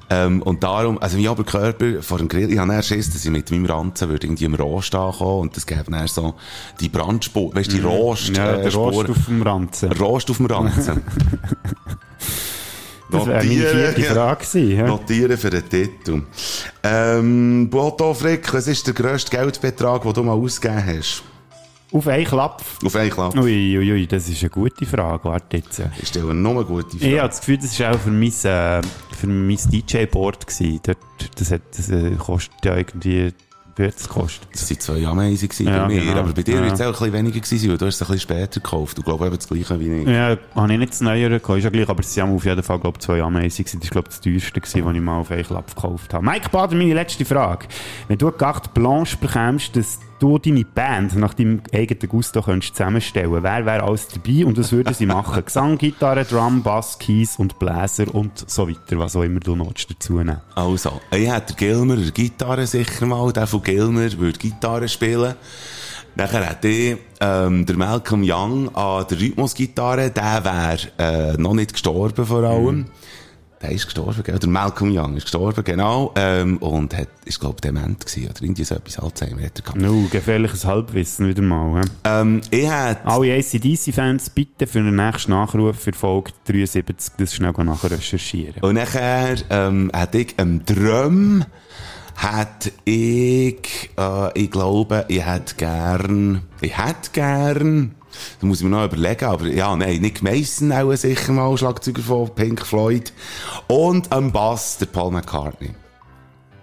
Ähm, 0.09 0.41
und 0.43 0.63
darum, 0.63 0.99
also 1.01 1.17
mein 1.17 1.27
Oberkörper 1.27 2.01
vor 2.03 2.19
dem 2.19 2.27
Grill, 2.27 2.51
ich 2.51 2.59
habe 2.59 2.71
erst 2.73 2.89
Schiss, 2.89 3.11
dass 3.11 3.25
ich 3.25 3.31
mit 3.31 3.49
meinem 3.51 3.65
Ranzen 3.65 4.07
würde 4.07 4.27
irgendwie 4.27 4.45
im 4.45 4.53
Rost 4.55 4.93
ankommen 4.95 5.41
und 5.41 5.57
das 5.57 5.65
gäbe 5.65 5.89
dann 5.89 6.07
so 6.07 6.35
die 6.79 6.89
Brandspur, 6.89 7.53
weißt 7.55 7.71
du, 7.73 7.77
die 7.77 7.81
Rost, 7.81 8.29
Mhm. 8.29 8.35
Ja, 8.35 8.53
äh, 8.53 8.61
der 8.63 8.71
Spur- 8.71 8.91
Rost 8.93 9.09
auf 9.09 9.25
dem 9.27 9.41
Ranzen. 9.41 9.91
Rost 9.93 10.29
auf 10.29 10.37
dem 10.37 10.45
Ranzen. 10.45 11.01
Das 13.11 13.27
wäre 13.27 13.37
meine 13.37 13.49
Notieren, 13.61 13.93
vierte. 13.95 14.13
Frage 14.13 14.45
gewesen. 14.45 14.77
Ja. 14.77 14.87
Notieren 14.87 15.37
für 15.37 15.49
den 15.51 15.69
Titel. 15.69 16.23
Ähm, 16.83 17.69
Boto 17.69 18.13
Frick, 18.15 18.51
was 18.51 18.67
ist 18.67 18.87
der 18.87 18.95
grösste 18.95 19.29
Geldbetrag, 19.37 20.01
den 20.01 20.13
du 20.13 20.23
mal 20.23 20.33
ausgegeben 20.33 20.83
hast? 20.85 21.23
Auf 21.91 22.07
einen 22.07 22.25
Klapp. 22.25 22.61
Auf 22.83 22.95
einen 22.95 23.09
Klapp. 23.09 23.35
Ui, 23.37 23.77
ui, 23.77 23.91
ui, 23.93 24.07
das 24.07 24.27
ist 24.27 24.41
eine 24.41 24.49
gute 24.49 24.85
Frage. 24.85 25.23
Warte 25.23 25.57
jetzt. 25.57 25.81
Ich 26.01 26.07
stelle 26.09 26.33
nur 26.33 26.51
eine 26.53 26.65
gute 26.65 26.97
Frage. 26.97 27.11
Ich 27.13 27.19
habe 27.19 27.29
das 27.29 27.39
Gefühl, 27.39 27.57
das 27.57 27.79
war 27.79 27.95
auch 27.95 27.99
für 27.99 28.11
mein, 28.11 28.29
äh, 28.29 28.81
für 29.17 29.27
mein 29.27 29.57
DJ-Board. 29.57 30.45
Dort, 30.85 30.97
das, 31.39 31.51
hat, 31.51 31.61
das 31.77 31.89
äh, 31.89 32.11
kostet 32.17 32.65
ja 32.65 32.75
irgendwie, 32.75 33.33
wie 33.77 33.83
hat 33.87 33.95
es 33.95 34.07
gekostet? 34.07 34.47
Das 34.51 34.69
waren 34.69 34.79
zwei 34.79 35.05
Ameisen 35.07 35.49
Ja, 35.59 35.81
bei 35.83 35.87
mir. 35.93 36.01
genau. 36.01 36.19
Aber 36.19 36.33
bei 36.33 36.41
dir 36.43 36.55
Ja. 36.55 36.63
wird 36.63 36.73
es 36.73 36.81
auch 36.81 36.85
ein 36.87 36.91
bisschen 36.93 37.13
weniger 37.13 37.39
gewesen 37.39 37.59
sein, 37.59 37.69
weil 37.71 37.77
du 37.77 37.85
hast 37.85 37.95
es 37.95 38.01
ein 38.01 38.07
bisschen 38.07 38.19
später 38.21 38.59
gekauft. 38.59 38.97
Du 38.97 39.01
glaubst 39.01 39.25
eben 39.25 39.35
das 39.35 39.47
Gleiche 39.47 39.79
wie 39.79 39.93
ich. 40.01 40.07
Ja, 40.07 40.37
habe 40.55 40.73
ich 40.73 40.79
nicht 40.79 40.91
das 40.93 41.01
Neuere 41.01 41.39
gehabt, 41.39 41.57
ist 41.59 41.63
ja 41.65 41.69
gleich, 41.69 41.89
aber 41.89 41.99
es 42.01 42.17
waren 42.17 42.35
auf 42.35 42.43
jeden 42.45 42.63
Fall, 42.63 42.79
glaube 42.79 42.99
zwei 42.99 43.21
Ameisen 43.21 43.63
gewesen. 43.63 43.79
Das 43.79 43.89
war, 43.89 43.91
glaube 44.01 44.07
ich, 44.09 44.15
das 44.15 44.21
teuerste 44.21 44.59
gewesen, 44.61 44.85
was 44.85 44.95
ich 44.95 45.01
mal 45.01 45.19
auf 45.19 45.31
einen 45.31 45.43
Klapp 45.43 45.75
gekauft 45.75 46.13
habe. 46.13 46.25
Mike 46.25 46.49
Bader, 46.49 46.75
meine 46.75 46.93
letzte 46.93 47.23
Frage. 47.25 47.67
Wenn 48.07 48.17
du 48.17 48.27
eine 48.27 48.37
Carte 48.37 48.69
Blanche 48.73 49.17
bekommst, 49.17 49.75
dass 49.75 49.99
du 50.19 50.37
deine 50.37 50.65
Band 50.65 51.15
nach 51.15 51.33
deinem 51.33 51.61
eigenen 51.73 52.09
Gusto 52.09 52.41
könntest 52.41 52.75
zusammenstellen, 52.75 53.31
wer 53.31 53.65
wäre 53.65 53.83
alles 53.83 54.07
dabei 54.07 54.45
und 54.45 54.57
was 54.57 54.71
würden 54.71 54.93
sie 54.93 55.05
machen? 55.05 55.43
Gesang, 55.45 55.77
Gitarre, 55.77 56.25
Drum, 56.25 56.63
Bass, 56.63 56.97
Keys 56.99 57.37
und 57.37 57.59
Bläser 57.59 58.13
und 58.13 58.49
so 58.49 58.67
weiter, 58.67 58.97
was 58.97 59.15
auch 59.15 59.23
immer 59.23 59.39
du 59.39 59.55
noch 59.55 59.73
dazu 59.73 60.13
nehmen. 60.13 60.41
Also, 60.55 61.01
ich 61.11 61.31
hätte 61.31 61.53
Gilmer 61.55 61.97
Gitarre 61.97 62.65
sicher 62.67 63.05
mal. 63.05 63.31
Der 63.33 63.47
von 63.47 63.61
Gilmer 63.61 64.11
würde 64.17 64.39
Gitarre 64.39 64.87
spielen. 64.87 65.35
Nachher 66.15 66.49
hätte 66.49 66.67
ich 66.69 66.97
ähm, 67.19 67.65
der 67.65 67.75
Malcolm 67.75 68.23
Young 68.23 68.73
an 68.73 69.05
der 69.09 69.19
Rhythmusgitarre. 69.19 70.11
Der 70.11 70.45
wäre 70.45 71.33
äh, 71.33 71.37
noch 71.37 71.53
nicht 71.53 71.73
gestorben 71.73 72.25
vor 72.25 72.43
allem. 72.43 72.85
Der 73.65 73.73
ist 73.73 73.85
gestorben, 73.85 74.21
gell? 74.23 74.37
Der 74.37 74.49
Malcolm 74.49 74.95
Young 74.95 75.17
ist 75.17 75.23
gestorben, 75.23 75.63
genau. 75.63 76.13
Ähm, 76.15 76.57
und 76.57 76.95
hat, 76.95 77.07
ist, 77.25 77.39
glaube 77.39 77.55
ich, 77.57 77.61
dement 77.61 78.05
gewesen. 78.05 78.29
Oder 78.29 78.43
irgendwie 78.43 78.63
so 78.63 78.75
etwas 78.75 78.99
Alzheimer 78.99 79.41
hat 79.41 79.57
er 79.57 79.63
gehabt. 79.63 79.81
No, 79.81 80.07
gefährliches 80.11 80.65
Halbwissen 80.65 81.27
wieder 81.27 81.41
mal. 81.41 81.81
He? 81.81 81.89
Ähm, 82.03 82.41
ich 82.51 82.69
hätte... 82.69 83.05
Alle 83.05 83.33
ACDC-Fans 83.33 84.29
bitte 84.29 84.67
für 84.67 84.83
den 84.83 84.95
nächsten 84.95 85.31
Nachruf 85.31 85.79
für 85.79 85.93
Folge 85.93 86.31
73 86.45 87.13
das 87.17 87.33
schnell 87.33 87.53
nachher 87.53 87.89
recherchieren. 87.89 88.61
Und 88.61 88.75
nachher 88.75 89.35
ähm, 89.49 89.89
hätte 89.95 90.19
ich 90.19 90.35
am 90.37 90.63
Drum 90.63 91.43
hätte 92.17 92.71
ich, 92.85 93.89
äh, 93.97 94.39
ich 94.39 94.51
glaube, 94.51 95.05
ich 95.07 95.25
hätte 95.25 95.55
gern, 95.55 96.43
ich 96.61 96.77
hätte 96.77 97.09
gern, 97.13 97.95
da 98.39 98.47
muss 98.47 98.59
ich 98.59 98.63
mir 98.63 98.69
noch 98.69 98.85
überlegen, 98.85 99.25
aber 99.25 99.47
ja, 99.47 99.75
nein, 99.75 100.01
Nick 100.01 100.21
Mason 100.21 100.71
auch 100.71 100.93
sicher 100.95 101.31
mal, 101.31 101.57
Schlagzeuger 101.57 102.01
von 102.01 102.29
Pink 102.33 102.65
Floyd. 102.65 103.13
Und 103.67 104.11
am 104.11 104.31
Bass 104.31 104.77
der 104.77 104.87
Paul 104.87 105.11
McCartney. 105.11 105.71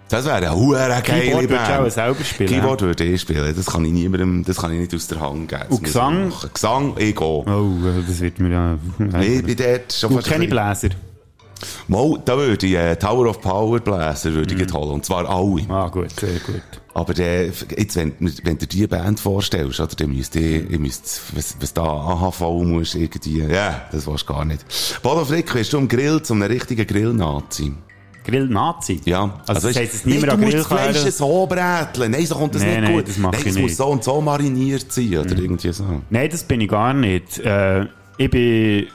Das 0.09 0.25
wäre 0.25 0.35
eine 0.35 0.55
hure 0.55 0.77
geile 0.77 1.01
Keyboard 1.01 1.49
würdest 1.49 1.67
du 1.69 1.73
auch 1.73 1.79
Band. 1.79 1.93
selber 1.93 2.23
spielen, 2.23 2.49
Keyboard 2.49 2.81
würde 2.81 3.03
ich 3.03 3.21
spielen. 3.21 3.53
Das 3.55 3.65
kann 3.65 3.83
ich 3.85 3.91
niemandem, 3.91 4.43
das 4.45 4.57
kann 4.57 4.71
ich 4.71 4.79
nicht 4.79 4.93
aus 4.93 5.07
der 5.07 5.19
Hand 5.19 5.49
geben. 5.49 5.63
Das 5.69 5.77
Und 5.77 5.83
Gesang? 5.83 6.33
Gesang, 6.53 6.93
ich 6.97 7.15
gehe. 7.15 7.25
Oh, 7.25 7.71
das 8.07 8.19
wird 8.19 8.39
mir 8.39 8.49
ja... 8.49 8.77
Ich 9.21 9.43
bin 9.43 9.55
dort 9.55 9.91
schon 9.93 10.13
Und 10.13 10.23
keine 10.23 10.47
Bläser. 10.47 10.89
Mal, 11.87 12.21
da 12.25 12.37
würde 12.37 12.65
ich 12.65 12.73
äh, 12.73 12.95
Tower 12.95 13.27
of 13.29 13.41
Power 13.41 13.79
Bläser 13.79 14.33
würde 14.33 14.53
ich 14.53 14.57
gleich 14.59 14.73
holen. 14.73 14.91
Und 14.91 15.05
zwar 15.05 15.29
alle. 15.29 15.65
Ah, 15.69 15.89
gut, 15.89 16.11
sehr 16.19 16.39
gut. 16.39 16.61
Aber 16.95 17.17
äh, 17.17 17.47
jetzt, 17.75 17.95
wenn, 17.95 18.13
wenn 18.19 18.57
du 18.57 18.67
die 18.67 18.85
Band 18.85 19.19
vorstellst, 19.19 19.79
oder, 19.79 19.95
dann 19.95 20.15
müsst 20.15 20.35
ihr, 20.35 20.69
ihr 20.69 20.79
müsst, 20.79 21.21
was, 21.35 21.55
was 21.59 21.73
da 21.73 21.81
AHV 21.83 22.39
muss, 22.63 22.93
irgendwie, 22.95 23.39
ja, 23.39 23.81
das 23.91 24.05
willst 24.05 24.29
du 24.29 24.33
gar 24.33 24.45
nicht. 24.45 24.63
Bodo 25.01 25.25
Frick, 25.25 25.51
bist 25.53 25.73
du 25.73 25.77
am 25.79 25.87
Grill 25.87 26.21
zum 26.21 26.41
einem 26.41 26.51
richtigen 26.51 26.85
Grill-Nazi? 26.85 27.73
Grill-Nazi? 28.25 29.01
Ja. 29.05 29.39
Also, 29.47 29.53
das 29.53 29.63
weisst- 29.75 29.79
heisst, 29.79 30.05
es 30.05 30.05
an 30.05 30.11
du 30.11 30.37
musst 30.37 30.51
Grill 30.51 30.51
das 30.59 30.67
Fleisch 30.67 30.97
fahren? 30.97 31.11
so 31.11 31.45
bräteln. 31.47 32.11
Nein, 32.11 32.25
so 32.25 32.35
kommt 32.35 32.55
das 32.55 32.61
Nein, 32.61 32.71
nicht 32.71 32.81
nein, 32.83 32.93
gut. 32.93 33.07
das 33.07 33.17
Nein, 33.17 33.33
es 33.37 33.45
muss 33.45 33.55
nicht. 33.55 33.75
So 33.75 33.85
und 33.87 34.03
so 34.03 34.21
mariniert 34.21 34.91
sein, 34.91 35.17
oder 35.17 35.37
irgendwie 35.37 35.73
so. 35.73 35.83
Nein, 36.09 36.29
das 36.31 36.43
bin 36.43 36.61
ich 36.61 36.69
gar 36.69 36.93
nicht. 36.93 37.39
Äh, 37.39 37.87
ich 38.17 38.29
bin 38.29 38.87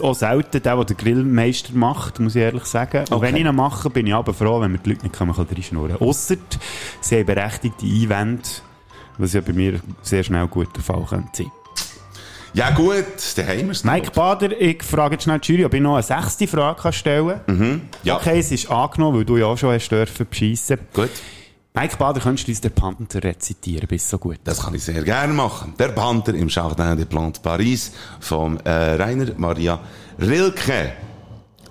auch 0.00 0.14
selten 0.14 0.62
der, 0.62 0.76
der 0.76 0.84
den 0.84 0.96
Grillmeister 0.96 1.72
macht, 1.74 2.18
muss 2.20 2.34
ich 2.34 2.42
ehrlich 2.42 2.64
sagen. 2.64 3.00
Und 3.00 3.12
Okay. 3.12 3.22
wenn 3.26 3.36
ich 3.36 3.44
ihn 3.44 3.54
mache, 3.54 3.90
bin 3.90 4.06
ich 4.06 4.14
aber 4.14 4.32
froh, 4.34 4.60
wenn 4.60 4.72
mir 4.72 4.78
die 4.78 4.90
Leute 4.90 5.04
nicht 5.06 5.20
reinschnurren 5.20 5.96
Ausser, 5.96 6.36
sie 7.00 7.18
haben 7.18 7.26
berechtigte 7.26 7.84
Einwände, 7.86 8.42
was 9.18 9.32
ja 9.34 9.40
bei 9.40 9.52
mir 9.52 9.80
sehr 10.02 10.24
schnell 10.24 10.46
gut 10.48 10.74
der 10.74 10.82
Fall 10.82 11.04
könnte 11.08 11.28
sein. 11.34 11.52
Ja 12.54 12.70
gut, 12.70 13.04
dann 13.36 13.48
haben 13.48 13.66
wir's. 13.66 13.82
Mike 13.82 14.12
Bader, 14.12 14.60
ich 14.60 14.82
frage 14.84 15.14
jetzt 15.16 15.24
schnell 15.24 15.40
die 15.40 15.52
Jury, 15.52 15.64
ob 15.64 15.74
ich 15.74 15.80
noch 15.80 15.94
eine 15.94 16.04
sechste 16.04 16.46
Frage 16.46 16.80
kann 16.82 16.92
stellen 16.92 17.40
kann. 17.46 17.58
Mhm. 17.58 17.80
Ja. 18.04 18.16
Okay, 18.16 18.38
es 18.38 18.52
ist 18.52 18.70
angenommen, 18.70 19.18
weil 19.18 19.24
du 19.24 19.36
ja 19.36 19.46
auch 19.46 19.58
schon 19.58 19.74
hast 19.74 19.88
dürfen 19.90 20.26
beschissen. 20.30 20.78
Gut. 20.92 21.10
Mike 21.76 21.96
Bader, 21.96 22.20
könntest 22.20 22.46
du 22.46 22.52
uns 22.52 22.60
den 22.60 22.70
Panther 22.70 23.24
rezitieren? 23.24 23.88
Bist 23.88 24.08
so 24.08 24.16
gut. 24.16 24.38
Das 24.44 24.62
kann 24.62 24.76
ich 24.76 24.84
sehr 24.84 25.02
gerne 25.02 25.32
machen. 25.32 25.74
Der 25.76 25.88
Panther 25.88 26.32
im 26.32 26.46
Jardin 26.46 26.96
des 26.96 27.06
Plantes 27.06 27.42
Paris 27.42 27.90
vom 28.20 28.58
äh, 28.58 28.70
Rainer 28.70 29.32
Maria 29.36 29.80
Rilke. 30.20 30.92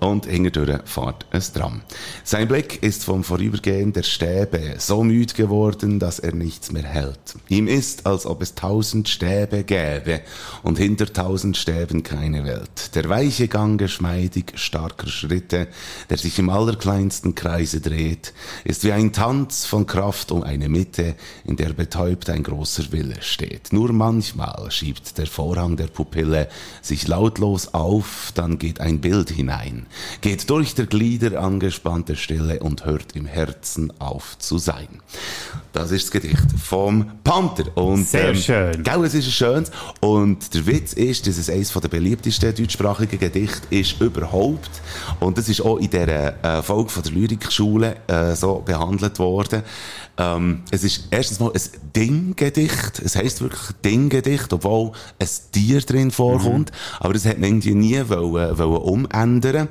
Und 0.00 0.26
hinterdurch 0.26 0.82
fährt 0.84 1.26
es 1.30 1.52
Tram. 1.52 1.82
Sein 2.24 2.48
Blick 2.48 2.82
ist 2.82 3.04
vom 3.04 3.24
Vorübergehen 3.24 3.92
der 3.92 4.02
Stäbe 4.02 4.74
so 4.78 5.04
müd 5.04 5.34
geworden, 5.34 5.98
dass 5.98 6.18
er 6.18 6.34
nichts 6.34 6.72
mehr 6.72 6.84
hält. 6.84 7.36
Ihm 7.48 7.68
ist, 7.68 8.06
als 8.06 8.26
ob 8.26 8.42
es 8.42 8.54
tausend 8.54 9.08
Stäbe 9.08 9.64
gäbe 9.64 10.20
und 10.62 10.78
hinter 10.78 11.12
tausend 11.12 11.56
Stäben 11.56 12.02
keine 12.02 12.44
Welt. 12.44 12.94
Der 12.94 13.08
weiche 13.08 13.48
Gang 13.48 13.78
geschmeidig 13.78 14.52
starker 14.56 15.08
Schritte, 15.08 15.68
der 16.10 16.18
sich 16.18 16.38
im 16.38 16.50
allerkleinsten 16.50 17.34
Kreise 17.34 17.80
dreht, 17.80 18.32
ist 18.64 18.84
wie 18.84 18.92
ein 18.92 19.12
Tanz 19.12 19.64
von 19.66 19.86
Kraft 19.86 20.32
um 20.32 20.42
eine 20.42 20.68
Mitte, 20.68 21.14
in 21.44 21.56
der 21.56 21.72
betäubt 21.72 22.30
ein 22.30 22.42
großer 22.42 22.92
Wille 22.92 23.16
steht. 23.20 23.72
Nur 23.72 23.92
manchmal 23.92 24.70
schiebt 24.70 25.18
der 25.18 25.26
Vorhang 25.26 25.76
der 25.76 25.86
Pupille 25.86 26.48
sich 26.82 27.08
lautlos 27.08 27.74
auf, 27.74 28.32
dann 28.34 28.58
geht 28.58 28.80
ein 28.80 29.00
Bild 29.00 29.30
hinein, 29.30 29.83
geht 30.20 30.48
durch 30.50 30.74
der 30.74 30.86
Glieder 30.86 31.40
angespannte 31.40 32.16
Stille 32.16 32.60
und 32.60 32.84
hört 32.84 33.14
im 33.14 33.26
Herzen 33.26 33.92
auf 34.00 34.38
zu 34.38 34.58
sein. 34.58 34.88
Das 35.72 35.90
ist 35.90 36.04
das 36.04 36.10
Gedicht 36.10 36.46
vom 36.62 37.10
Panther. 37.24 37.76
Und, 37.76 38.00
ähm, 38.00 38.04
Sehr 38.04 38.34
schön. 38.34 38.82
Gell, 38.82 39.04
es 39.04 39.14
ist 39.14 39.26
ein 39.26 39.32
schönes. 39.32 39.70
Und 40.00 40.54
der 40.54 40.66
Witz 40.66 40.92
ist, 40.92 41.26
dass 41.26 41.36
es 41.36 41.50
eines 41.50 41.72
der 41.72 41.88
beliebtesten 41.88 42.54
deutschsprachigen 42.54 43.18
Gedichte 43.18 43.66
ist 43.70 44.00
überhaupt. 44.00 44.70
Und 45.20 45.36
das 45.36 45.48
ist 45.48 45.60
auch 45.60 45.78
in 45.78 45.90
dieser 45.90 46.44
äh, 46.44 46.62
Folge 46.62 46.90
von 46.90 47.02
der 47.02 47.12
Lyrikschule 47.12 47.96
äh, 48.06 48.34
so 48.34 48.62
behandelt 48.64 49.18
worden. 49.18 49.62
Ähm, 50.16 50.62
es 50.70 50.84
ist 50.84 51.08
erstens 51.10 51.40
mal 51.40 51.52
ein 51.52 51.60
Dinggedicht. 51.94 53.00
Es 53.04 53.16
heisst 53.16 53.40
wirklich 53.40 53.72
Dinggedicht, 53.84 54.52
obwohl 54.52 54.92
ein 55.18 55.28
Tier 55.52 55.80
drin 55.80 56.10
vorkommt. 56.10 56.70
Aber 57.00 57.12
das 57.12 57.24
hat 57.26 57.38
man 57.38 57.50
irgendwie 57.50 57.74
nie 57.74 58.00
wollen, 58.08 58.58
wollen 58.58 58.82
umändern. 58.82 59.68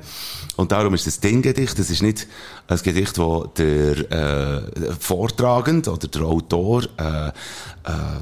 Und 0.56 0.70
darum 0.70 0.94
ist 0.94 1.06
das 1.06 1.18
Ding-Gedicht, 1.20 1.78
das 1.78 1.90
ist 1.90 2.02
nicht 2.02 2.26
ein 2.68 2.78
Gedicht, 2.82 3.18
wo 3.18 3.44
der 3.44 4.10
äh, 4.12 4.92
Vortragend 4.98 5.88
oder 5.88 6.06
der 6.06 6.22
Autor, 6.22 6.84
äh, 6.96 7.28
äh, 7.28 7.32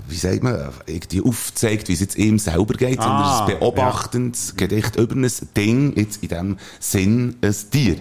wie 0.09 0.17
sagt 0.17 0.43
man, 0.43 0.71
irgendwie 0.87 1.21
aufzeigt, 1.21 1.89
wie 1.89 1.93
es 1.93 2.01
jetzt 2.01 2.17
ihm 2.17 2.39
selber 2.39 2.75
geht, 2.75 3.03
sondern 3.03 3.23
Ah, 3.23 3.29
es 3.29 3.35
ist 3.35 3.55
ein 3.55 3.61
beobachtendes 3.61 4.57
Gedicht 4.57 4.97
über 4.97 5.15
ein 5.15 5.31
Ding, 5.57 5.93
jetzt 5.97 6.23
in 6.23 6.29
dem 6.29 6.57
Sinn 6.81 7.37
ein 7.43 7.55
Tier. 7.71 7.97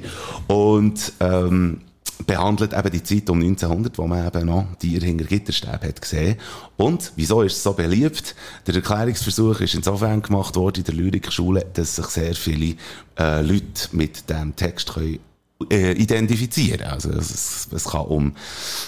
Und 0.47 1.13
ähm, 1.19 1.81
behandelt 2.25 2.73
eben 2.73 2.91
die 2.91 3.03
Zeit 3.03 3.29
um 3.29 3.39
1900, 3.39 3.97
wo 3.97 4.07
man 4.07 4.27
eben 4.27 4.45
noch 4.45 4.65
Tiere 4.79 5.05
hinter 5.05 5.25
Gitterstäben 5.25 5.87
hat 5.87 6.01
gesehen. 6.01 6.37
Und 6.77 7.11
wieso 7.15 7.41
ist 7.41 7.57
es 7.57 7.63
so 7.63 7.73
beliebt? 7.73 8.35
Der 8.67 8.75
Erklärungsversuch 8.75 9.61
ist 9.61 9.75
insofern 9.75 10.21
gemacht 10.21 10.55
worden 10.55 10.77
in 10.79 10.83
der 10.83 10.93
Lyrikschule, 10.93 11.65
dass 11.73 11.95
sich 11.95 12.05
sehr 12.05 12.35
viele 12.35 12.75
äh, 13.17 13.41
Leute 13.41 13.89
mit 13.91 14.29
dem 14.29 14.55
Text 14.55 14.93
können 14.93 15.19
äh, 15.69 15.91
identifizieren. 15.93 16.87
Also 16.87 17.11
es, 17.11 17.67
es, 17.71 17.83
kann 17.85 18.05
um 18.05 18.35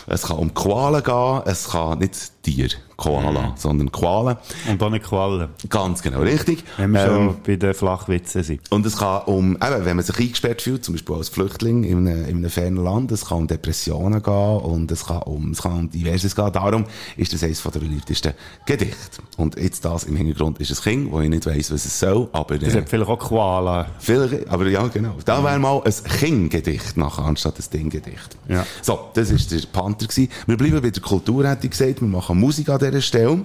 es 0.07 0.23
kann 0.23 0.37
um 0.37 0.53
Koalen 0.53 1.03
gehen, 1.03 1.41
es 1.45 1.69
kann 1.69 1.99
nicht 1.99 2.31
Tier 2.43 2.69
Koala, 2.97 3.53
sondern 3.57 3.91
Koalen. 3.91 4.37
Und 4.69 4.81
auch 4.83 4.89
nicht 4.89 5.03
Quallen. 5.05 5.49
Ganz 5.69 6.01
genau 6.01 6.21
richtig. 6.21 6.63
Wenn 6.77 6.91
wir 6.91 7.01
Ähm, 7.01 7.07
schon 7.07 7.35
bei 7.45 7.55
den 7.55 7.73
Flachwitzen 7.73 8.43
sind. 8.43 8.71
und 8.71 8.85
es 8.85 8.97
kann 8.97 9.23
um, 9.25 9.53
eben, 9.55 9.85
wenn 9.85 9.95
man 9.95 10.05
sich 10.05 10.17
eingesperrt 10.19 10.61
fühlt, 10.61 10.83
zum 10.85 10.93
Beispiel 10.93 11.15
als 11.15 11.29
Flüchtling 11.29 11.83
in 11.83 12.07
einem, 12.07 12.25
in 12.25 12.37
einem 12.37 12.49
fernen 12.49 12.83
Land, 12.83 13.11
es 13.11 13.25
kann 13.25 13.39
um 13.39 13.47
Depressionen 13.47 14.21
gehen 14.21 14.57
und 14.57 14.91
es 14.91 15.05
kann 15.05 15.23
um, 15.23 15.51
es 15.51 15.61
kann 15.61 15.73
um 15.79 15.89
diverses 15.89 16.35
gehen. 16.35 16.51
Darum 16.51 16.85
ist 17.17 17.33
das 17.33 17.43
eines 17.43 17.61
der 17.63 17.69
beliebtesten 17.79 18.33
Gedichte. 18.65 19.21
Und 19.37 19.55
jetzt 19.59 19.83
das 19.85 20.03
im 20.05 20.15
Hintergrund 20.15 20.59
ist 20.59 20.71
ein 20.71 20.83
Kind, 20.83 21.11
wo 21.11 21.19
ich 21.21 21.29
nicht 21.29 21.45
weiss, 21.45 21.71
was 21.71 21.85
es 21.85 21.99
soll, 21.99 22.29
aber, 22.31 22.57
Das 22.57 22.73
äh, 22.73 22.77
hat 22.77 22.89
vielleicht 22.89 23.09
auch 23.09 23.19
Koala. 23.19 23.87
Vielleicht, 23.99 24.47
aber 24.49 24.67
ja, 24.67 24.87
genau. 24.87 25.15
Da 25.25 25.43
wäre 25.43 25.59
mal 25.59 25.81
ein 25.83 25.93
King-Gedicht 26.19 26.97
nachher, 26.97 27.25
anstatt 27.25 27.57
ein 27.59 27.65
Ding-Gedicht. 27.71 28.37
Ja. 28.47 28.65
So, 28.81 28.99
das 29.13 29.31
war 29.31 29.37
der 29.59 29.67
Panther. 29.71 30.07
Gewesen. 30.07 30.29
Wir 30.47 30.57
bleiben 30.57 30.81
bei 30.81 30.89
der 30.89 31.01
Kultur, 31.01 31.47
hätte 31.47 31.65
ich 31.65 31.71
gesagt. 31.71 32.01
Wir 32.01 32.07
machen 32.07 32.39
Musik 32.39 32.69
an 32.69 32.79
dieser 32.91 33.01
Stelle. 33.01 33.43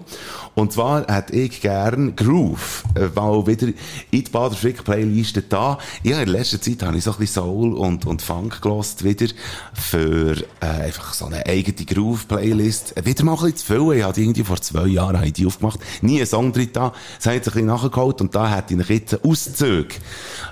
Und 0.59 0.73
zwar 0.73 1.07
hätte 1.07 1.37
ich 1.37 1.61
gern 1.61 2.17
Groove, 2.17 2.83
äh, 2.97 3.07
mal 3.15 3.47
wieder 3.47 3.69
in 3.69 3.75
die 4.11 4.23
Bader 4.23 4.57
Frick 4.57 4.83
Playliste 4.83 5.43
da. 5.43 5.79
Ja, 6.03 6.21
in 6.21 6.29
letzter 6.29 6.61
Zeit 6.61 6.83
habe 6.83 6.99
ich 6.99 7.05
so 7.05 7.13
ein 7.13 7.19
bisschen 7.19 7.45
Soul 7.45 7.75
und, 7.75 8.07
und 8.07 8.23
Funk 8.23 8.61
gelost 8.61 9.05
wieder 9.05 9.29
für 9.73 10.37
äh, 10.59 10.67
einfach 10.67 11.15
so 11.15 11.27
eine 11.27 11.47
eigene 11.47 11.87
Groove-Playlist. 11.87 12.97
Äh, 12.97 13.05
Wieder 13.05 13.23
mal 13.23 13.35
ein 13.35 13.53
bisschen 13.53 13.57
zu 13.59 13.67
viel. 13.67 13.99
Ich 13.99 14.03
hatte 14.03 14.21
irgendwie 14.21 14.43
vor 14.43 14.61
zwei 14.61 14.89
Jahren 14.89 15.17
habe 15.17 15.29
ich 15.29 15.35
die 15.35 15.47
aufgemacht. 15.47 15.79
Nie 16.03 16.17
einen 16.17 16.27
Song 16.27 16.53
drin 16.53 16.71
da. 16.73 16.93
Das 17.19 17.27
habe 17.27 17.37
ich 17.37 17.45
jetzt 17.45 17.49
ein 17.51 17.53
bisschen 17.53 17.67
nachgeholt 17.69 18.21
und 18.21 18.35
da 18.35 18.53
hätte 18.53 18.75
ich 18.75 18.89
jetzt 18.89 19.25
Auszüge, 19.25 19.95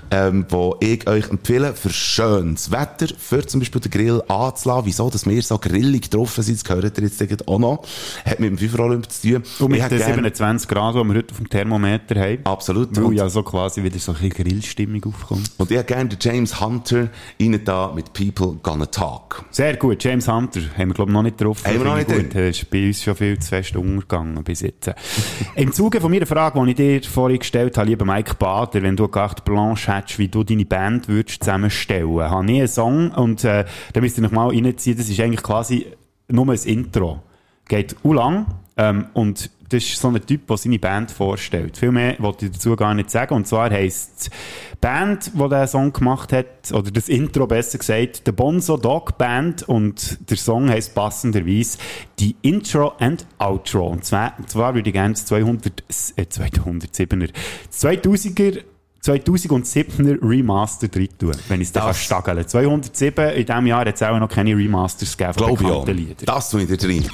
ähm, 0.09 0.45
wo 0.47 0.77
ich 0.79 1.05
euch 1.05 1.29
empfehle 1.29 1.73
für 1.73 1.89
schönes 1.89 2.71
Wetter, 2.71 3.07
für 3.17 3.45
zum 3.45 3.59
Beispiel 3.59 3.81
den 3.81 3.91
Grill 3.91 4.23
anzulassen. 4.29 4.85
Wieso, 4.85 5.09
dass 5.09 5.25
wir 5.25 5.41
so 5.41 5.57
grillig 5.57 6.03
getroffen 6.03 6.45
sind, 6.45 6.59
das 6.59 6.63
gehört 6.63 6.97
ihr 6.97 7.03
jetzt 7.03 7.45
auch 7.45 7.59
noch. 7.59 7.83
Hat 8.23 8.39
mit 8.39 8.51
dem 8.51 8.57
Fünfer-Olymp 8.57 9.11
zu 9.11 9.33
tun. 9.33 9.43
Den 9.99 10.05
gern- 10.07 10.15
27 10.15 10.67
Grad, 10.67 10.95
die 10.95 11.03
wir 11.03 11.15
heute 11.15 11.31
auf 11.31 11.37
dem 11.37 11.49
Thermometer 11.49 12.19
haben. 12.19 12.39
Absolut. 12.45 12.95
Weil 12.95 13.03
Und- 13.05 13.15
ja 13.15 13.29
so 13.29 13.43
quasi 13.43 13.83
wieder 13.83 13.99
so 13.99 14.11
ein 14.13 14.17
bisschen 14.19 14.43
Grillstimmung 14.45 15.03
aufkommt. 15.05 15.51
Und 15.57 15.71
ich 15.71 15.77
hätte 15.77 15.93
gerne 15.93 16.09
den 16.09 16.17
James 16.21 16.59
Hunter 16.61 17.09
rein 17.41 17.59
da 17.65 17.91
mit 17.93 18.13
People 18.13 18.57
Gonna 18.61 18.85
Talk. 18.85 19.45
Sehr 19.51 19.75
gut. 19.77 20.03
James 20.03 20.27
Hunter 20.27 20.61
haben 20.77 20.89
wir, 20.89 20.93
glaube 20.93 21.11
ich, 21.11 21.13
noch 21.13 21.23
nicht 21.23 21.41
drauf. 21.41 21.63
Haben 21.65 21.77
wir 21.79 21.85
noch 21.85 21.95
nicht 21.95 22.07
gut. 22.07 22.35
Er 22.35 22.49
ist 22.49 22.69
bei 22.69 22.87
uns 22.87 23.03
schon 23.03 23.15
viel 23.15 23.39
zu 23.39 23.49
fest 23.49 23.75
untergegangen 23.75 24.43
bis 24.43 24.61
jetzt. 24.61 24.91
Im 25.55 25.71
Zuge 25.71 25.99
von 26.01 26.11
meiner 26.11 26.25
Frage, 26.25 26.59
die 26.63 26.69
ich 26.71 26.75
dir 27.03 27.09
vorhin 27.09 27.39
gestellt 27.39 27.77
habe, 27.77 27.89
lieber 27.89 28.05
Mike 28.05 28.35
Bader, 28.35 28.81
wenn 28.81 28.95
du 28.95 29.03
eine 29.03 29.11
carte 29.11 29.41
blanche 29.43 29.93
hättest, 29.95 30.19
wie 30.19 30.27
du 30.27 30.43
deine 30.43 30.65
Band 30.65 31.07
würdest 31.07 31.43
zusammenstellen, 31.43 32.19
habe 32.21 32.51
ich 32.51 32.57
einen 32.59 32.67
Song 32.67 33.11
und 33.11 33.43
äh, 33.43 33.65
da 33.93 34.01
müsst 34.01 34.17
ihr 34.17 34.23
noch 34.23 34.31
mal 34.31 34.47
reinziehen, 34.49 34.97
das 34.97 35.09
ist 35.09 35.19
eigentlich 35.19 35.43
quasi 35.43 35.87
nur 36.27 36.47
ein 36.49 36.59
Intro. 36.65 37.21
Geht 37.67 37.95
u 38.03 38.13
lang 38.13 38.45
ähm, 38.77 39.07
und 39.13 39.49
das 39.69 39.83
ist 39.83 39.99
so 39.99 40.07
ein 40.09 40.25
Typ, 40.25 40.47
der 40.47 40.57
seine 40.57 40.79
Band 40.79 41.11
vorstellt. 41.11 41.77
Viel 41.77 41.91
mehr 41.91 42.15
wollte 42.19 42.45
ich 42.45 42.51
dazu 42.53 42.75
gar 42.75 42.93
nicht 42.93 43.11
sagen. 43.11 43.33
Und 43.35 43.47
zwar 43.47 43.69
heisst 43.69 44.27
die 44.73 44.77
Band, 44.79 45.31
die 45.33 45.37
diesen 45.49 45.67
Song 45.67 45.93
gemacht 45.93 46.31
hat, 46.31 46.71
oder 46.71 46.89
das 46.91 47.09
Intro 47.09 47.47
besser 47.47 47.77
gesagt, 47.77 48.21
The 48.25 48.31
Bonzo 48.31 48.77
Dog 48.77 49.17
Band 49.17 49.63
und 49.67 50.29
der 50.29 50.37
Song 50.37 50.69
heisst 50.69 50.95
passenderweise 50.95 51.77
die 52.19 52.35
Intro 52.41 52.93
and 52.99 53.25
Outro. 53.39 53.87
Und 53.87 54.05
zwar, 54.05 54.33
und 54.37 54.49
zwar 54.49 54.73
würde 54.73 54.89
ich 54.89 54.93
gerne 54.93 55.13
das 55.15 55.25
200, 55.25 55.83
äh, 56.15 56.23
207er, 56.23 57.27
das 57.69 57.81
2000er 57.83 58.63
2007er 59.03 60.17
Remaster 60.21 60.87
drin 60.87 61.07
tun, 61.17 61.31
wenn 61.47 61.61
ich 61.61 61.67
es 61.67 61.71
Das- 61.71 62.01
stageln 62.03 62.45
207, 62.47 63.29
in 63.35 63.45
diesem 63.45 63.65
Jahr 63.67 63.81
hat 63.85 63.95
es 63.95 64.03
auch 64.03 64.19
noch 64.19 64.27
keine 64.29 64.55
Remasters 64.55 65.15
gegeben 65.17 65.33
von 65.37 65.55
bekannten. 65.55 65.91
Liedern. 65.95 66.25
Das 66.25 66.49
tue 66.49 66.63
ich 66.63 66.67
dir 66.67 66.77
drin. 66.77 67.05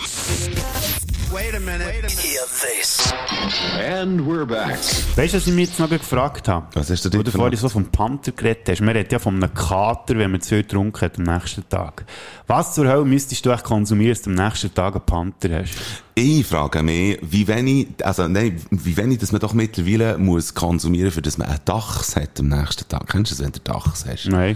And 3.80 4.22
we're 4.22 4.46
back. 4.46 4.78
Weißt 5.16 5.34
du, 5.34 5.38
was 5.38 5.48
ich 5.48 5.54
mich 5.54 5.70
jetzt 5.70 5.80
noch 5.80 5.90
gefragt 5.90 6.48
habe? 6.48 6.68
Was 6.74 6.92
hast 6.92 7.06
du 7.06 7.10
Wo 7.18 7.24
du 7.24 7.32
vorhin 7.32 7.52
gefragt? 7.52 7.58
so 7.62 7.70
vom 7.70 7.86
Panther 7.86 8.32
geredet 8.34 8.70
hast. 8.70 8.82
Man 8.82 8.96
redet 8.96 9.12
ja 9.12 9.18
von 9.18 9.36
einem 9.38 9.52
Kater, 9.52 10.16
wenn 10.20 10.30
man 10.30 10.42
zu 10.42 10.50
viel 10.50 10.62
getrunken 10.62 11.02
hat 11.02 11.18
am 11.18 11.24
nächsten 11.24 11.68
Tag. 11.68 12.06
Was 12.46 12.76
zur 12.76 12.88
Hölle 12.88 13.04
müsstest 13.06 13.44
du 13.48 13.50
echt 13.50 13.64
konsumieren, 13.64 14.14
dass 14.14 14.22
du 14.22 14.30
am 14.30 14.36
nächsten 14.36 14.76
Tag 14.76 14.94
einen 14.94 15.06
Panther 15.06 15.62
hast? 15.62 15.74
Ich 16.14 16.46
frage 16.46 16.84
mich, 16.84 17.18
wie 17.24 17.48
wenig, 17.48 17.88
also 18.04 18.28
nein, 18.28 18.62
wie 18.70 18.96
wenig, 18.96 19.18
dass 19.18 19.32
man 19.32 19.42
doch 19.42 19.54
mittlerweile 19.54 20.20
muss 20.20 20.54
konsumieren, 20.54 21.10
für 21.10 21.24
dass 21.24 21.40
man 21.40 21.48
einen 21.48 21.62
Dachs 21.66 22.16
hat 22.16 22.40
am 22.40 22.50
nächsten 22.50 22.88
Tag. 22.88 23.08
Kennst 23.08 23.32
du 23.32 23.36
das, 23.38 23.44
wenn 23.44 23.52
du 23.54 23.60
Dachs 23.60 24.06
hast? 24.08 24.28
Nein. 24.28 24.56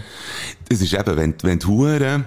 Es 0.68 0.80
ist 0.80 0.94
eben, 0.94 1.16
wenn, 1.16 1.34
wenn 1.42 1.58
du 1.58 1.66
Huren, 1.68 2.24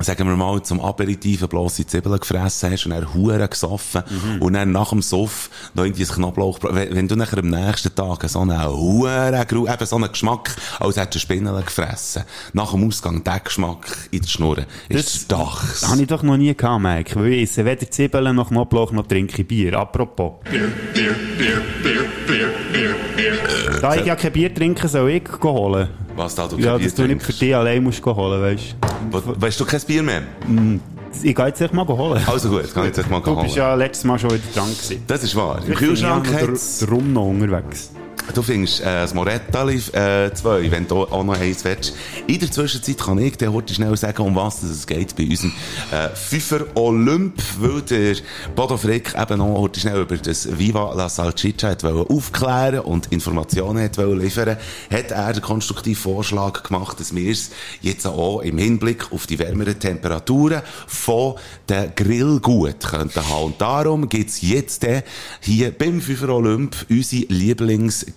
sagen 0.00 0.26
wir 0.26 0.36
mal, 0.36 0.60
zum 0.62 0.80
Aperitif 0.80 1.40
eine 1.40 1.48
bloße 1.48 1.86
Zwiebeln 1.86 2.18
gefressen 2.18 2.72
hast 2.72 2.84
und 2.86 2.90
dann 2.90 3.14
Huren 3.14 3.48
gesoffen 3.48 4.02
und 4.40 4.54
dann 4.54 4.72
nach 4.72 4.90
dem 4.90 5.02
Soff 5.02 5.50
noch 5.74 5.84
irgendwie 5.84 6.02
ein 6.02 6.08
Knoblauch, 6.08 6.58
wenn, 6.62 6.94
wenn 6.94 7.08
du 7.08 7.14
nachher 7.14 7.38
am 7.38 7.48
nächsten 7.48 7.94
Tag 7.94 8.28
so 8.28 8.40
einen 8.40 8.60
Huren, 8.64 9.34
eben 9.34 9.86
so 9.86 9.96
einen 9.96 10.10
Geschmack, 10.10 10.56
als 10.80 10.96
hättest 10.96 11.14
du 11.14 11.18
Spinnen 11.20 11.64
gefressen. 11.64 12.24
Nach 12.52 12.72
dem 12.72 12.88
Ausgang, 12.88 13.22
der 13.22 13.40
Geschmack 13.40 13.86
in 14.10 14.20
der 14.22 14.28
Schnur, 14.28 14.58
ist 14.88 15.30
der 15.30 15.38
Dachs. 15.38 15.80
Das 15.80 15.90
habe 15.90 16.02
ich 16.02 16.08
doch 16.08 16.22
noch 16.22 16.36
nie 16.36 16.54
gehabt, 16.54 16.82
Mike. 16.82 17.14
Weil 17.16 17.32
ich 17.34 17.50
esse 17.50 17.64
weder 17.64 17.88
Zwiebeln 17.88 18.34
noch 18.34 18.48
Knoblauch 18.48 18.90
noch 18.90 19.06
trinke 19.06 19.42
ich 19.42 19.48
Bier. 19.48 19.78
Apropos. 19.78 20.34
Da 23.80 23.94
ich 23.94 24.06
ja 24.06 24.16
kein 24.16 24.32
Bier 24.32 24.52
trinke, 24.52 24.88
soll 24.88 25.10
ich 25.10 25.24
holen. 25.42 26.03
Was 26.16 26.34
da 26.34 26.46
du 26.46 26.56
Ja, 26.58 26.78
dass 26.78 26.94
du 26.94 27.06
nicht 27.06 27.22
für 27.22 27.32
dich 27.32 27.54
allein 27.54 27.82
musst 27.82 28.04
holen, 28.04 28.40
weißt 28.42 28.76
We- 29.10 29.40
Weißt 29.42 29.60
du 29.60 29.64
kein 29.64 29.80
Bier 29.82 30.02
mehr? 30.02 30.22
du. 30.46 30.80
Ich 31.22 31.34
gehe 31.34 31.46
jetzt 31.46 31.60
echt 31.60 31.72
mal 31.72 31.86
holen. 31.86 32.20
Also 32.26 32.48
gut, 32.48 32.64
ich 32.64 32.74
jetzt 33.00 33.08
mal 33.10 33.20
Du 33.20 33.34
bist 33.36 33.46
holen. 33.48 33.56
ja 33.56 33.74
letztes 33.74 34.04
Mal 34.04 34.18
schon 34.18 34.30
wieder 34.30 34.42
dran 34.54 34.68
gewesen. 34.68 35.02
Das 35.06 35.22
ist 35.22 35.36
wahr. 35.36 35.60
Im 35.64 35.74
Kühlschrank 35.74 36.26
dr- 36.26 36.88
drum 36.88 37.12
noch 37.12 37.26
unterwegs. 37.26 37.90
Du 38.32 38.42
findest 38.42 38.80
äh, 38.80 38.84
das 38.84 39.12
Morettali 39.12 39.76
äh, 39.92 40.32
zwei, 40.32 40.70
wenn 40.70 40.88
du 40.88 41.02
auch 41.02 41.22
noch 41.22 41.38
eins 41.38 41.62
willst. 41.64 41.94
In 42.26 42.40
der 42.40 42.50
Zwischenzeit 42.50 42.98
kann 42.98 43.18
ich 43.18 43.36
dir 43.36 43.52
heute 43.52 43.74
schnell 43.74 43.96
sagen, 43.96 44.22
um 44.22 44.34
was 44.34 44.62
es 44.62 44.86
geht 44.86 45.14
bei 45.14 45.24
unserem 45.24 45.52
äh, 45.92 46.08
Pfeifer 46.08 46.64
Olymp, 46.74 47.34
weil 47.58 47.82
der 47.82 48.16
Bodo 48.56 48.78
Frick 48.78 49.14
eben 49.14 49.38
noch 49.38 49.58
heute 49.58 49.78
schnell 49.78 50.00
über 50.00 50.16
das 50.16 50.58
Viva 50.58 50.94
la 50.94 51.08
Salchicha 51.08 51.68
hat 51.68 51.84
aufklären 51.84 52.80
und 52.80 53.12
Informationen 53.12 53.84
hat 53.84 53.98
liefern, 53.98 54.56
hat 54.90 55.10
er 55.10 55.32
den 55.34 55.42
konstruktiven 55.42 56.02
Vorschlag 56.02 56.62
gemacht, 56.62 56.98
dass 56.98 57.14
wir 57.14 57.30
es 57.30 57.50
jetzt 57.82 58.06
auch 58.06 58.40
im 58.40 58.56
Hinblick 58.56 59.12
auf 59.12 59.26
die 59.26 59.38
wärmeren 59.38 59.78
Temperaturen 59.78 60.62
von 60.86 61.34
den 61.68 61.94
Grillgut 61.94 62.80
könnten 62.80 63.28
haben. 63.28 63.44
Und 63.44 63.60
darum 63.60 64.08
gibt's 64.08 64.40
jetzt 64.40 64.82
äh, 64.84 65.02
hier 65.40 65.70
beim 65.72 66.00
Pfeifer 66.00 66.30
Olymp 66.30 66.74
unsere 66.88 67.26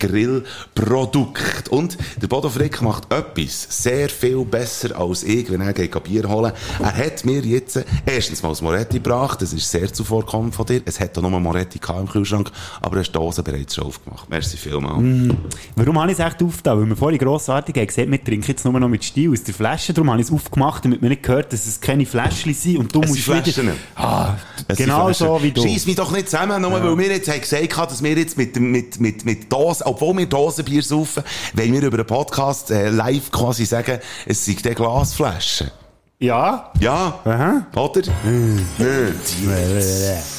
Lieblingsgrillprodukt. 0.01 1.69
Und 1.69 1.97
der 2.21 2.27
Bodo 2.27 2.49
Frick 2.49 2.81
macht 2.81 3.12
etwas 3.12 3.67
sehr 3.69 4.10
viel 4.10 4.43
besser 4.45 4.97
als 4.99 5.23
ich, 5.23 5.49
wenn 5.51 5.62
er 5.62 5.73
geht 5.73 5.97
Bier 6.03 6.27
holen. 6.29 6.51
Er 6.79 6.95
hat 6.95 7.25
mir 7.25 7.41
jetzt 7.41 7.83
erstens 8.05 8.43
mal 8.43 8.49
das 8.49 8.62
Moretti 8.62 8.97
gebracht. 8.97 9.41
Das 9.41 9.53
ist 9.53 9.69
sehr 9.69 9.91
zuvorkommend 9.91 10.53
von 10.55 10.65
dir. 10.65 10.81
Es 10.86 10.99
hat 10.99 11.17
auch 11.17 11.21
nur 11.21 11.39
Moretti 11.39 11.79
im 11.99 12.07
Kühlschrank, 12.07 12.51
aber 12.81 12.97
er 12.97 12.99
hat 12.99 13.07
die 13.07 13.12
Dose 13.13 13.41
bereits 13.43 13.75
schon 13.75 13.86
aufgemacht. 13.86 14.29
Merci 14.29 14.57
vielmals. 14.57 15.36
Warum 15.75 15.99
habe 15.99 16.12
ich 16.12 16.19
es 16.19 16.25
echt 16.25 16.41
aufgetan? 16.43 16.79
Weil 16.79 16.86
wir 16.89 16.95
vorhin 16.95 17.17
grossartig 17.19 17.75
haben 17.75 17.88
gesagt, 17.88 18.12
wir 18.12 18.23
trinken 18.23 18.47
jetzt 18.47 18.63
nur 18.65 18.79
noch 18.79 18.88
mit 18.88 19.03
Stil 19.03 19.31
aus 19.31 19.43
der 19.43 19.53
Flasche. 19.53 19.93
Darum 19.93 20.12
habe 20.12 20.21
ich 20.21 20.27
es 20.27 20.33
aufgemacht, 20.33 20.86
damit 20.86 21.01
man 21.01 21.10
nicht 21.10 21.23
gehört, 21.23 21.51
dass 21.53 21.65
es 21.65 21.79
keine 21.81 22.05
Fläschchen 22.05 22.53
sind. 22.53 22.77
Und 22.77 22.93
du 22.93 23.01
Es 23.01 23.10
musst 23.10 23.25
sind 23.25 23.33
wieder... 23.36 23.43
Flaschen. 23.53 23.71
Ah, 23.95 24.36
Es 24.67 24.77
genau 24.77 25.12
so 25.12 25.25
Flaschen. 25.38 25.43
wie 25.43 25.51
du. 25.51 25.62
Scheiss 25.63 25.86
mich 25.86 25.95
doch 25.95 26.12
nicht 26.12 26.29
zusammen, 26.29 26.62
nur 26.62 26.71
weil 26.71 26.97
wir 26.97 27.07
jetzt 27.07 27.29
haben 27.29 27.41
gesagt 27.41 27.77
haben, 27.77 27.89
dass 27.89 28.03
wir 28.03 28.17
jetzt 28.17 28.38
mit, 28.38 28.60
mit, 28.60 28.99
mit, 28.99 29.25
mit 29.25 29.51
Dosen, 29.51 29.83
obwohl 29.88 30.17
wir 30.17 30.26
Dosenbier 30.26 30.84
saufen, 30.84 31.23
wollen 31.54 31.73
wir 31.73 31.84
über 31.84 31.97
einen 31.97 32.08
Podcast 32.08 32.71
äh, 32.71 32.89
live 32.89 33.32
quasi 33.32 33.65
sagen, 33.65 34.00
es 34.25 34.44
sind 34.44 34.63
die 34.63 34.75
Glasflaschen. 34.75 35.71
Ja? 36.19 36.71
Ja, 36.79 37.19
Aha. 37.25 37.67
oder? 37.75 38.02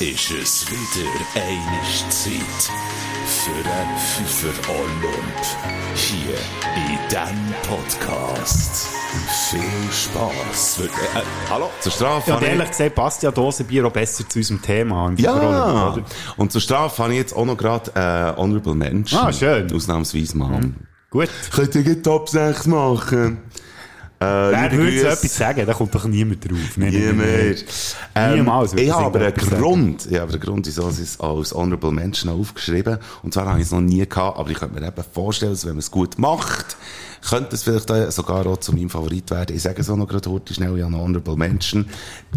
Ist 0.00 0.30
es 0.30 0.66
wieder 0.66 1.08
eine 1.34 2.10
Zeit 2.10 3.07
für 3.44 3.50
einen 3.52 3.98
Pfeifer 3.98 4.70
Olymp. 4.72 5.44
Hier 5.94 6.34
in 6.76 6.98
diesem 7.08 7.54
Podcast. 7.62 8.88
Viel 9.50 9.60
Spass. 9.92 10.78
Wird, 10.80 10.90
äh, 10.90 11.22
Hallo? 11.50 11.70
Zur 11.80 11.92
Strafe 11.92 12.30
Ja, 12.30 12.38
ich- 12.40 12.48
ehrlich 12.48 12.68
gesagt 12.70 12.94
passt 12.94 13.22
ja 13.22 13.30
Dosenbier 13.30 13.86
auch 13.86 13.92
besser 13.92 14.28
zu 14.28 14.38
unserem 14.38 14.60
Thema. 14.62 15.08
im 15.08 15.16
Ja, 15.16 15.34
oder? 15.92 16.04
und 16.36 16.52
zur 16.52 16.60
Strafe 16.60 17.02
habe 17.02 17.12
ich 17.12 17.18
jetzt 17.18 17.34
auch 17.36 17.44
noch 17.44 17.56
gerade 17.56 17.90
äh, 17.94 18.36
Honorable 18.40 18.74
Mention. 18.74 19.20
Ah, 19.20 19.32
schön. 19.32 19.72
Ausnahmsweise 19.72 20.36
mal. 20.36 20.60
Gut. 21.10 21.28
Könnt 21.54 21.74
ihr 21.74 22.02
Top 22.02 22.28
6 22.28 22.66
machen? 22.66 23.38
Äh, 24.20 24.24
Wer 24.24 24.72
würde 24.72 25.00
so 25.00 25.06
etwas 25.06 25.36
sagen? 25.36 25.64
Da 25.64 25.74
kommt 25.74 25.94
doch 25.94 26.04
niemand 26.04 26.44
drauf. 26.44 26.76
Nein. 26.76 26.90
Niemand. 26.90 27.64
Ähm, 28.16 28.34
Niemals 28.34 28.72
ich 28.74 28.90
habe 28.90 29.04
aber 29.04 29.20
einen. 29.20 29.34
Grund, 29.34 30.06
ich 30.10 30.18
habe 30.18 30.32
einen 30.32 30.40
Grund, 30.40 30.66
wieso 30.66 30.88
ich 30.90 30.98
es 30.98 31.20
als 31.20 31.54
Honorable 31.54 31.92
Mention 31.92 32.32
aufgeschrieben 32.32 32.98
Und 33.22 33.32
zwar 33.32 33.46
habe 33.46 33.60
ich 33.60 33.66
es 33.66 33.72
noch 33.72 33.80
nie 33.80 34.04
gehabt, 34.06 34.38
aber 34.38 34.50
ich 34.50 34.58
könnte 34.58 34.80
mir 34.80 34.86
eben 34.86 35.04
vorstellen, 35.12 35.52
dass 35.52 35.64
wenn 35.64 35.74
man 35.74 35.78
es 35.78 35.92
gut 35.92 36.18
macht, 36.18 36.76
könnte 37.28 37.54
es 37.54 37.62
vielleicht 37.62 37.88
sogar 38.12 38.46
auch 38.46 38.58
zu 38.58 38.72
meinem 38.72 38.90
Favorit 38.90 39.30
werden. 39.30 39.54
Ich 39.54 39.62
sage 39.62 39.80
es 39.80 39.90
auch 39.90 39.96
noch 39.96 40.08
gerade 40.08 40.30
heute 40.30 40.52
schnell, 40.52 40.76
ich 40.76 40.82
habe 40.82 40.94
einen 40.94 41.00
Honorable 41.02 41.36
Mention 41.36 41.86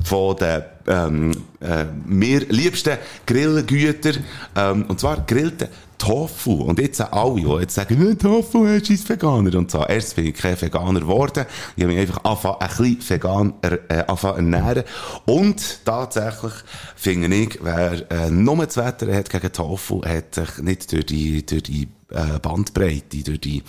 von 0.03 0.35
den 0.35 0.61
ähm, 0.87 1.31
äh, 1.61 1.85
mir 2.05 2.41
liebsten 2.41 2.97
Grillgütern, 3.25 4.17
ähm, 4.55 4.85
und 4.87 4.99
zwar 4.99 5.21
grillten 5.25 5.67
Tofu. 6.01 6.63
Und 6.63 6.79
jetzt 6.79 6.97
sind 6.97 7.13
alle, 7.13 7.35
die 7.35 7.47
jetzt 7.61 7.75
sagen, 7.75 8.03
«Ne, 8.03 8.17
Tofu, 8.17 8.65
ist 8.65 9.07
Veganer. 9.07 9.55
Und 9.55 9.69
so. 9.69 9.85
Erst 9.85 10.15
bin 10.15 10.25
ich 10.25 10.33
kein 10.33 10.59
Veganer 10.59 10.99
geworden. 10.99 11.45
Ich 11.75 11.83
habe 11.83 11.93
mich 11.93 12.01
einfach 12.01 12.23
angefangen, 12.23 12.57
ein 12.59 12.95
bisschen 12.95 13.09
vegan 13.09 13.53
er, 13.61 13.73
äh, 13.91 14.03
angefangen 14.07 14.51
ernähren. 14.51 14.83
Und 15.25 15.85
tatsächlich 15.85 16.53
finde 16.95 17.35
ich, 17.35 17.59
wer 17.61 18.09
äh, 18.11 18.31
nur 18.31 18.65
das 18.65 18.77
Wetter 18.77 19.13
hat 19.13 19.29
gegen 19.29 19.53
Tofu, 19.53 20.03
hat 20.03 20.33
sich 20.33 20.57
nicht 20.57 20.91
durch 20.91 21.05
die, 21.05 21.45
durch 21.45 21.63
die 21.63 21.87
äh, 22.11 22.39
Bandbreite, 22.39 23.23
durch 23.23 23.39
die 23.39 23.63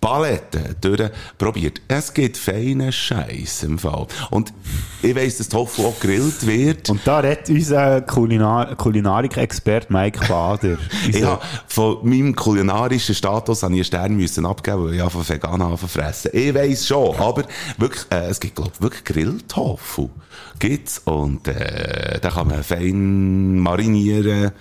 Palette 0.00 0.76
durchprobiert. 0.80 1.80
Es 1.88 2.12
gibt 2.12 2.36
feine 2.36 2.92
Scheiß 2.92 3.62
im 3.64 3.78
Fall. 3.78 4.06
Und 4.30 4.52
ich 5.02 5.14
weiss, 5.16 5.38
dass 5.38 5.48
Tofu 5.48 5.86
auch 5.86 6.00
gegrillt 6.00 6.46
wird. 6.46 6.90
Und 6.90 7.06
da 7.06 7.20
redet 7.20 7.48
unser 7.48 8.02
Kulinar 8.02 8.76
Kulinarik-Experte 8.76 9.92
Mike 9.92 10.20
Bader. 10.28 10.76
Ja, 11.12 11.40
von 11.76 11.98
meinem 12.08 12.34
kulinarischen 12.34 13.14
Status 13.14 13.62
habe 13.62 13.74
ich 13.74 13.80
einen 13.80 13.84
Stern 13.84 14.16
müssen 14.16 14.46
abgeben, 14.46 14.86
weil 14.86 14.94
ich 14.94 15.02
einfach 15.02 15.28
vegan 15.28 15.62
habe 15.62 15.76
fressen. 15.76 16.30
Ich 16.32 16.54
weiss 16.54 16.86
schon, 16.86 17.14
aber 17.16 17.44
wirklich, 17.76 18.06
äh, 18.10 18.30
es 18.30 18.40
gibt, 18.40 18.54
glaub 18.54 18.72
ich, 18.72 18.80
wirklich 18.80 19.04
Grilltofu. 19.04 20.08
Gibt's. 20.58 21.02
Und, 21.04 21.46
äh, 21.48 22.18
da 22.18 22.30
kann 22.30 22.48
man 22.48 22.62
fein 22.62 23.58
marinieren 23.58 24.52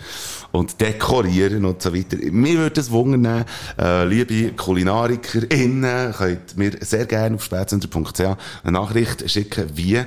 und 0.51 0.81
dekorieren 0.81 1.63
und 1.63 1.81
so 1.81 1.95
weiter. 1.95 2.17
Mir 2.31 2.57
würde 2.57 2.81
es 2.81 2.91
wundern, 2.91 3.45
äh, 3.79 4.03
liebe 4.03 4.51
KulinarikerInnen, 4.51 6.11
könnt 6.11 6.57
mir 6.57 6.73
sehr 6.81 7.05
gerne 7.05 7.35
auf 7.37 7.45
spätzünder.ch 7.45 8.19
eine 8.19 8.37
Nachricht 8.73 9.31
schicken, 9.31 9.69
wie, 9.73 10.03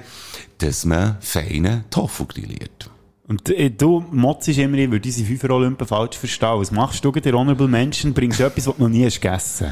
dass 0.59 0.85
man 0.85 1.17
feinen 1.21 1.85
Tofu 1.89 2.27
grilliert. 2.27 2.91
Und 3.29 3.51
äh, 3.51 3.71
du 3.71 4.03
motzest 4.11 4.59
immer, 4.59 4.79
ich 4.79 4.91
würde 4.91 5.01
diese 5.01 5.23
fünfer 5.23 5.51
Olympen 5.51 5.87
falsch 5.87 6.17
verstehen. 6.17 6.59
Was 6.59 6.71
machst 6.71 7.05
du, 7.05 7.13
der 7.13 7.35
Honorable 7.35 7.69
Mention? 7.69 8.15
Bringst 8.15 8.41
du 8.41 8.45
etwas, 8.45 8.67
was 8.67 8.77
du 8.77 8.83
noch 8.83 8.89
nie 8.89 9.05
hast 9.05 9.21
gegessen 9.21 9.67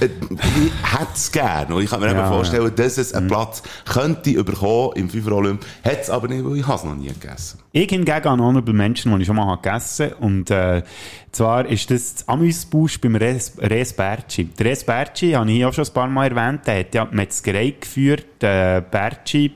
Äh, 0.00 0.06
ich 0.06 0.92
hätte 0.92 1.12
es 1.14 1.30
gerne. 1.30 1.72
Und 1.72 1.84
ich 1.84 1.90
kann 1.90 2.00
mir 2.00 2.06
Ja, 2.06 2.18
eben 2.18 2.26
vorstellen, 2.26 2.72
dass 2.74 2.98
es 2.98 3.14
einen 3.14 3.28
Platz 3.28 3.62
könnte 3.88 4.30
überkommen 4.30 4.96
im 4.96 5.08
FIFA 5.08 5.30
Olymp. 5.30 5.64
Hat 5.84 6.00
es 6.02 6.10
aber 6.10 6.26
nicht, 6.26 6.44
weil 6.44 6.56
ich 6.56 6.66
habe 6.66 6.78
es 6.78 6.84
noch 6.84 6.96
nie 6.96 7.06
gegessen. 7.06 7.60
Ich 7.70 7.88
hingegen 7.88 8.12
habe 8.12 8.28
einen 8.28 8.42
Honorable 8.42 8.74
Mention, 8.74 9.12
den 9.12 9.20
ich 9.20 9.26
schon 9.28 9.36
mal 9.36 9.46
habe 9.46 9.62
gegessen 9.62 10.10
habe. 10.10 10.16
Und 10.16 10.50
äh, 10.50 10.82
zwar 11.30 11.66
ist 11.66 11.90
das 11.92 12.14
das 12.14 12.28
Amüsbusch 12.28 13.00
beim 13.00 13.14
Res, 13.14 13.52
Res 13.58 13.92
Berci. 13.92 14.48
Der 14.58 14.66
Res 14.66 14.82
Berci, 14.82 15.30
habe 15.30 15.48
ich 15.48 15.56
hier 15.56 15.68
auch 15.68 15.72
schon 15.72 15.84
ein 15.84 15.92
paar 15.92 16.08
Mal 16.08 16.36
erwähnt, 16.36 16.66
der 16.66 16.80
hat 16.80 16.92
ja 16.92 17.04
die 17.04 17.14
Metzgerei 17.14 17.74
geführt, 17.80 18.42
äh, 18.42 18.82
Berci, 18.90 19.52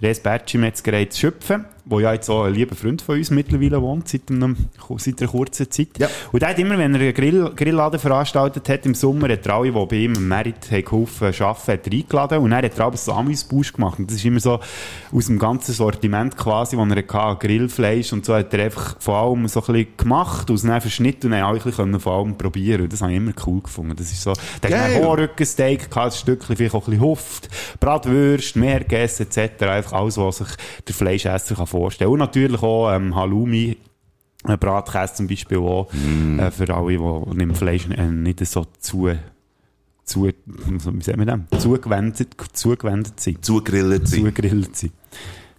Res 0.00 0.20
Berci 0.20 0.58
Metzgerei 0.58 1.06
zu 1.06 1.18
Schöpfen, 1.18 1.64
wo 1.88 2.00
ja 2.00 2.12
jetzt 2.12 2.28
auch 2.28 2.44
ein 2.44 2.54
lieber 2.54 2.74
Freund 2.74 3.00
von 3.00 3.16
uns 3.16 3.30
mittlerweile 3.30 3.80
wohnt, 3.80 4.08
seit, 4.08 4.30
einem, 4.30 4.56
seit 4.98 5.20
einer 5.20 5.30
kurzen 5.30 5.70
Zeit. 5.70 5.98
Ja. 5.98 6.08
Und 6.32 6.42
der 6.42 6.50
hat 6.50 6.58
immer, 6.58 6.76
wenn 6.76 6.94
er 6.94 7.00
einen 7.00 7.14
Grill, 7.14 7.50
Grillladen 7.56 7.98
veranstaltet 7.98 8.68
hat 8.68 8.84
im 8.84 8.94
Sommer, 8.94 9.28
hat 9.28 9.46
er 9.46 9.54
alle, 9.54 9.72
die 9.72 9.86
bei 9.86 9.96
ihm 9.96 10.14
im 10.14 10.28
Merit 10.28 10.70
haben 10.70 10.84
geholfen 10.84 11.28
arbeiten, 11.28 11.72
hat 11.72 11.86
er 11.86 11.92
eingeladen. 11.92 12.38
Und 12.38 12.50
dann 12.50 12.64
hat 12.64 12.78
er 12.78 12.84
aber 12.84 12.96
so 12.96 13.12
Amüsbusch 13.12 13.72
gemacht. 13.72 13.98
Und 13.98 14.10
das 14.10 14.18
ist 14.18 14.24
immer 14.24 14.40
so 14.40 14.60
aus 15.12 15.26
dem 15.26 15.38
ganzen 15.38 15.72
Sortiment 15.72 16.36
quasi, 16.36 16.76
das 16.76 16.88
er 16.88 16.96
hatte, 16.96 17.46
Grillfleisch 17.46 18.12
und 18.12 18.24
so, 18.24 18.34
hat 18.34 18.52
er 18.52 18.64
einfach 18.64 18.96
von 19.00 19.14
allem 19.14 19.48
so 19.48 19.60
ein 19.60 19.66
bisschen 19.72 19.96
gemacht, 19.96 20.50
aus 20.50 20.64
einem 20.64 20.80
verschnitten 20.80 21.26
und 21.26 21.32
dann 21.32 21.42
alle 21.42 21.58
ein 21.58 21.64
bisschen 21.64 22.00
von 22.00 22.12
allem 22.12 22.36
probieren. 22.36 22.82
Und 22.82 22.92
das 22.92 23.00
habe 23.00 23.12
ich 23.12 23.16
immer 23.16 23.32
cool 23.46 23.62
gefunden. 23.62 23.96
Das 23.96 24.12
ist 24.12 24.22
so, 24.22 24.34
der 24.62 24.70
hat 24.70 24.78
Geil. 24.78 24.96
einen 24.96 25.04
Ohrrückensteak 25.06 25.90
gehabt, 25.90 26.12
ein 26.12 26.18
Stückchen, 26.18 26.56
vielleicht 26.56 26.74
auch 26.74 26.86
ein 26.86 26.90
bisschen 26.90 27.00
Huft, 27.00 27.48
Bratwürst, 27.80 28.56
Meergäse 28.56 29.22
etc. 29.22 29.62
Einfach 29.62 29.92
alles, 29.94 30.18
was 30.18 30.38
sich 30.38 30.48
der 30.86 30.94
Fleischesser 30.94 31.54
kann 31.54 31.66
vorstellen. 31.78 32.10
Und 32.10 32.18
natürlich 32.18 32.62
auch 32.62 32.92
ähm, 32.92 33.14
Halloumi, 33.14 33.76
äh, 34.46 34.56
Bratkäse 34.56 35.14
zum 35.14 35.26
Beispiel 35.28 35.58
auch, 35.58 35.88
äh, 36.38 36.50
für 36.50 36.74
alle, 36.74 36.98
die 37.32 37.38
dem 37.38 37.54
Fleisch 37.54 37.86
äh, 37.90 38.06
nicht 38.06 38.44
so 38.46 38.66
zu, 38.78 39.10
zu, 40.04 40.24
wie 40.26 41.02
sagt 41.02 41.16
man 41.18 41.46
das? 41.50 41.62
Zugewendet, 41.62 42.36
zugewendet 42.52 43.20
sind. 43.20 43.44
Zugegrillt 43.44 44.08
sein. 44.08 44.20
Zugegrillt 44.20 44.76
sind. 44.76 44.92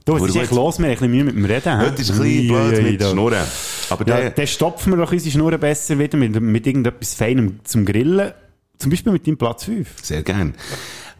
Du, 0.05 0.15
Aber 0.15 0.27
ist 0.27 0.35
echt 0.37 0.51
los? 0.51 0.79
Wir 0.79 0.85
haben 0.85 0.91
ein 0.91 0.95
bisschen 0.97 1.11
Mühe 1.11 1.23
mit 1.23 1.35
dem 1.35 1.45
Reden. 1.45 1.77
Heute 1.77 2.01
ist 2.01 2.11
ein 2.11 2.19
bisschen 2.19 2.47
blöd 2.47 2.83
mit 2.83 3.01
da- 3.01 3.11
Schnurren. 3.11 3.43
Aber 3.91 4.07
Ja, 4.07 4.17
der, 4.21 4.29
dann 4.31 4.47
stopfen 4.47 4.93
wir 4.93 4.97
doch 4.97 5.11
unsere 5.11 5.31
Schnurren 5.31 5.59
besser 5.59 5.99
wieder 5.99 6.17
mit, 6.17 6.39
mit 6.41 6.65
irgendetwas 6.65 7.13
Feinem 7.13 7.59
zum 7.63 7.85
Grillen. 7.85 8.31
Zum 8.79 8.89
Beispiel 8.89 9.11
mit 9.11 9.27
deinem 9.27 9.37
Platz 9.37 9.65
5. 9.65 9.87
sehr 10.01 10.23
gern. 10.23 10.55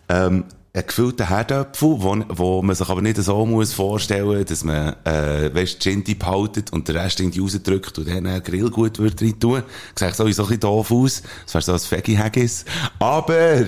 Ähm, 0.08 0.46
ein 0.72 0.86
gefüllter 0.86 1.30
Herdöpfel, 1.30 1.96
wo, 2.00 2.24
wo 2.30 2.62
man 2.62 2.76
sich 2.76 2.88
aber 2.88 3.02
nicht 3.02 3.18
so 3.18 3.46
muss 3.46 3.74
vorstellen, 3.74 4.46
dass 4.46 4.64
man, 4.64 4.96
äh, 5.04 5.54
weisst, 5.54 5.84
die 5.84 5.90
Ginti 5.90 6.14
behaltet 6.14 6.72
und 6.72 6.88
den 6.88 6.96
Rest 6.96 7.20
irgendwie 7.20 7.40
rausdrückt 7.40 7.98
und 7.98 8.08
dann 8.08 8.28
ein 8.28 8.44
Grillgut 8.44 9.00
wird 9.00 9.20
rein 9.22 9.40
tun. 9.40 9.64
Sieht 9.96 10.16
sowieso 10.16 10.44
ein 10.44 10.48
bisschen 10.48 10.60
doof 10.62 10.92
aus. 10.92 11.24
Das 11.46 11.56
wäre 11.56 11.80
so 11.80 11.86
ein 11.96 12.00
Veggie-Haggis. 12.00 12.66
Aber, 13.00 13.66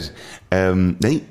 ähm, 0.51 0.95
nein, 0.99 1.21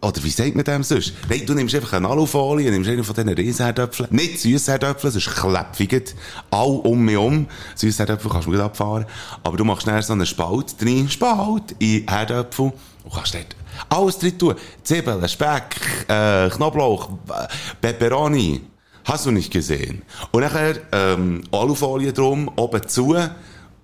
oder 0.00 0.22
wie 0.22 0.30
sagt 0.30 0.54
man 0.54 0.64
dem 0.64 0.84
sonst? 0.84 1.12
Nein, 1.28 1.42
du 1.44 1.54
nimmst 1.54 1.74
einfach 1.74 1.94
eine 1.94 2.08
Alufolie, 2.08 2.70
nimmst 2.70 2.88
einen 2.88 3.02
von 3.02 3.16
diesen 3.16 3.30
Riesenherdöpfeln, 3.30 4.08
nicht 4.12 4.38
Süßherdöpfel, 4.38 5.10
sonst 5.10 5.34
klepfigend, 5.34 6.14
all 6.52 6.80
um 6.84 7.04
mich 7.04 7.16
um. 7.16 7.48
Süßherdöpfel 7.74 8.30
kannst 8.30 8.46
du 8.46 8.52
gut 8.52 8.60
abfahren. 8.60 9.06
Aber 9.42 9.56
du 9.56 9.64
machst 9.64 9.88
dann 9.88 10.00
so 10.02 10.12
einen 10.12 10.26
Spalt 10.26 10.80
drin, 10.80 11.08
Spalt 11.08 11.74
in 11.80 12.08
Herdöpfel 12.08 12.72
und 13.02 13.12
kannst 13.12 13.34
dort 13.34 13.55
alles 13.88 14.18
drin 14.18 14.38
tun. 14.38 14.54
Zwiebeln, 14.82 15.28
Speck, 15.28 15.76
äh, 16.08 16.48
Knoblauch, 16.50 17.10
äh, 17.28 17.46
Pepperoni. 17.80 18.60
Hast 19.04 19.26
du 19.26 19.30
nicht 19.30 19.52
gesehen? 19.52 20.02
Und 20.32 20.42
nachher, 20.42 20.76
ähm, 20.92 21.42
Alufolie 21.52 22.12
drum, 22.12 22.50
oben 22.56 22.86
zu 22.88 23.16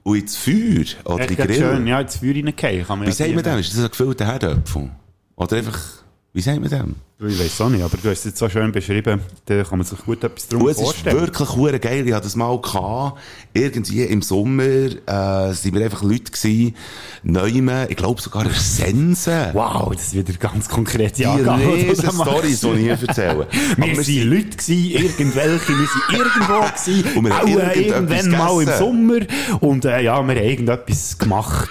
und 0.03 0.17
ins 0.17 0.37
Feuer 0.37 0.85
oder 1.05 1.29
in 1.29 1.37
Grill. 1.37 1.55
schön, 1.55 1.87
ja, 1.87 2.01
ins 2.01 2.17
Feuer 2.17 2.35
reingehen. 2.35 3.03
Wie 3.03 3.07
ja 3.07 3.13
sagt 3.13 3.35
man 3.35 3.45
dem? 3.45 3.59
Ist 3.59 3.73
das 3.73 3.85
ein 3.85 3.91
gefüllter 3.91 4.27
Herdöpfel? 4.27 4.91
Oder 5.37 5.57
einfach, 5.57 5.79
wie 6.35 6.41
sagt 6.41 6.61
man 6.61 6.71
dem? 6.71 6.95
Ich 7.29 7.39
weiß 7.39 7.61
auch 7.61 7.69
nicht, 7.69 7.83
aber 7.85 7.97
du 7.99 8.09
hast 8.09 8.21
es 8.21 8.25
jetzt 8.25 8.39
so 8.39 8.49
schön 8.49 8.73
beschrieben, 8.73 9.21
da 9.45 9.63
kann 9.63 9.79
man 9.79 9.87
sich 9.87 9.99
gut 9.99 10.25
etwas 10.25 10.49
drum 10.49 10.67
es 10.67 10.79
ist 10.79 10.83
vorstellen. 10.83 11.21
wirklich 11.21 11.51
hure 11.51 11.79
geil. 11.79 12.07
Ich 12.09 12.13
hatte 12.15 12.25
das 12.25 12.35
mal 12.37 12.59
gehabt. 12.61 13.21
Irgendwie 13.53 14.03
im 14.03 14.23
Sommer, 14.23 14.65
äh, 14.65 15.53
sind 15.53 15.75
wir 15.75 15.85
einfach 15.85 16.03
Leute 16.03 16.33
gewesen, 16.33 16.75
Neumann, 17.23 17.87
ich 17.91 17.97
glaube 17.97 18.21
sogar 18.21 18.49
Sense. 18.51 19.51
Wow, 19.53 19.93
das 19.95 20.07
ist 20.07 20.15
wieder 20.15 20.33
ganz 20.39 20.69
konkrete 20.69 21.15
Die 21.15 21.25
riesen. 21.25 22.11
Stories, 22.11 22.61
die 22.61 22.67
ich 22.69 22.79
hier 22.79 22.99
erzähle. 23.09 23.47
Wir 23.77 23.85
Aber 23.85 23.97
waren 23.99 24.31
Leute, 24.31 24.57
gewesen, 24.57 24.91
irgendwelche, 24.91 25.69
wir 25.69 25.77
waren 25.77 26.13
irgendwo, 26.13 26.61
gewesen, 26.61 27.05
Und 27.17 27.25
wir 27.27 27.35
auch 27.35 27.41
haben 27.41 27.49
irgendetwas 27.49 28.25
irgendwann 28.27 28.31
mal 28.39 28.53
im 28.53 28.59
gegessen. 28.59 28.79
Sommer. 28.79 29.61
Und 29.61 29.85
äh, 29.85 30.01
ja, 30.03 30.23
wir 30.23 30.35
haben 30.35 30.45
irgendetwas 30.45 31.19
gemacht. 31.19 31.71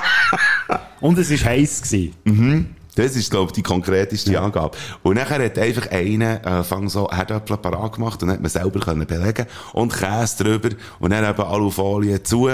Und 1.00 1.18
es 1.18 1.30
war 1.30 1.50
heiß. 1.52 1.82
Gewesen. 1.82 2.74
Das 2.98 3.14
ist, 3.14 3.30
glaube 3.30 3.46
ich, 3.46 3.52
die 3.52 3.62
konkreteste 3.62 4.40
Angabe. 4.40 4.76
Und 5.04 5.14
nachher 5.14 5.44
hat 5.44 5.56
einfach 5.56 5.88
einer, 5.92 6.44
äh, 6.44 6.64
fang 6.64 6.88
so 6.88 7.08
Herdöpfel 7.08 7.56
parat 7.58 7.92
gemacht 7.92 8.20
und 8.24 8.30
hat 8.32 8.40
man 8.40 8.50
selber 8.50 8.80
können 8.80 9.06
belegen 9.06 9.46
und 9.72 9.92
Käse 9.94 10.42
drüber 10.42 10.70
und 10.98 11.12
dann 11.12 11.24
eben 11.24 11.40
Alufolie 11.40 12.24
zu, 12.24 12.50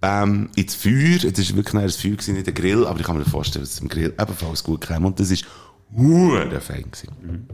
ähm, 0.00 0.50
ins 0.54 0.76
Feuer. 0.76 1.18
Das 1.18 1.50
war 1.50 1.56
wirklich 1.56 1.82
ein 1.82 1.90
Feuer, 1.90 2.10
gewesen, 2.12 2.34
nicht 2.34 2.46
ein 2.46 2.54
Grill, 2.54 2.86
aber 2.86 3.00
ich 3.00 3.06
kann 3.06 3.18
mir 3.18 3.24
vorstellen, 3.24 3.64
dass 3.64 3.74
es 3.74 3.80
im 3.80 3.88
Grill 3.88 4.14
ebenfalls 4.20 4.62
gut 4.62 4.82
kam 4.82 5.04
und 5.04 5.18
das 5.18 5.32
ist 5.32 5.46
hure 5.96 6.60
fein 6.60 6.84
gewesen. 6.84 7.48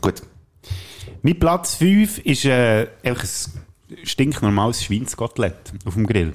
Gut. 0.00 0.22
Mein 1.20 1.38
Platz 1.38 1.74
5 1.74 2.18
ist 2.20 2.46
äh, 2.46 2.86
einfach 3.02 3.24
ein 3.24 4.06
stinknormales 4.06 4.82
Schweinskotelett 4.84 5.74
auf 5.84 5.92
dem 5.92 6.06
Grill. 6.06 6.32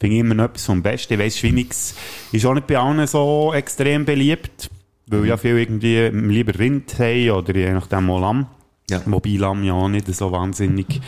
Finde 0.00 0.14
ich 0.14 0.20
immer 0.20 0.34
noch 0.34 0.44
etwas 0.44 0.64
vom 0.64 0.82
Besten. 0.82 1.12
Ich 1.12 1.18
weiss, 1.18 1.38
Schweinix 1.38 1.94
ist 2.32 2.46
auch 2.46 2.54
nicht 2.54 2.66
bei 2.66 2.78
allen 2.78 3.06
so 3.06 3.52
extrem 3.52 4.06
beliebt, 4.06 4.70
weil 5.10 5.26
ja 5.26 5.36
viele 5.36 5.60
irgendwie 5.60 6.08
lieber 6.08 6.58
Rind 6.58 6.98
haben 6.98 7.30
oder 7.30 7.54
je 7.54 7.72
nachdem 7.72 8.10
auch 8.10 8.20
Lamm. 8.20 8.46
Ja. 8.90 9.02
Wobei 9.06 9.36
Lamm 9.36 9.64
ja 9.64 9.74
auch 9.74 9.88
nicht 9.88 10.06
so 10.14 10.32
wahnsinnig 10.32 11.00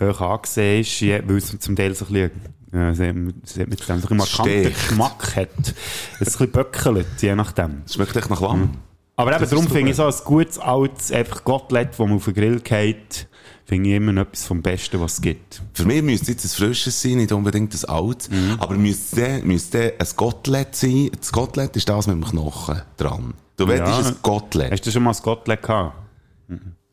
hoch 0.00 0.20
angesehen 0.20 0.80
ist, 0.82 1.00
ja, 1.00 1.18
weil 1.26 1.36
es 1.38 1.58
zum 1.58 1.76
Teil 1.76 1.94
so 1.94 2.06
ein 2.06 2.12
bisschen, 2.12 2.30
äh, 2.72 2.92
sehr, 2.94 3.14
sehr 3.44 3.66
mit 3.66 3.88
dem 3.88 4.00
so 4.00 4.08
ein 4.08 4.16
markanten. 4.16 4.64
Geschmack 4.64 5.36
hat. 5.36 5.48
Es 5.58 6.28
ist 6.28 6.40
ein 6.40 6.48
bisschen 6.48 6.50
böckelt, 6.52 7.06
je 7.20 7.34
nachdem. 7.34 7.82
Schmeckt 7.90 8.16
echt 8.16 8.30
nach 8.30 8.40
Lamm. 8.40 8.70
Aber 9.16 9.30
eben, 9.30 9.40
Das 9.40 9.50
darum 9.50 9.64
ist 9.64 9.72
finde 9.72 9.90
ich 9.90 9.96
so 9.96 10.04
ein 10.04 10.14
gutes, 10.24 10.58
altes, 10.58 11.10
einfach 11.10 11.42
Gottlet, 11.44 11.90
das 11.90 11.98
man 11.98 12.12
auf 12.12 12.24
den 12.26 12.34
Grill 12.34 12.60
geht, 12.60 13.26
finde 13.64 13.90
ich 13.90 13.96
immer 13.96 14.20
etwas 14.20 14.46
vom 14.46 14.62
Besten, 14.62 15.00
was 15.00 15.14
es 15.14 15.20
gibt. 15.20 15.62
Für 15.72 15.84
mich 15.84 16.02
müsste 16.02 16.32
jetzt 16.32 16.44
ein 16.44 16.48
frisches 16.48 17.00
sein, 17.00 17.16
nicht 17.16 17.32
unbedingt 17.32 17.74
ein 17.74 17.88
altes. 17.88 18.30
Mhm. 18.30 18.56
Aber 18.58 18.74
müsste, 18.74 19.40
müsste 19.44 19.94
ein 19.98 20.06
Gottlet 20.16 20.74
sein. 20.76 21.10
Das 21.18 21.32
Gottlet 21.32 21.74
ist 21.76 21.88
das 21.88 22.06
mit 22.06 22.16
dem 22.16 22.24
Knochen 22.24 22.82
dran. 22.96 23.34
Du 23.56 23.64
Ja. 23.64 23.70
wettest 23.70 24.06
ein 24.10 24.16
Gottlet. 24.22 24.70
Hast 24.72 24.86
du 24.86 24.90
schon 24.90 25.02
mal 25.02 25.12
ein 25.12 25.22
Gottlet 25.22 25.62
gehabt? 25.62 25.96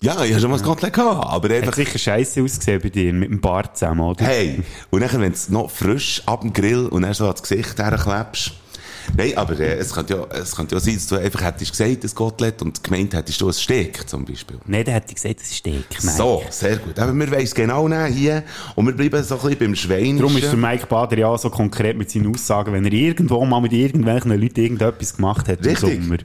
Ja, 0.02 0.22
ich 0.26 0.32
habe 0.32 0.42
schon 0.42 0.52
mal 0.52 0.58
ein 0.58 0.64
Gottlet 0.64 0.92
gehabt. 0.94 1.26
Aber 1.28 1.48
Hat 1.50 1.56
einfach, 1.56 1.74
sicher 1.76 1.98
scheiße 1.98 2.42
ausgesehen 2.44 2.82
bei 2.82 2.90
dir, 2.90 3.14
mit 3.14 3.30
dem 3.30 3.40
Bart 3.40 3.78
zusammen, 3.78 4.02
oder? 4.02 4.26
hey. 4.26 4.62
Und 4.90 5.02
dann, 5.02 5.22
wenn 5.22 5.32
es 5.32 5.48
noch 5.50 5.70
frisch 5.70 6.22
ab 6.26 6.42
dem 6.42 6.52
Grill 6.52 6.88
und 6.88 7.04
dann 7.04 7.14
so 7.14 7.26
ans 7.26 7.42
Gesicht 7.42 7.78
herklebst. 7.80 8.52
Nein, 9.16 9.38
aber 9.38 9.60
äh, 9.60 9.76
es 9.76 9.94
könnte 9.94 10.16
ja, 10.16 10.38
es 10.38 10.56
könnte 10.56 10.76
ja 10.76 10.82
sein, 10.82 10.96
dass 10.96 11.08
du 11.08 11.16
einfach 11.16 11.42
hättest 11.44 11.72
gesagt, 11.72 12.04
ein 12.04 12.12
Gottlet 12.16 12.62
und 12.62 12.84
gemeint 12.84 13.14
hättest 13.14 13.40
du 13.42 13.48
ein 13.48 13.54
Steak 13.54 14.08
zum 14.08 14.26
Beispiel. 14.26 14.58
Nein, 14.66 14.86
der 14.86 14.96
hätte 14.96 15.14
gesagt, 15.14 15.40
das 15.40 15.48
ist 15.48 15.58
Steak. 15.58 15.86
Nein. 16.04 16.16
So, 16.16 16.44
sehr 16.50 16.78
gut. 16.78 16.98
Aber 17.00 17.14
wir 17.14 17.32
weiss 17.32 17.54
genau 17.54 17.88
hier 18.08 18.44
und 18.76 18.86
wir 18.86 18.94
bleiben 18.94 19.24
so 19.24 19.36
ein 19.36 19.42
bisschen 19.42 19.60
beim 19.60 19.76
Schwein. 19.76 20.18
Darum 20.18 20.36
ist 20.38 20.46
der 20.46 20.58
Mike 20.58 20.88
Bader 20.88 21.18
ja 21.18 21.38
so 21.38 21.50
konkret 21.50 21.98
mit 21.98 22.10
seinen 22.10 22.34
Aussagen, 22.34 22.74
wenn 22.74 22.86
er 22.86 22.94
irgendwo 22.94 23.44
mal 23.46 23.62
mit 23.62 23.74
irgendwelchen 23.74 24.32
Leuten 24.32 24.60
irgendetwas 24.60 25.16
gemacht 25.16 25.48
hat 25.48 25.66
Richtig. 25.66 25.96
im 25.96 26.04
Sommer. 26.04 26.18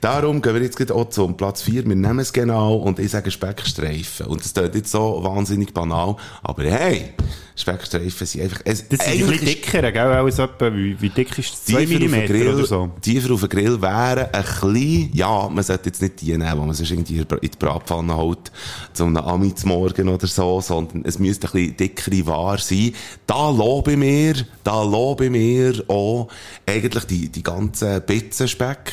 Darum 0.00 0.40
gehen 0.42 0.54
wir 0.54 0.62
jetzt 0.62 0.92
auch 0.92 1.08
zum 1.10 1.36
Platz 1.36 1.62
4. 1.62 1.86
Wir 1.86 1.96
nehmen 1.96 2.20
es 2.20 2.32
genau 2.32 2.76
und 2.76 2.98
ich 2.98 3.10
sage 3.10 3.30
Speckstreifen. 3.30 4.26
Und 4.26 4.44
das 4.44 4.54
klingt 4.54 4.74
jetzt 4.74 4.90
so 4.90 5.20
wahnsinnig 5.22 5.72
banal, 5.74 6.16
aber 6.42 6.64
hey, 6.64 7.12
Speckstreifen 7.56 8.26
sind 8.26 8.42
einfach... 8.42 8.60
Es, 8.64 8.88
Das 8.88 9.00
sind 9.00 9.08
ein 9.08 9.22
eigentlich 9.22 9.40
bisschen 9.40 9.46
dicker, 9.46 9.92
gell? 9.92 10.18
Auch 10.18 10.30
so 10.30 10.44
etwa, 10.44 10.74
wie, 10.74 11.00
wie 11.00 11.10
dick 11.10 11.38
ist 11.38 11.52
das? 11.52 11.64
2 11.64 11.84
tiefer 11.84 12.04
auf 12.04 12.19
den 12.26 12.40
Grill, 12.40 12.66
so? 12.66 12.90
Tiefer 13.00 13.32
auf 13.34 13.40
den 13.40 13.48
Grill 13.48 13.80
wären 13.80 14.26
ein 14.32 14.42
bisschen, 14.42 15.10
ja, 15.12 15.48
man 15.48 15.64
sollte 15.64 15.88
jetzt 15.88 16.02
nicht 16.02 16.20
die 16.20 16.32
nehmen, 16.32 16.50
die 16.50 16.56
man 16.56 16.74
sonst 16.74 16.90
irgendwie 16.90 17.18
in 17.18 17.26
die 17.40 17.58
Bratpfanne 17.58 18.16
holt, 18.16 18.50
zu 18.92 19.04
einem 19.04 19.16
Ami 19.18 19.54
zum 19.54 19.70
Morgen 19.70 20.08
oder 20.08 20.26
so, 20.26 20.60
sondern 20.60 21.04
es 21.04 21.18
müsste 21.18 21.48
ein 21.48 21.52
bisschen 21.52 21.76
dickere 21.76 22.26
Ware 22.26 22.58
sein. 22.58 22.92
Da 23.26 23.50
lobe 23.50 23.92
ich 23.92 23.98
mir, 23.98 24.34
da 24.64 24.82
lobe 24.82 25.26
ich 25.26 25.30
mir 25.30 25.84
auch 25.88 26.28
eigentlich 26.66 27.04
die, 27.04 27.28
die 27.28 27.42
ganzen 27.42 28.02
Bitzenspeck, 28.02 28.92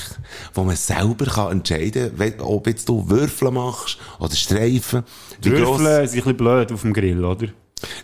wo 0.53 0.63
man 0.63 0.75
selber 0.75 1.25
kann 1.25 1.51
entscheiden 1.51 2.17
kann, 2.17 2.33
ob 2.39 2.67
jetzt 2.67 2.87
du 2.89 3.09
Würfel 3.09 3.51
machst 3.51 3.97
oder 4.19 4.35
Streifen. 4.35 5.03
Die 5.43 5.51
Würfel 5.51 5.77
sind 5.77 5.87
ein 5.89 6.11
bisschen 6.11 6.37
blöd 6.37 6.71
auf 6.71 6.81
dem 6.81 6.93
Grill, 6.93 7.23
oder? 7.23 7.47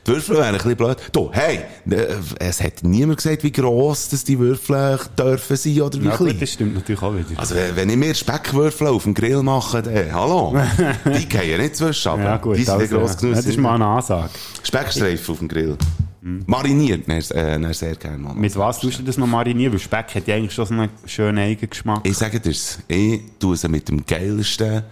Die 0.05 0.11
Würfel 0.11 0.35
wären 0.37 0.47
ein 0.47 0.53
bisschen 0.55 0.75
blöd. 0.75 0.97
Du, 1.11 1.29
hey, 1.31 1.61
äh, 1.89 2.05
es 2.39 2.61
hat 2.61 2.83
niemand 2.83 3.17
gesagt, 3.17 3.43
wie 3.43 3.51
gross 3.51 4.09
das 4.09 4.23
die 4.23 4.37
Würfel 4.37 4.99
dürfen 5.17 5.57
sein 5.57 5.81
oder 5.81 6.01
wie 6.01 6.05
Ja, 6.05 6.15
klein. 6.17 6.37
das 6.39 6.51
stimmt 6.51 6.75
natürlich 6.75 7.01
auch 7.01 7.13
wieder. 7.13 7.39
Also, 7.39 7.55
wenn 7.75 7.89
ich 7.89 7.97
mir 7.97 8.13
Speckwürfel 8.13 8.87
auf 8.87 9.03
dem 9.03 9.13
Grill 9.13 9.41
mache, 9.41 9.81
dann, 9.81 10.13
hallo, 10.13 10.55
die 11.05 11.25
gehen 11.27 11.49
ja 11.49 11.57
nicht 11.57 11.75
zwischen, 11.75 12.09
aber 12.09 12.23
ja, 12.23 12.37
gut, 12.37 12.57
die 12.57 12.63
sind 12.63 12.79
also, 12.79 12.97
gross 12.99 13.17
genug. 13.17 13.35
das 13.35 13.45
ist 13.45 13.57
mal 13.57 13.75
eine 13.75 13.85
Ansage. 13.85 14.29
Speckstreifen 14.63 15.31
auf 15.33 15.39
dem 15.39 15.47
Grill. 15.47 15.77
Mariniert, 16.21 17.07
ne, 17.09 17.21
äh, 17.31 17.57
ne, 17.57 17.73
sehr 17.73 17.95
gerne. 17.95 18.17
Mann. 18.17 18.39
Mit 18.39 18.55
was 18.55 18.79
tust 18.79 18.99
du 18.99 19.03
das 19.03 19.17
noch 19.17 19.27
marinieren? 19.27 19.73
Weil 19.73 19.79
Speck 19.79 20.15
hat 20.15 20.25
ja 20.25 20.35
eigentlich 20.35 20.53
schon 20.53 20.65
so 20.65 20.73
einen 20.73 20.89
schönen 21.05 21.37
Eigengeschmack. 21.37 21.99
Ich 22.03 22.17
sage 22.17 22.39
dir's, 22.39 22.79
ich 22.87 23.19
tue 23.39 23.57
sie 23.57 23.67
mit 23.67 23.89
dem 23.89 24.05
geilsten 24.05 24.83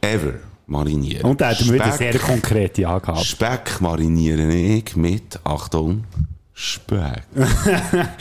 ever 0.00 0.34
marinieren. 0.66 1.24
Und 1.24 1.40
da 1.40 1.50
hat 1.50 1.60
er 1.60 1.72
wieder 1.72 1.92
sehr 1.92 2.18
konkrete 2.18 2.86
Angaben. 2.86 3.24
Speck 3.24 3.80
mariniere 3.80 4.52
ich 4.52 4.96
mit, 4.96 5.38
Achtung, 5.44 6.04
Speck. 6.54 7.22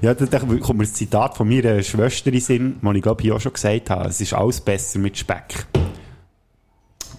Ja, 0.00 0.14
da, 0.14 0.26
da 0.26 0.38
kommt 0.38 0.78
mir 0.78 0.84
das 0.84 0.94
Zitat 0.94 1.36
von 1.36 1.48
meiner 1.48 1.82
Schwester 1.82 2.32
in 2.32 2.40
Sinn, 2.40 2.76
das 2.80 2.94
ich 2.94 3.02
glaube 3.02 3.22
ich 3.22 3.32
auch 3.32 3.40
schon 3.40 3.52
gesagt 3.52 3.90
habe. 3.90 4.08
Es 4.08 4.20
ist 4.20 4.32
alles 4.32 4.60
besser 4.60 5.00
mit 5.00 5.18
Speck. 5.18 5.66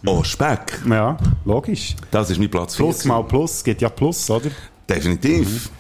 Oh, 0.06 0.24
Speck. 0.24 0.80
Ja, 0.90 1.18
logisch. 1.44 1.96
Das 2.10 2.30
ist 2.30 2.40
mein 2.40 2.50
Platz 2.50 2.76
4. 2.78 2.86
Plus 2.86 3.04
mal 3.06 3.24
Plus, 3.24 3.64
geht 3.66 3.82
ja 3.82 3.90
Plus, 3.90 4.30
oder? 4.30 4.50
Definitiv. 4.88 5.70
Mir 5.70 5.79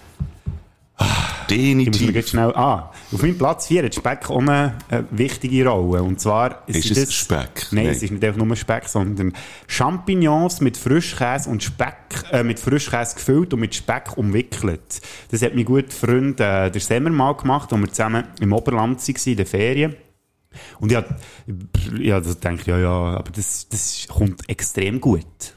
Definitiv. 1.49 2.13
jetzt 2.13 2.29
schnell, 2.29 2.53
ah, 2.55 2.91
auf 3.11 3.21
meinem 3.21 3.37
Platz 3.37 3.67
4 3.67 3.85
hat 3.85 3.95
Speck 3.95 4.29
auch 4.29 4.39
eine, 4.39 4.75
äh, 4.89 5.03
wichtige 5.09 5.67
Rolle. 5.67 6.03
Und 6.03 6.19
zwar 6.19 6.63
Ist 6.67 6.83
sind 6.83 6.97
es 6.97 7.05
das, 7.05 7.13
Speck? 7.15 7.67
Nein, 7.71 7.85
Nein. 7.85 7.93
es 7.93 8.03
ist 8.03 8.11
nicht 8.11 8.23
einfach 8.23 8.43
nur 8.43 8.55
Speck, 8.55 8.87
sondern 8.87 9.33
Champignons 9.67 10.61
mit 10.61 10.77
Frischkäse 10.77 11.49
und 11.49 11.63
Speck, 11.63 12.23
äh, 12.31 12.43
mit 12.43 12.59
Frischkäse 12.59 13.15
gefüllt 13.15 13.53
und 13.53 13.61
mit 13.61 13.73
Speck 13.73 14.17
umwickelt. 14.17 15.01
Das 15.31 15.41
hat 15.41 15.55
mein 15.55 15.65
guter 15.65 15.91
Freund, 15.91 16.39
äh, 16.39 16.69
der 16.69 16.81
Semmer 16.81 17.09
mal 17.09 17.33
gemacht, 17.33 17.73
als 17.73 17.81
wir 17.81 17.89
zusammen 17.89 18.25
im 18.39 18.53
Oberland 18.53 18.99
waren, 18.99 19.15
in 19.25 19.37
den 19.37 19.45
Ferien. 19.45 19.95
Und 20.79 20.91
ich 20.91 20.97
hab, 20.97 21.19
ja, 21.99 22.19
das 22.19 22.39
denke 22.39 22.61
ich, 22.61 22.67
ja, 22.67 22.79
ja, 22.79 22.89
aber 22.89 23.31
das, 23.31 23.67
das 23.69 24.07
kommt 24.07 24.47
extrem 24.49 24.99
gut. 24.99 25.55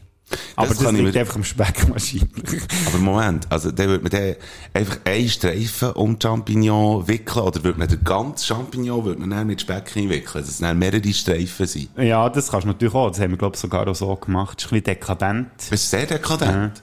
Aber 0.57 0.69
das, 0.69 0.81
ich 0.81 0.91
liegt 0.93 1.15
mir- 1.15 1.21
einfach 1.21 1.37
am 1.37 1.45
Speck 1.45 1.89
wahrscheinlich. 1.91 2.63
Aber 2.87 2.99
Moment, 2.99 3.47
also 3.51 3.71
dann 3.71 3.89
würde 3.89 4.03
man 4.03 4.11
dann 4.11 4.35
einfach 4.75 4.99
einen 5.05 5.29
Streifen 5.29 5.93
um 5.93 6.19
Champignon 6.21 7.07
wickeln 7.09 7.43
oder 7.45 7.63
würde 7.65 7.79
man 7.79 7.89
den 7.89 8.03
ganzen 8.05 8.47
Champignon 8.47 9.05
würde 9.05 9.21
man 9.21 9.31
dann 9.31 9.47
mit 9.47 9.61
Speck 9.61 9.97
einwickeln, 9.97 10.43
dass 10.43 10.49
es 10.49 10.59
dann 10.59 10.79
mehrere 10.79 11.13
Streifen 11.13 11.67
sind. 11.67 11.89
Ja, 11.99 12.29
das 12.29 12.51
kannst 12.51 12.65
du 12.65 12.69
natürlich 12.69 12.95
auch. 12.95 13.09
Das 13.11 13.21
haben 13.21 13.31
wir, 13.31 13.39
glaube 13.39 13.57
ich, 13.57 13.61
sogar 13.61 13.87
auch 13.89 13.95
so 13.95 14.15
gemacht. 14.17 14.59
Das 14.59 14.67
ist 14.67 14.73
ein 14.73 14.83
bisschen 14.83 15.01
dekadent. 15.01 15.49
Das 15.59 15.71
ist 15.71 15.91
sehr 15.91 16.07
dekadent. 16.07 16.83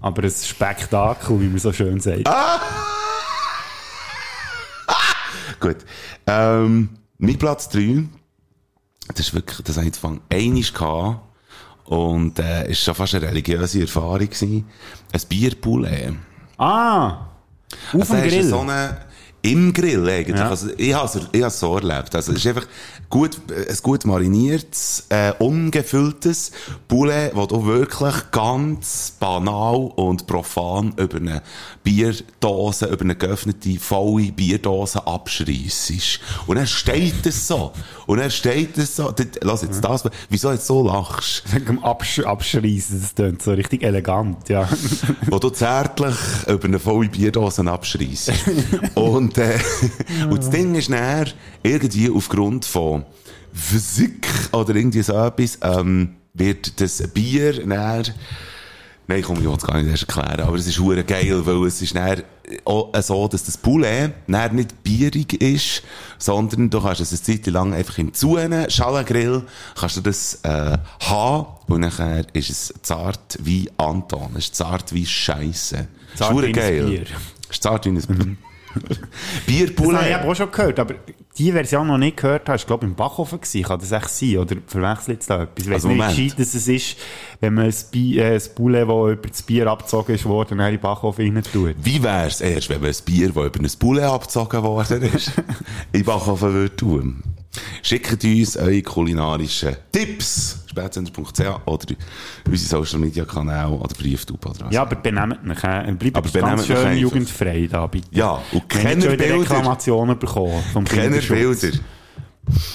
Aber 0.00 0.22
ein 0.22 0.30
Spektakel, 0.30 1.40
wie 1.40 1.48
man 1.48 1.58
so 1.58 1.72
schön 1.72 2.00
sagt. 2.00 2.24
Gut. 5.60 5.76
Ähm, 6.26 6.88
mein 7.18 7.38
Platz 7.38 7.68
3, 7.68 8.04
das 9.08 9.20
ist 9.20 9.34
wirklich, 9.34 9.60
das 9.62 9.76
habe 9.76 9.86
ich 9.86 9.92
zu 9.92 10.06
Anfang 10.06 10.20
einiges 10.32 10.72
gehabt 10.72 11.20
und 11.90 12.38
äh, 12.38 12.70
ist 12.70 12.84
schon 12.84 12.94
fast 12.94 13.16
eine 13.16 13.26
religiöse 13.26 13.80
Erfahrung 13.80 14.20
gewesen. 14.20 14.64
Ein 15.12 15.20
Bierpoulet. 15.28 16.12
Ah! 16.56 17.26
Auf 17.92 17.94
Also, 17.94 18.14
dem 18.14 18.28
Grill. 18.28 18.44
So 18.44 18.60
eine, 18.60 18.96
Im 19.42 19.72
Grill 19.72 20.08
eigentlich. 20.08 20.36
Ja. 20.36 20.50
Also, 20.50 20.68
ich 20.76 20.92
habe 20.94 21.20
es 21.32 21.60
so 21.60 21.76
erlebt. 21.76 22.14
Also, 22.14 22.32
es 22.32 22.38
ist 22.38 22.46
einfach 22.46 22.66
gut, 23.10 23.40
äh, 23.50 23.68
ein 23.68 23.76
gut 23.82 24.04
mariniertes, 24.04 25.06
äh, 25.08 25.32
ungefülltes 25.38 26.52
Poulet, 26.88 27.32
wo 27.34 27.46
du 27.46 27.64
wirklich 27.66 28.30
ganz 28.30 29.12
banal 29.18 29.90
und 29.96 30.26
profan 30.26 30.94
über 30.96 31.16
eine 31.16 31.42
Bierdose, 31.82 32.86
über 32.86 33.02
eine 33.02 33.16
geöffnete, 33.16 33.78
volle 33.78 34.30
Bierdose 34.32 35.06
abschreissest. 35.06 36.20
Und 36.46 36.56
dann 36.56 36.66
steht 36.66 37.26
es 37.26 37.48
so. 37.48 37.72
Und 38.06 38.18
dann 38.18 38.30
steht 38.30 38.78
es 38.78 38.96
so. 38.96 39.12
Lass 39.42 39.62
jetzt 39.62 39.82
das, 39.82 40.04
wieso 40.28 40.52
jetzt 40.52 40.66
so 40.66 40.86
lachst? 40.86 41.42
Wegen 41.52 41.66
dem 41.66 41.84
Absch 41.84 42.20
Abschreissen, 42.20 43.00
das 43.00 43.14
klingt 43.14 43.42
so 43.42 43.52
richtig 43.52 43.82
elegant, 43.82 44.48
ja. 44.48 44.68
wo 45.26 45.38
du 45.38 45.50
zärtlich 45.50 46.16
über 46.46 46.64
eine 46.64 46.78
volle 46.78 47.08
Bierdose 47.08 47.62
abschreissst. 47.70 48.32
und, 48.94 49.29
äh, 49.38 49.58
und 50.30 50.38
das 50.38 50.50
Ding 50.50 50.74
ist 50.74 50.90
näher 50.90 51.26
irgendwie 51.62 52.10
aufgrund 52.10 52.64
von 52.64 53.04
Physik 53.52 54.28
oder 54.52 54.74
irgendwie 54.74 55.02
so 55.02 55.14
etwas, 55.14 55.58
ähm, 55.62 56.16
wird 56.34 56.80
das 56.80 57.02
Bier 57.12 57.66
näher 57.66 58.04
Nein, 59.10 59.22
komm, 59.22 59.38
ich 59.38 59.44
will 59.44 59.56
es 59.56 59.66
gar 59.66 59.76
nicht 59.82 59.90
erst 59.90 60.04
erklären, 60.04 60.46
aber 60.46 60.54
es 60.54 60.68
ist 60.68 60.78
hure 60.78 61.02
geil, 61.02 61.44
weil 61.44 61.66
es 61.66 61.82
ist 61.82 61.96
näher 61.96 62.22
auch 62.64 62.94
so, 63.02 63.26
dass 63.26 63.42
das 63.42 63.58
Poulet 63.58 64.12
näher 64.28 64.52
nicht 64.52 64.84
bierig 64.84 65.32
ist, 65.42 65.82
sondern 66.16 66.70
du 66.70 66.80
kannst 66.80 67.00
es 67.00 67.10
eine 67.10 67.20
Zeit 67.20 67.52
lang 67.52 67.74
einfach 67.74 67.98
im 67.98 68.14
Zuhören, 68.14 68.70
Schallengrill, 68.70 69.42
kannst 69.74 69.96
du 69.96 70.00
das 70.00 70.38
äh, 70.44 70.78
haben 71.00 71.46
und 71.66 71.80
nachher 71.80 72.24
ist 72.34 72.50
es 72.50 72.72
zart 72.82 73.36
wie 73.42 73.68
Anton, 73.78 74.30
es 74.34 74.44
ist 74.44 74.54
zart 74.54 74.94
wie 74.94 75.04
Scheisse. 75.04 75.88
Zart 76.14 76.40
wie 76.40 76.52
geil. 76.52 76.86
Bier. 76.86 77.06
Es 77.48 77.56
ist 77.56 77.62
zart 77.64 77.86
wie 77.86 77.90
ein 77.90 78.00
Bier. 78.00 78.36
Das 79.76 79.92
habe 79.92 80.08
ich 80.08 80.14
aber 80.14 80.30
auch 80.30 80.34
schon 80.34 80.50
gehört, 80.50 80.78
aber 80.78 80.94
die 81.36 81.52
Version 81.52 81.86
noch 81.86 81.98
nicht 81.98 82.16
gehört 82.16 82.48
habe, 82.48 82.56
ist 82.56 82.66
glaube 82.66 82.84
ich 82.84 82.90
im 82.90 82.96
Backofen 82.96 83.40
gewesen. 83.40 83.62
Kann 83.62 83.80
das 83.80 83.92
echt 83.92 84.10
sein? 84.10 84.36
Oder 84.38 84.56
verwechselt 84.66 85.16
jetzt 85.18 85.30
da 85.30 85.42
etwas? 85.42 85.64
Ich 85.64 85.70
weiss 85.70 85.74
Also, 85.84 85.88
nicht, 85.88 86.16
wie 86.16 86.24
gescheit 86.24 86.40
es 86.40 86.68
ist, 86.68 86.96
wenn 87.40 87.54
man 87.54 87.66
ein, 87.66 87.74
Bi 87.90 88.18
äh, 88.18 88.34
ein 88.34 88.42
Poulet, 88.54 88.88
das 88.88 89.12
über 89.12 89.28
das 89.28 89.42
Bier 89.42 89.66
abgezogen 89.66 90.14
ist 90.14 90.24
worden, 90.24 90.60
in 90.60 90.66
den 90.66 90.80
Backofen 90.80 91.34
rein 91.34 91.42
tut. 91.42 91.74
Wie 91.82 92.02
wär's 92.02 92.40
erst, 92.40 92.68
wenn 92.68 92.80
man 92.80 92.90
ein 92.90 92.96
Bier, 93.04 93.28
das 93.28 93.46
über 93.46 93.60
ein 93.60 93.70
Poulet 93.78 94.04
abgezogen 94.04 94.62
worden 94.62 95.02
ist, 95.02 95.32
in 95.92 96.00
den 96.00 96.04
Backofen 96.04 96.52
würde 96.52 96.76
tun? 96.76 97.22
Schickt 97.82 98.22
uns 98.24 98.56
eure 98.56 98.82
kulinarischen 98.82 99.74
Tipps, 99.90 100.64
spätzender.ch 100.68 101.40
oder 101.66 101.86
unsere 102.46 102.56
Social 102.84 103.00
Media 103.00 103.24
Kanäle 103.24 103.70
oder 103.70 103.92
Brieftube-Adresse. 103.94 104.72
Ja, 104.72 104.82
aber 104.82 104.96
benehmt 104.96 105.44
mich. 105.44 105.64
Äh, 105.64 105.92
bleibt 105.98 106.16
Aber 106.16 106.30
ganz 106.30 106.66
schön 106.66 106.76
einfach. 106.76 106.92
jugendfrei 107.00 107.68
da, 107.70 107.86
bitte. 107.88 108.06
Ja, 108.12 108.40
und 108.52 108.68
keine 108.68 109.04
Bilder. 109.04 109.40
Reklamationen 109.40 110.18
bekommen 110.18 110.62
vom 110.72 110.84
Keine. 110.84 111.18
Bilder. 111.18 111.78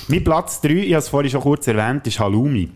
Mein 0.07 0.23
Platz 0.23 0.61
3, 0.61 0.69
ich 0.69 0.93
habe 0.93 0.99
es 0.99 1.09
vorhin 1.09 1.32
schon 1.32 1.41
kurz 1.41 1.67
erwähnt, 1.67 2.05
ist 2.07 2.19
Halloumi. 2.19 2.69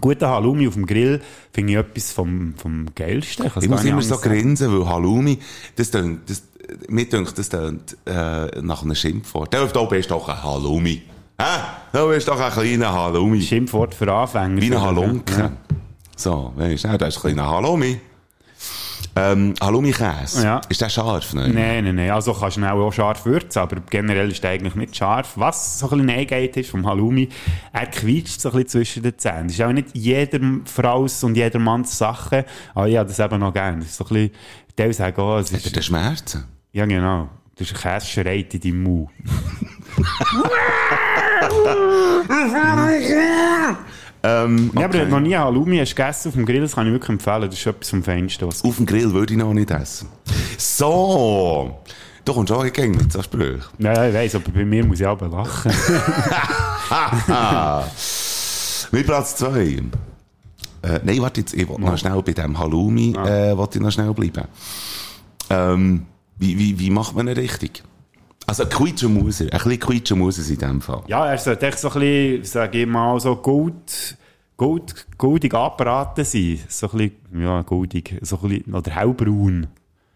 Guter 0.00 0.28
Halloumi 0.28 0.66
auf 0.66 0.74
dem 0.74 0.86
Grill 0.86 1.20
finde 1.52 1.72
ich 1.74 1.78
etwas 1.78 2.10
vom, 2.10 2.54
vom 2.56 2.86
Geilsten. 2.96 3.46
Ich 3.46 3.54
gar 3.54 3.68
muss 3.68 3.84
immer 3.84 4.02
so 4.02 4.16
sagen. 4.16 4.28
grinsen, 4.28 4.72
weil 4.76 4.88
Halloumi, 4.88 5.38
das 5.76 5.92
tönt, 5.92 6.28
das, 6.28 6.42
mir 6.88 7.08
denkt, 7.08 7.38
das 7.38 7.48
tönt, 7.48 7.96
äh, 8.04 8.60
nach 8.60 8.82
einem 8.82 8.96
Schimpfwort. 8.96 9.54
Du, 9.54 9.64
du 9.64 9.86
bist 9.86 10.10
doch 10.10 10.28
ein 10.28 10.42
Halloumi. 10.42 11.02
Hä? 11.42 11.60
Du 11.92 12.08
bist 12.08 12.28
doch 12.28 12.38
ein 12.40 12.52
kleiner 12.52 12.92
Halloumi. 12.92 13.42
Schimpfwort 13.42 13.94
für 13.94 14.12
Anfänger. 14.12 14.60
Wie 14.60 14.66
ein 14.66 14.72
Ja. 14.74 14.80
Halunke. 14.80 15.50
So, 16.16 16.52
weisst 16.54 16.84
du, 16.84 16.96
das 16.96 17.16
ist 17.16 17.24
ein 17.24 17.34
kleiner 17.34 17.50
Halloumi. 17.50 18.00
Ähm, 19.16 19.52
Halloumi-Käse. 19.60 20.44
Ja. 20.44 20.60
Ist 20.68 20.80
der 20.80 20.88
scharf? 20.88 21.34
Nein. 21.34 21.52
Nein, 21.52 21.84
nein, 21.84 21.94
nein. 21.96 22.10
Also 22.12 22.32
kannst 22.32 22.56
du 22.58 22.64
auch 22.64 22.92
scharf 22.92 23.26
würzen, 23.26 23.58
aber 23.58 23.76
generell 23.90 24.30
ist 24.30 24.42
der 24.42 24.52
eigentlich 24.52 24.74
nicht 24.76 24.96
scharf. 24.96 25.32
Was 25.34 25.80
so 25.80 25.86
ein 25.86 25.90
bisschen 25.90 26.06
Neigkeit 26.06 26.56
ist 26.56 26.70
vom 26.70 26.86
Halloumi, 26.86 27.28
er 27.72 27.86
quietscht 27.86 28.40
so 28.40 28.50
ein 28.50 28.62
bisschen 28.62 28.68
zwischen 28.84 29.02
den 29.02 29.18
Zähnen. 29.18 29.48
Das 29.48 29.54
ist 29.56 29.62
auch 29.62 29.72
nicht 29.72 29.88
jeder 29.94 30.38
Fraus 30.64 31.24
und 31.24 31.34
jedermanns 31.34 31.98
Sache, 31.98 32.46
aber 32.74 32.88
ich 32.88 32.96
habe 32.96 33.08
das 33.08 33.18
eben 33.18 33.38
noch 33.40 33.52
gerne. 33.52 33.78
Das 33.78 33.88
ist 33.88 33.96
so 33.96 34.04
ein 34.04 34.08
bisschen, 34.08 34.30
die 34.78 34.92
sagen, 34.94 35.20
oh, 35.20 35.36
es 35.38 35.52
Hat 35.52 35.66
er 35.66 35.76
ist, 35.78 35.84
Schmerzen? 35.84 36.44
ja 36.72 36.86
genau, 36.86 37.28
ist 37.58 37.74
ein 37.74 37.80
Käse 37.80 38.06
schreit 38.06 38.54
in 38.54 38.60
deinem 38.60 38.82
Mund. 38.84 39.10
Ähm, 44.24 44.70
Ja, 44.74 44.84
aber 44.84 44.98
okay. 45.00 45.06
noch 45.10 45.20
nie 45.20 45.36
Halloumi 45.36 45.78
hast 45.78 45.96
gegessen 45.96 46.28
auf 46.28 46.34
dem 46.34 46.46
Grill, 46.46 46.60
das 46.60 46.74
kann 46.74 46.86
ich 46.86 46.92
wirklich 46.92 47.10
empfehlen. 47.10 47.42
Das 47.42 47.54
ist 47.58 47.66
etwas 47.66 47.90
vom 47.90 48.02
Feinsten, 48.04 48.46
was 48.46 48.64
Auf 48.64 48.76
dem 48.76 48.86
Grill 48.86 49.12
würde 49.12 49.32
ich 49.34 49.38
noch 49.38 49.52
nicht 49.52 49.70
essen. 49.70 50.08
So. 50.58 51.78
Du 52.24 52.32
kommst 52.32 52.52
auch 52.52 52.64
gegen 52.72 52.96
mit 52.96 53.12
so 53.12 53.20
Sprüchen. 53.20 53.62
Ja, 53.78 53.94
ja, 53.94 54.08
ich 54.08 54.14
weiss, 54.14 54.34
aber 54.36 54.50
bei 54.52 54.64
mir 54.64 54.84
muss 54.86 55.00
ich 55.00 55.06
aber 55.06 55.26
lachen. 55.28 55.72
Mit 58.92 59.06
Platz 59.06 59.34
2. 59.36 59.82
Äh, 60.82 61.00
nein, 61.02 61.20
warte 61.20 61.40
jetzt, 61.40 61.54
ich 61.54 61.68
will 61.68 61.78
noch 61.78 61.98
schnell 61.98 62.22
bei 62.22 62.32
dem 62.32 62.56
Halloumi, 62.58 63.14
äh, 63.16 63.56
wollte 63.56 63.78
ich 63.78 63.82
noch 63.84 63.90
schnell 63.90 64.12
bleiben. 64.14 64.46
Ähm, 65.50 66.06
wie, 66.38 66.56
wie, 66.58 66.78
wie 66.78 66.90
macht 66.90 67.16
man 67.16 67.26
ihn 67.26 67.34
richtig? 67.34 67.82
Also, 68.52 68.66
quietschen 68.66 69.14
muss 69.14 69.40
er. 69.40 69.46
Ein 69.46 69.50
bisschen 69.60 69.80
quietschen 69.80 70.18
muss 70.18 70.38
er 70.38 70.50
in 70.52 70.58
dem 70.58 70.80
Fall. 70.82 71.02
Ja, 71.06 71.24
er 71.24 71.38
sollte 71.38 71.66
echt 71.68 71.78
so 71.78 71.88
ein 71.88 72.00
bisschen, 72.00 72.44
sag 72.44 72.74
ich 72.74 72.86
mal, 72.86 73.18
so 73.18 73.36
gold, 73.36 74.18
gold, 74.58 75.06
goldig 75.16 75.54
angebraten 75.54 76.22
sein. 76.22 76.58
So 76.68 76.90
ein 76.90 76.98
bisschen, 76.98 77.42
ja, 77.42 77.62
goldig, 77.62 78.18
so 78.20 78.38
ein 78.42 78.48
bisschen, 78.50 78.74
oder 78.74 78.90
hellbraun. 78.90 79.68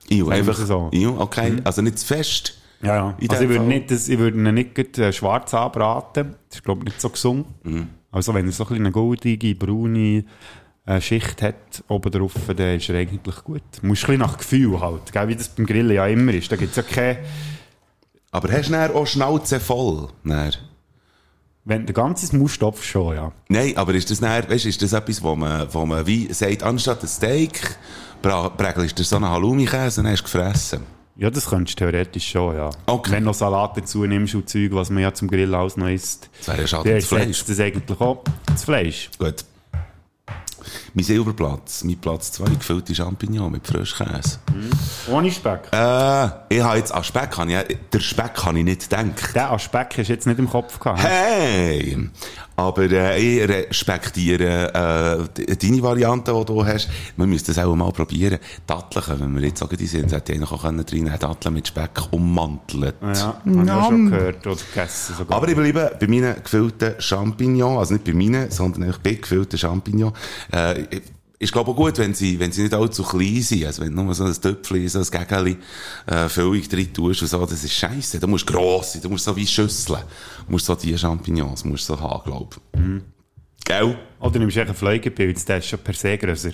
Wir 0.06 0.28
einfach 0.28 0.58
es 0.58 0.68
so. 0.68 0.90
Iu, 0.92 1.18
okay. 1.18 1.56
Also 1.64 1.80
nicht 1.80 1.98
zu 1.98 2.06
fest. 2.06 2.58
Ja, 2.82 2.96
ja. 2.96 3.14
In 3.18 3.30
Also 3.30 3.42
ich 3.42 3.48
würde, 3.48 3.60
Fall. 3.60 3.68
nicht, 3.68 3.90
das, 3.90 4.06
ich 4.06 4.18
würde 4.18 4.36
ihn 4.36 4.52
nicht 4.52 4.98
äh, 4.98 5.14
schwarz 5.14 5.54
anbraten. 5.54 6.34
Das 6.50 6.58
ist, 6.58 6.62
glaube 6.62 6.80
ich, 6.80 6.84
nicht 6.88 7.00
so 7.00 7.08
gesund. 7.08 7.46
Mhm. 7.64 7.86
Also 8.12 8.34
wenn 8.34 8.44
er 8.44 8.52
so 8.52 8.64
ein 8.64 8.68
bisschen 8.68 8.84
eine 8.84 8.92
goldige, 8.92 9.54
braune 9.54 10.24
äh, 10.84 11.00
Schicht 11.00 11.40
hat 11.40 11.82
oben 11.88 12.12
drauf, 12.12 12.34
dann 12.48 12.76
ist 12.76 12.86
er 12.90 12.98
eigentlich 12.98 13.44
gut. 13.44 13.62
Du 13.80 13.86
musst 13.86 14.04
ein 14.04 14.08
bisschen 14.08 14.18
nach 14.18 14.36
Gefühl 14.36 14.78
halt, 14.78 15.10
gell, 15.10 15.26
wie 15.26 15.36
das 15.36 15.48
beim 15.48 15.64
Grillen 15.64 15.96
ja 15.96 16.06
immer 16.06 16.34
ist. 16.34 16.52
Da 16.52 16.56
gibt's 16.56 16.76
ja 16.76 16.82
keine... 16.82 17.20
Aber 18.30 18.52
hast 18.52 18.68
du 18.68 18.72
dann 18.72 18.92
auch 18.92 19.06
Schnauze 19.06 19.60
voll? 19.60 20.08
Dann? 20.24 20.52
Wenn 21.64 21.84
der 21.84 21.94
ganze 21.94 22.36
Mausstopf 22.36 22.84
schon, 22.84 23.16
ja. 23.16 23.32
Nein, 23.48 23.76
aber 23.76 23.94
ist 23.94 24.10
das 24.10 24.20
dann, 24.20 24.48
weißt, 24.48 24.66
ist 24.66 24.82
das 24.82 24.92
etwas, 24.92 25.22
wo 25.22 25.34
man, 25.34 25.66
wo 25.72 25.84
man 25.84 26.06
wie 26.06 26.32
sagt, 26.32 26.62
anstatt 26.62 27.02
ein 27.02 27.08
Steak, 27.08 27.76
prägelst 28.22 28.98
du 28.98 29.02
so 29.02 29.16
einen 29.16 29.28
Halloumi-Käse 29.28 30.00
und 30.00 30.06
hast 30.06 30.20
du 30.20 30.24
gefressen? 30.24 30.82
Ja, 31.16 31.30
das 31.30 31.46
könntest 31.46 31.80
du 31.80 31.84
theoretisch 31.84 32.30
schon, 32.30 32.54
ja. 32.54 32.70
Okay. 32.86 33.12
Wenn 33.12 33.24
du 33.24 33.30
noch 33.30 33.34
Salat 33.34 33.76
dazu 33.76 34.04
nimmst 34.04 34.34
und 34.34 34.48
Zeug, 34.48 34.70
was 34.72 34.90
man 34.90 35.02
ja 35.02 35.14
zum 35.14 35.28
Grillen 35.28 35.54
alles 35.54 35.76
noch 35.76 35.88
isst. 35.88 36.28
Das 36.38 36.48
wäre 36.48 36.60
ja 36.60 36.66
schade, 36.66 36.94
das 36.94 37.06
Fleisch. 37.06 37.44
das 37.44 37.58
eigentlich 37.58 38.00
auch. 38.00 38.22
Das 38.46 38.64
Fleisch. 38.64 39.10
Gut. 39.18 39.44
Mein 40.94 41.04
Silberplatz, 41.04 41.84
mein 41.84 41.98
Platz 41.98 42.32
2, 42.32 42.44
gefüllte 42.54 42.94
Champignon 42.94 43.52
mit 43.52 43.66
Frischkäse. 43.66 44.38
Ohne 45.10 45.30
Speck. 45.30 45.68
Äh, 45.72 46.26
ich 46.48 46.62
habe 46.62 46.78
jetzt 46.78 46.92
an 46.92 47.04
Speck, 47.04 47.30
kann 47.30 47.48
ich, 47.48 47.58
der 47.92 48.00
Speck 48.00 48.34
kann 48.34 48.56
ich 48.56 48.64
nicht 48.64 48.90
denken. 48.90 49.14
Der 49.34 49.52
Aspekt 49.52 49.98
hast 49.98 50.08
du 50.08 50.12
jetzt 50.12 50.26
nicht 50.26 50.38
im 50.38 50.48
Kopf 50.48 50.78
gehabt. 50.78 51.02
Hey! 51.02 52.08
Aber 52.56 52.90
äh, 52.90 53.18
ich 53.18 53.48
respektiere 53.48 55.28
äh, 55.38 55.56
deine 55.56 55.82
Variante, 55.82 56.32
die 56.32 56.44
du 56.44 56.64
hast. 56.64 56.88
Man 57.16 57.28
müsste 57.28 57.52
das 57.52 57.64
auch 57.64 57.76
mal 57.76 57.92
probieren. 57.92 58.38
Datteln, 58.66 59.20
wenn 59.20 59.34
wir 59.36 59.48
jetzt 59.48 59.58
sagen, 59.58 59.76
die 59.76 59.86
sind, 59.86 60.10
hätte 60.10 60.32
ich 60.32 60.40
noch 60.40 60.62
können 60.62 60.84
drin 60.84 61.10
Datteln 61.18 61.54
mit 61.54 61.68
Speck 61.68 62.00
ummantelt. 62.10 62.96
Ja, 63.02 63.40
habe 63.44 63.64
ich 63.64 63.70
auch 63.70 63.88
schon 63.88 64.10
gehört 64.10 64.46
oder 64.46 64.56
gegessen 64.56 65.14
sogar. 65.18 65.36
Aber 65.36 65.48
ich 65.48 65.54
bleibe 65.56 65.96
bei 66.00 66.06
meinen 66.06 66.42
gefüllten 66.42 66.94
Champignons, 66.98 67.78
also 67.78 67.94
nicht 67.94 68.04
bei 68.04 68.14
meinen, 68.14 68.50
sondern 68.50 68.84
eigentlich 68.84 68.98
bei 68.98 69.14
gefüllten 69.14 69.58
Champignons. 69.58 70.14
Äh, 70.50 70.84
ist, 71.38 71.52
glaube 71.52 71.70
ich, 71.70 71.76
auch 71.76 71.80
gut, 71.80 71.98
wenn 71.98 72.14
sie, 72.14 72.38
wenn 72.38 72.50
sie 72.50 72.62
nicht 72.62 72.74
allzu 72.74 73.02
klein 73.02 73.42
sind. 73.42 73.66
Also, 73.66 73.82
wenn 73.82 73.94
nur 73.94 74.14
so 74.14 74.24
ein 74.24 74.32
Töpfchen, 74.32 74.88
so 74.88 75.00
ein 75.00 75.04
Gegeli, 75.04 75.56
äh, 76.06 76.28
Füllung 76.28 76.62
drin 76.68 76.92
tust 76.92 77.22
und 77.22 77.28
so, 77.28 77.44
das 77.44 77.62
ist 77.62 77.74
scheisse. 77.74 78.18
Du 78.18 78.26
musst 78.26 78.46
gross 78.46 78.94
sein, 78.94 79.02
du 79.02 79.10
musst 79.10 79.24
so 79.24 79.36
wie 79.36 79.46
Schüsseln. 79.46 80.00
Du 80.46 80.52
musst 80.52 80.66
so 80.66 80.74
die 80.74 80.96
Champignons, 80.96 81.64
musst 81.64 81.88
du 81.88 81.94
so 81.94 82.00
haben, 82.00 82.24
glaube 82.24 82.56
ich. 82.74 82.80
Gell? 83.64 83.98
Oder 84.20 84.38
nimmst 84.38 84.56
du 84.56 84.60
einen 84.60 84.74
Fliegepilz, 84.74 85.44
der 85.44 85.58
ist 85.58 85.66
schon 85.66 85.80
per 85.80 85.94
se 85.94 86.16
grösser. 86.16 86.52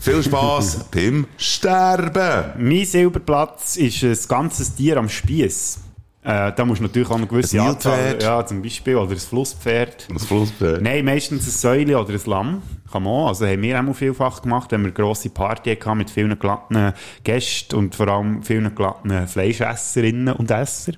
Viel 0.00 0.22
Spass 0.22 0.84
beim 0.90 1.26
Sterben! 1.36 2.54
Mein 2.58 2.84
Silberplatz 2.84 3.76
ist 3.76 4.02
ein 4.02 4.18
ganzes 4.26 4.74
Tier 4.74 4.96
am 4.96 5.08
Spieß. 5.08 5.78
Äh, 6.24 6.52
da 6.52 6.64
musst 6.64 6.80
du 6.80 6.84
natürlich 6.84 7.08
auch 7.08 7.16
eine 7.16 7.26
gewisse 7.26 7.60
Ein 7.60 7.68
Anzahl... 7.68 8.18
Ja, 8.20 8.44
zum 8.46 8.62
Beispiel. 8.62 8.96
Oder 8.96 9.12
ein 9.12 9.18
Flusspferd. 9.18 10.08
Das 10.12 10.24
Flusspferd. 10.24 10.82
Nein, 10.82 11.04
meistens 11.04 11.46
ein 11.46 11.50
Säule 11.50 12.00
oder 12.00 12.14
ein 12.14 12.20
Lamm. 12.26 12.62
Kann 12.92 13.04
man 13.04 13.12
auch. 13.12 13.28
Also 13.28 13.46
haben 13.46 13.62
wir 13.62 13.80
auch 13.80 13.94
vielfach 13.94 14.42
gemacht, 14.42 14.70
wenn 14.70 14.82
wir 14.82 14.88
eine 14.88 14.92
grosse 14.94 15.30
Party 15.30 15.74
hatten 15.74 15.98
mit 15.98 16.10
vielen 16.10 16.38
glatten 16.38 16.92
Gästen 17.24 17.76
und 17.76 17.94
vor 17.94 18.08
allem 18.08 18.42
vielen 18.42 18.74
glatten 18.74 19.26
Fleischesserinnen 19.26 20.34
und 20.34 20.50
Esser. 20.50 20.92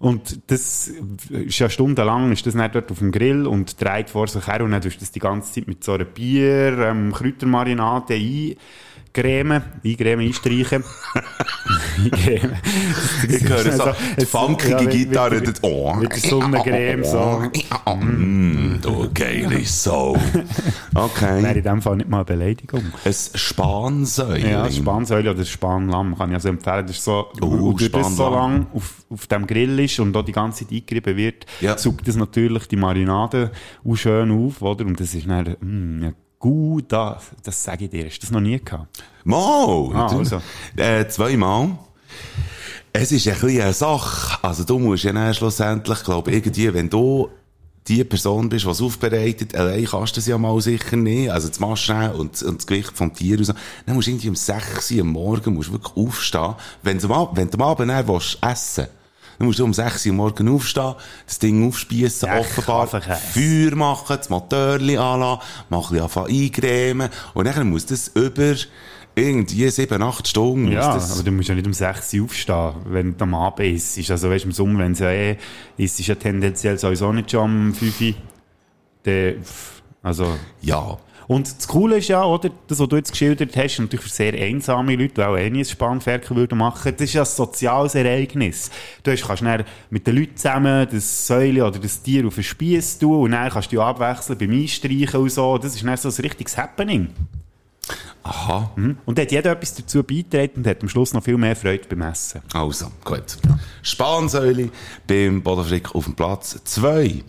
Und 0.00 0.50
das 0.50 0.90
ist 1.30 1.58
ja 1.58 1.70
stundenlang, 1.70 2.32
ist 2.32 2.44
das 2.46 2.54
nicht 2.54 2.74
dort 2.74 2.90
auf 2.90 2.98
dem 2.98 3.12
Grill 3.12 3.46
und 3.46 3.80
dreht 3.80 4.10
vor 4.10 4.26
sich 4.26 4.46
her 4.46 4.62
und 4.62 4.72
dann 4.72 4.82
tust 4.82 4.96
du 4.96 5.00
das 5.00 5.12
die 5.12 5.20
ganze 5.20 5.52
Zeit 5.52 5.68
mit 5.68 5.82
so 5.82 5.92
einer 5.92 6.04
Bier, 6.04 6.76
ähm, 6.78 7.12
Kräutermarinade 7.12 8.14
eingremen, 9.16 9.62
eingremen, 9.84 10.26
einstreichen. 10.26 10.82
eingremen. 12.04 12.56
Ich 13.28 13.48
höre 13.48 13.72
so 13.72 13.84
die 14.20 14.26
funkige 14.26 14.86
Gitarre. 14.86 15.40
das- 15.40 15.62
Oh. 15.62 15.94
Mit 15.94 16.10
der 16.12 16.18
Sonnencreme, 16.18 17.04
so. 17.04 17.42
Mm, 17.94 18.80
du 18.82 19.08
geile 19.14 19.64
Sau. 19.64 20.14
Wäre 20.16 20.44
Okay. 20.94 21.56
in 21.58 21.62
dem 21.62 21.80
Fall 21.82 21.96
nicht 21.96 22.08
mal 22.08 22.18
eine 22.18 22.24
Beleidigung. 22.24 22.82
Ein 23.04 23.14
Spansäuling. 23.34 24.50
Ja, 24.50 24.64
das 24.64 24.76
Spansäule 24.76 25.30
oder 25.30 25.38
das 25.38 25.48
Spanlamm 25.48 26.16
kann 26.18 26.30
ich 26.30 26.34
also 26.34 26.48
empfehlen. 26.48 26.86
Das 26.86 26.96
ist 26.96 27.04
so, 27.04 27.26
und 27.40 27.80
durch 27.80 27.90
das 27.92 28.08
so 28.16 28.24
Spanlamm. 28.24 28.52
lang 28.52 28.66
auf, 28.74 29.04
auf 29.10 29.26
dem 29.28 29.46
Grill 29.46 29.78
ist 29.80 29.98
und 30.00 30.16
auch 30.16 30.24
die 30.24 30.32
ganze 30.32 30.64
Zeit 30.66 30.72
eingerieben 30.72 31.16
wird, 31.16 31.46
Ja. 31.60 31.78
saugt 31.78 32.06
das 32.08 32.16
natürlich 32.16 32.66
die 32.66 32.76
Marinade 32.76 33.52
auch 33.86 33.94
schön 33.96 34.30
auf, 34.32 34.60
oder? 34.60 34.84
Und 34.84 34.98
das 35.00 35.14
ist 35.14 35.28
dann, 35.28 35.56
mm, 35.60 36.14
gut, 36.44 36.92
das, 36.92 37.22
das 37.42 37.64
sage 37.64 37.86
ich 37.86 37.90
dir. 37.90 38.04
Hast 38.04 38.18
du 38.18 38.26
das 38.26 38.30
noch 38.30 38.40
nie 38.40 38.60
gehabt? 38.62 39.02
Mal! 39.24 39.90
Ah, 39.94 40.14
also. 40.14 40.42
Äh, 40.76 41.08
zweimal. 41.08 41.78
Es 42.92 43.10
ist 43.12 43.26
ein 43.26 43.32
bisschen 43.32 43.62
eine 43.62 43.72
Sache. 43.72 44.44
Also 44.44 44.64
du 44.64 44.78
musst 44.78 45.04
ja 45.04 45.14
dann 45.14 45.32
schlussendlich, 45.32 46.04
glaube 46.04 46.32
irgendwie, 46.32 46.74
wenn 46.74 46.90
du 46.90 47.30
die 47.88 48.04
Person 48.04 48.50
bist, 48.50 48.66
die 48.66 48.70
es 48.70 48.82
aufbereitet, 48.82 49.54
allein 49.54 49.86
kannst 49.86 50.16
du 50.16 50.18
das 50.18 50.26
ja 50.26 50.36
mal 50.36 50.60
sicher 50.60 50.96
nicht. 50.96 51.30
Also 51.30 51.48
das 51.48 51.60
Maschinen 51.60 52.12
und, 52.12 52.42
und 52.42 52.58
das 52.58 52.66
Gewicht 52.66 52.92
vom 52.94 53.14
Tier 53.14 53.38
und 53.38 53.44
so. 53.44 53.54
Dann 53.86 53.94
musst 53.94 54.08
du 54.08 54.10
irgendwie 54.10 54.28
um 54.28 54.36
6 54.36 54.90
Uhr 54.90 55.00
am 55.00 55.08
Morgen 55.08 55.54
musst 55.54 55.70
du 55.70 55.72
wirklich 55.72 55.96
aufstehen. 55.96 56.56
Wenn 56.82 56.98
du 56.98 57.08
wenn 57.08 57.48
du 57.48 57.56
am 57.56 57.62
Abend 57.62 57.88
dann 57.88 58.06
willst 58.06 58.38
essen 58.42 58.86
dann 59.38 59.46
musst 59.46 59.58
du 59.58 59.64
um 59.64 59.74
6 59.74 60.06
Uhr 60.06 60.12
Morgen 60.12 60.48
aufstehen, 60.48 60.94
das 61.26 61.38
Ding 61.38 61.66
aufspießen, 61.66 62.28
Ja, 62.28 62.38
offenbar. 62.38 62.86
Feuer 62.88 63.74
machen, 63.74 64.16
das 64.16 64.30
Motörli 64.30 64.96
anlassen, 64.96 65.42
mal 65.68 65.78
ein 65.78 65.82
bisschen 65.82 66.00
anfangen 66.02 66.28
eingremen. 66.30 67.08
Und 67.34 67.46
dann 67.46 67.70
muss 67.70 67.86
das 67.86 68.08
über 68.08 68.54
irgendwie 69.16 69.68
7, 69.70 70.02
8 70.02 70.28
Stunden. 70.28 70.72
Ja, 70.72 70.90
aber 70.90 71.22
du 71.22 71.30
musst 71.30 71.48
ja 71.48 71.54
nicht 71.54 71.66
um 71.66 71.72
6 71.72 72.14
Uhr 72.14 72.24
aufstehen, 72.24 72.72
wenn 72.86 73.16
du 73.16 73.22
am 73.22 73.34
Abend 73.34 73.60
isst. 73.60 74.10
Also 74.10 74.30
weißt, 74.30 74.44
im 74.44 74.52
Sommer, 74.52 74.80
wenn 74.80 74.92
es 74.92 74.98
ja 74.98 75.10
eh 75.10 75.38
ist, 75.76 76.00
ist 76.00 76.06
ja 76.06 76.14
tendenziell 76.16 76.78
sowieso 76.78 77.12
nicht 77.12 77.30
schon 77.30 77.68
um 77.68 77.74
5 77.74 78.00
Uhr. 78.00 78.14
Dann, 79.04 79.34
Also, 80.02 80.36
ja. 80.60 80.98
Und 81.26 81.56
das 81.56 81.68
Coole 81.68 81.98
ist 81.98 82.08
ja, 82.08 82.24
oder, 82.24 82.50
das, 82.66 82.78
was 82.78 82.88
du 82.88 82.96
jetzt 82.96 83.12
geschildert 83.12 83.56
hast, 83.56 83.78
natürlich 83.78 84.04
für 84.04 84.10
sehr 84.10 84.34
einsame 84.34 84.96
Leute, 84.96 85.14
die 85.14 85.22
auch 85.22 85.36
eh 85.36 85.50
nie 85.50 85.60
ein 85.60 85.64
Spanferkel 85.64 86.36
würden 86.36 86.58
machen, 86.58 86.92
das 86.96 87.08
ist 87.08 87.14
ja 87.14 87.22
ein 87.22 87.26
soziales 87.26 87.94
Ereignis. 87.94 88.70
Du 89.02 89.10
hast, 89.10 89.26
kannst 89.26 89.42
dann 89.42 89.64
mit 89.90 90.06
den 90.06 90.16
Leuten 90.16 90.36
zusammen 90.36 90.86
das 90.90 91.26
Säule 91.26 91.66
oder 91.66 91.78
das 91.78 92.02
Tier 92.02 92.26
auf 92.26 92.34
den 92.34 92.44
Spieß 92.44 92.98
tun 92.98 93.24
und 93.24 93.30
dann 93.32 93.50
kannst 93.50 93.72
du 93.72 93.76
dich 93.76 93.84
abwechseln 93.84 94.38
beim 94.38 94.50
Einstreichen 94.50 95.20
und 95.20 95.30
so. 95.30 95.58
Das 95.58 95.74
ist 95.74 95.84
dann 95.84 95.96
so 95.96 96.08
ein 96.08 96.14
richtiges 96.14 96.56
Happening. 96.56 97.08
Aha. 98.22 98.70
Mhm. 98.76 98.98
Und 99.04 99.18
hat 99.18 99.30
jeder 99.30 99.52
etwas 99.52 99.74
dazu 99.74 100.02
beigetragen 100.02 100.52
und 100.56 100.66
hat 100.66 100.80
am 100.80 100.88
Schluss 100.88 101.12
noch 101.12 101.22
viel 101.22 101.36
mehr 101.36 101.54
Freude 101.54 101.86
beim 101.88 102.02
Essen. 102.02 102.40
Also, 102.54 102.90
gut. 103.04 103.36
Spansäule 103.82 104.70
beim 105.06 105.42
Bodenfrick 105.42 105.94
auf 105.94 106.04
dem 106.04 106.14
Platz 106.14 106.58
2. 106.64 107.22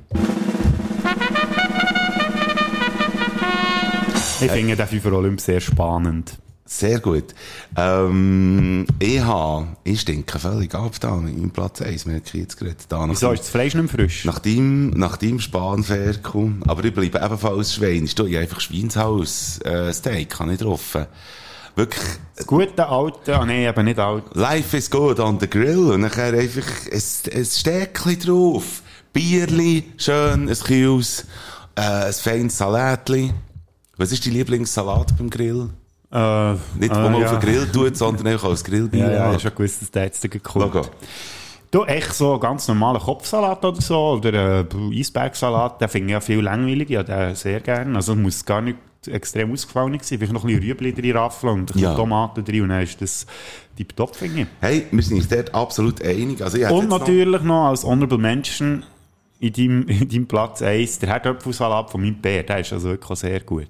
Ich 4.42 4.52
finde 4.52 4.76
den 4.76 4.88
FIFA 4.88 5.12
Olymp 5.12 5.40
sehr 5.42 5.62
spannend. 5.62 6.38
Sehr 6.68 7.00
gut. 7.00 7.36
Ähm, 7.78 8.88
ich 9.00 9.20
habe, 9.22 9.68
ich 9.84 10.02
stinke 10.02 10.40
völlig 10.40 10.74
ab 10.74 10.94
da 11.00 11.16
mit 11.16 11.38
meinem 11.38 11.52
Platz 11.52 11.80
1, 11.82 12.08
merke 12.08 12.30
ich 12.34 12.42
jetzt 12.42 12.58
gerade. 12.58 12.76
Da 12.90 13.06
nach 13.06 13.14
Wieso 13.14 13.32
ist 13.32 13.42
das 13.42 13.50
Fleisch 13.50 13.76
nicht 13.76 13.92
frisch? 13.92 14.26
Nach 14.26 14.40
deinem, 14.40 14.90
nach 14.90 15.18
deinem 15.18 15.40
Spanferkel. 15.40 16.54
Aber 16.68 16.84
ich 16.84 16.94
bleibe 16.94 17.22
ebenfalls 17.24 17.76
Schwein. 17.76 18.06
Ich 18.06 18.18
habe 18.18 18.40
einfach 18.40 18.60
Schweinshaus, 18.60 19.60
äh, 19.64 19.94
Steak, 19.94 20.40
habe 20.40 20.54
ich 20.54 20.60
drauf. 20.60 20.98
Wirklich, 21.76 22.04
Das 22.36 22.48
gute 22.48 22.88
alte, 22.88 23.38
ah 23.38 23.46
nee, 23.46 23.68
eben 23.68 23.86
nicht 23.86 24.00
alt. 24.00 24.24
life 24.34 24.76
is 24.76 24.90
good 24.90 25.20
on 25.20 25.40
the 25.40 25.48
grill. 25.50 25.92
Und 25.92 26.02
dann 26.02 26.12
einfach 26.14 26.66
ein, 26.92 27.02
ein 27.36 27.46
Steckchen 27.46 28.20
drauf. 28.20 28.82
Bierli, 29.14 29.84
schön, 29.98 30.50
ein 30.50 30.56
Kius, 30.56 31.26
äh, 31.76 31.82
ein 31.82 32.14
feines 32.14 32.58
Salatli. 32.58 33.32
Was 33.98 34.12
ist 34.12 34.26
dein 34.26 34.34
Lieblingssalat 34.34 35.18
beim 35.18 35.30
Grill? 35.30 35.70
Äh, 36.12 36.52
Nicht, 36.80 36.92
äh, 36.92 36.96
wo 36.96 37.10
man 37.10 37.20
ja. 37.22 37.26
auf 37.32 37.40
den 37.40 37.50
Grill 37.50 37.68
tut, 37.72 37.98
sondern 37.98 38.28
einfach 38.28 38.50
als 38.50 38.64
Grillbier. 38.64 39.06
Ja, 39.06 39.12
ja, 39.12 39.36
ich 39.36 39.42
schon 39.42 39.52
gewusst, 39.56 39.82
dass 39.82 39.92
der 39.92 40.04
jetzt 40.06 40.30
gekommen 40.30 40.66
Logo. 40.66 40.88
Du, 41.72 41.84
echt 41.84 42.14
so 42.14 42.38
ganz 42.40 42.68
normalen 42.68 43.02
Kopfsalat 43.02 43.66
oder 43.66 43.82
so, 43.82 44.12
oder 44.12 44.62
äh, 44.62 44.66
Eisbergsalat, 45.00 45.82
den 45.82 45.90
finde 45.90 46.08
ich 46.08 46.12
ja 46.14 46.22
viel 46.22 46.40
langweilig, 46.40 46.90
ja, 46.90 47.04
den 47.04 47.36
sehr 47.36 47.60
gerne. 47.60 47.96
Also 47.96 48.16
muss 48.16 48.46
gar 48.46 48.62
nicht 48.62 48.78
extrem 49.08 49.52
ausgefallen 49.52 49.98
sein, 50.02 50.18
vielleicht 50.20 50.32
noch 50.34 50.44
ein 50.44 50.48
bisschen 50.48 50.64
Rüebli 50.64 50.94
drin 50.94 51.18
raffeln 51.18 51.54
und 51.54 51.60
ein 51.62 51.66
bisschen 51.66 51.82
Ja. 51.82 51.96
Tomaten 51.96 52.46
drin 52.46 52.62
und 52.64 52.70
dann 52.70 52.82
ist 52.82 53.02
das 53.02 53.26
tipptopp, 53.76 54.16
finde 54.16 54.42
ich. 54.42 54.48
Hey, 54.62 54.86
wir 54.90 55.04
sind 55.04 55.18
uns 55.18 55.28
dort 55.28 55.54
absolut 55.54 56.02
einig. 56.02 56.42
Also 56.42 56.58
Und 56.58 56.62
jetzt 56.64 56.72
noch- 56.90 57.00
natürlich 57.00 57.42
noch 57.42 57.68
als 57.70 57.84
Honorable 57.84 58.18
Mention 58.20 58.84
in 59.40 59.54
deinem, 59.54 59.88
in 59.88 60.10
deinem 60.10 60.28
Platz 60.28 60.62
1, 60.62 61.00
der 61.00 61.10
Herdöpfelsalat 61.10 61.90
von 61.90 62.02
meinem 62.02 62.22
Bär, 62.22 62.44
der 62.44 62.60
ist 62.60 62.74
also 62.74 62.90
wirklich 62.90 63.20
sehr 63.20 63.40
gut. 63.42 63.68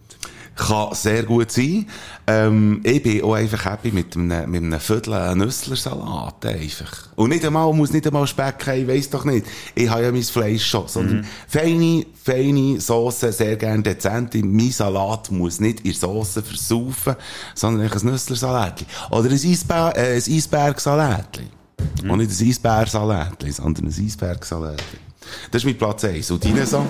Kann 0.56 0.94
sehr 0.94 1.24
gut 1.24 1.52
sein. 1.52 1.86
Ähm, 2.28 2.80
ich 2.82 3.04
bin 3.04 3.22
auch 3.24 3.34
einfach 3.34 3.66
happy 3.66 3.92
mit 3.92 4.16
einem, 4.16 4.50
mit 4.50 4.64
einem 4.64 4.80
Viertel 4.80 5.36
Nüsslersalat, 5.36 6.46
einfach. 6.46 7.10
Und 7.18 7.32
nicht 7.32 7.44
einmal, 7.44 7.74
muss 7.74 7.92
nicht 7.92 8.08
einmal 8.08 8.26
Speck 8.26 8.66
haben, 8.66 8.84
ich 8.84 8.88
weiss 8.88 9.10
doch 9.10 9.26
nicht. 9.26 9.46
Ich 9.76 9.90
habe 9.90 10.04
ja 10.04 10.12
mein 10.14 10.24
Fleisch 10.24 10.66
schon, 10.66 10.88
sondern 10.88 11.28
feine, 11.50 12.06
feine 12.24 12.80
Soße, 12.80 13.34
sehr 13.34 13.58
gerne 13.58 13.84
dezente. 13.84 14.38
Mein 14.46 14.72
Salat 14.72 15.30
muss 15.30 15.60
nicht 15.60 15.82
in 15.82 15.92
Soße 15.92 16.42
versaufen, 16.42 17.16
sondern 17.54 17.92
ein 17.92 18.06
Nüsslersalat. 18.06 18.86
Oder 19.12 19.30
ein, 19.30 19.34
Eisbär, 19.34 19.92
äh, 19.98 20.16
ein 20.16 20.24
Eisbergsalat. 20.36 21.42
Und 22.02 22.18
nicht 22.18 22.32
ein 22.32 22.48
Eisbärsalat, 22.48 23.44
sondern 23.52 23.88
ein 23.88 24.06
Eisbergsalat. 24.06 24.82
Das 25.52 25.62
ist 25.62 25.66
mein 25.66 25.78
Platz 25.78 26.04
1. 26.04 26.32
Und 26.32 26.44
deine 26.46 26.66
so? 26.66 26.86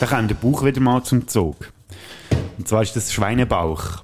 Da 0.00 0.06
kommt 0.06 0.30
der 0.30 0.34
Bauch 0.34 0.64
wieder 0.64 0.80
mal 0.80 1.02
zum 1.02 1.26
Zug. 1.28 1.56
Und 2.58 2.68
zwar 2.68 2.82
ist 2.82 2.94
das 2.96 3.12
Schweinebauch. 3.12 4.02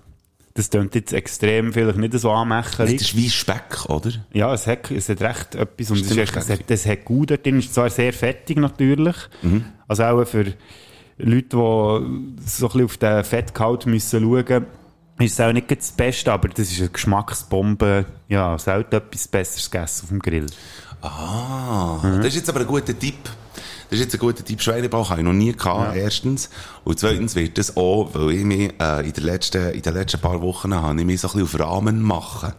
Das 0.55 0.71
klingt 0.71 0.95
jetzt 0.95 1.12
extrem, 1.12 1.73
vielleicht 1.73 1.99
nicht 1.99 2.12
so 2.14 2.29
Das 2.29 2.39
anmächelig. 2.39 3.01
ist 3.01 3.16
wie 3.16 3.31
Speck, 3.31 3.87
oder? 3.89 4.11
Ja, 4.33 4.53
es 4.53 4.66
hat, 4.66 4.91
es 4.91 5.09
hat 5.09 5.21
recht 5.21 5.55
etwas. 5.55 5.91
Und 5.91 6.01
es, 6.01 6.11
ist 6.11 6.37
es, 6.37 6.51
hat, 6.51 6.71
es 6.71 6.87
hat 6.87 7.05
gut 7.05 7.31
dort 7.31 7.47
drin. 7.47 7.59
Es 7.59 7.66
ist 7.66 7.75
zwar 7.75 7.89
sehr 7.91 8.12
fettig 8.12 8.59
natürlich. 8.59 9.16
Mhm. 9.43 9.64
Also 9.87 10.05
auch 10.05 10.25
für 10.25 10.55
Leute, 11.18 11.49
die 11.49 11.57
so 11.57 12.01
ein 12.01 12.37
bisschen 12.47 12.85
auf 12.85 12.97
den 12.97 13.25
Fettgehalt 13.25 13.87
müssen 13.87 14.23
schauen 14.23 14.66
ist 15.21 15.35
es 15.35 15.41
auch 15.41 15.53
nicht 15.53 15.71
das 15.71 15.91
Beste, 15.93 16.33
aber 16.33 16.49
das 16.49 16.71
ist 16.71 16.81
eine 16.81 16.89
Geschmacksbombe. 16.89 18.05
Ja, 18.29 18.59
selten 18.59 18.97
etwas 18.97 19.29
Besseres 19.29 19.71
gegessen 19.71 20.03
auf 20.05 20.09
dem 20.11 20.18
Grill. 20.21 20.47
Ah, 21.03 21.99
Mhm. 22.03 22.16
das 22.18 22.27
ist 22.29 22.37
jetzt 22.37 22.49
aber 22.51 22.61
ein 22.61 22.66
guter 22.66 22.99
Tipp. 22.99 23.16
Das 23.89 23.99
ist 23.99 24.05
jetzt 24.05 24.14
ein 24.14 24.21
guter 24.21 24.45
Tipp. 24.45 24.61
Schweinebauch 24.62 25.11
habe 25.11 25.21
ich 25.21 25.25
noch 25.27 25.33
nie 25.33 25.53
gehabt, 25.53 25.97
erstens. 25.97 26.49
Und 26.85 27.01
zweitens 27.01 27.35
wird 27.35 27.59
das 27.59 27.77
auch, 27.77 28.11
weil 28.14 28.31
ich 28.33 28.45
mich, 28.45 28.73
äh, 28.81 29.07
in 29.07 29.12
den 29.12 29.25
letzten, 29.25 29.71
in 29.73 29.83
den 29.83 29.95
letzten 29.95 30.21
paar 30.21 30.41
Wochen 30.43 30.73
habe 30.75 31.01
ich 31.01 31.07
mich 31.07 31.21
so 31.21 31.29
ein 31.29 31.41
bisschen 31.43 31.61
auf 31.62 31.68
Rahmen 31.73 32.01
machen. 32.01 32.53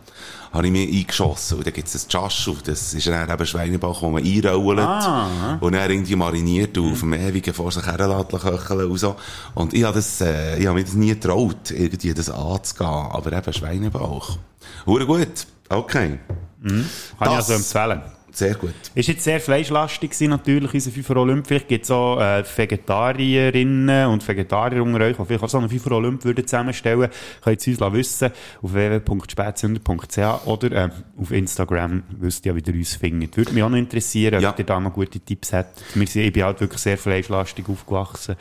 Habe 0.54 0.66
ich 0.68 0.72
mich 0.74 1.00
eingeschossen. 1.00 1.58
Und 1.60 1.66
dann 1.68 1.74
gibt 1.74 1.88
es 1.88 1.94
das 1.94 2.08
Chaschu. 2.08 2.56
Das 2.64 2.94
ist 2.94 3.08
dann 3.08 3.30
eben 3.30 3.46
Schweinebauch, 3.46 4.02
wo 4.02 4.10
man 4.10 4.24
einrollt. 4.24 4.80
Ah. 4.80 5.58
Und 5.62 5.74
dann 5.74 5.90
irgendwie 5.90 6.16
mariniert 6.18 6.78
und 6.78 6.92
auf 6.92 7.00
dem 7.00 7.14
ewigen 7.14 7.54
vor 7.54 7.72
sich 7.72 7.86
herlassen 7.86 8.28
köcheln 8.40 8.92
und 8.92 8.98
so. 8.98 9.16
Und 9.56 9.74
ich 9.74 9.84
habe 9.84 9.96
das, 9.96 10.20
äh, 10.22 10.60
ich 10.60 10.68
habe 10.68 10.78
mir 10.80 10.84
das 10.84 10.94
nie 10.94 11.10
getraut, 11.10 11.72
irgendwie 11.72 12.14
das 12.14 12.30
anzugehen. 12.30 12.88
Aber 12.88 13.32
eben 13.32 13.54
Schweinebauch. 13.54 14.38
Hure 14.86 15.06
gut. 15.06 15.48
Okay. 15.70 16.20
Kann 16.62 16.86
ich 16.86 17.18
Das- 17.20 17.50
also 17.50 17.54
empfehlen. 17.54 18.02
Sehr 18.34 18.56
gut. 18.56 18.74
Ist 18.96 19.10
jetzt 19.10 19.24
sehr 19.26 19.40
fleischlastig 19.42 20.12
gewesen, 20.12 20.30
natürlich, 20.30 20.74
unser 20.74 20.92
FIFA 20.92 21.16
Olymp. 21.18 21.48
Vielleicht 21.48 21.68
gibt 21.68 21.84
es 21.86 21.92
auch 21.92 22.20
äh, 22.20 22.44
Vegetarierinnen 22.46 24.08
und 24.08 24.26
Vegetarier 24.28 24.82
unter 24.84 25.02
euch, 25.02 25.18
die 25.18 25.26
vielleicht 25.26 25.44
auch 25.44 25.50
so 25.50 25.58
einen 25.58 25.70
FIFA 25.70 25.92
Olymp 25.96 26.24
würden 26.24 26.48
zusammenstellen 26.48 27.10
könnt 27.44 27.68
ihr 27.68 27.82
uns 27.82 27.94
wissen 27.94 28.32
auf 28.62 28.74
www.spätzünder.ch 28.74 30.46
oder 30.48 30.72
äh, 30.72 30.90
auf 31.20 31.32
Instagram 31.32 32.04
wisst 32.20 32.46
ihr 32.46 32.54
ja, 32.54 32.56
wie 32.58 32.70
ihr 32.72 32.76
uns 32.78 32.96
findet. 32.96 33.36
Würde 33.38 33.52
mich 33.54 33.64
auch 33.64 33.70
noch 33.70 33.78
interessieren, 33.78 34.42
Ja. 34.42 34.52
ob 34.52 34.60
ihr 34.60 34.66
da 34.66 34.80
noch 34.80 34.94
gute 34.94 35.20
Tipps 35.20 35.54
habt. 35.54 35.82
Wir 35.94 36.08
sind, 36.08 36.24
ich 36.24 36.34
bin 36.34 36.44
halt 36.44 36.60
wirklich 36.62 36.82
sehr 36.82 36.98
fleischlastig 36.98 37.68
aufgewachsen. 37.68 38.36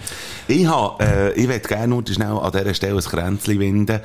Ich 0.49 0.67
habe, 0.67 1.03
äh, 1.05 1.33
ich 1.33 1.47
möchte 1.47 1.69
gerne 1.69 1.89
nur 1.89 2.05
schnell 2.07 2.29
an 2.29 2.53
dieser 2.53 2.75
Stelle 2.75 2.97
ein 2.99 3.05
Kränzchen 3.05 3.59
winden. 3.59 4.01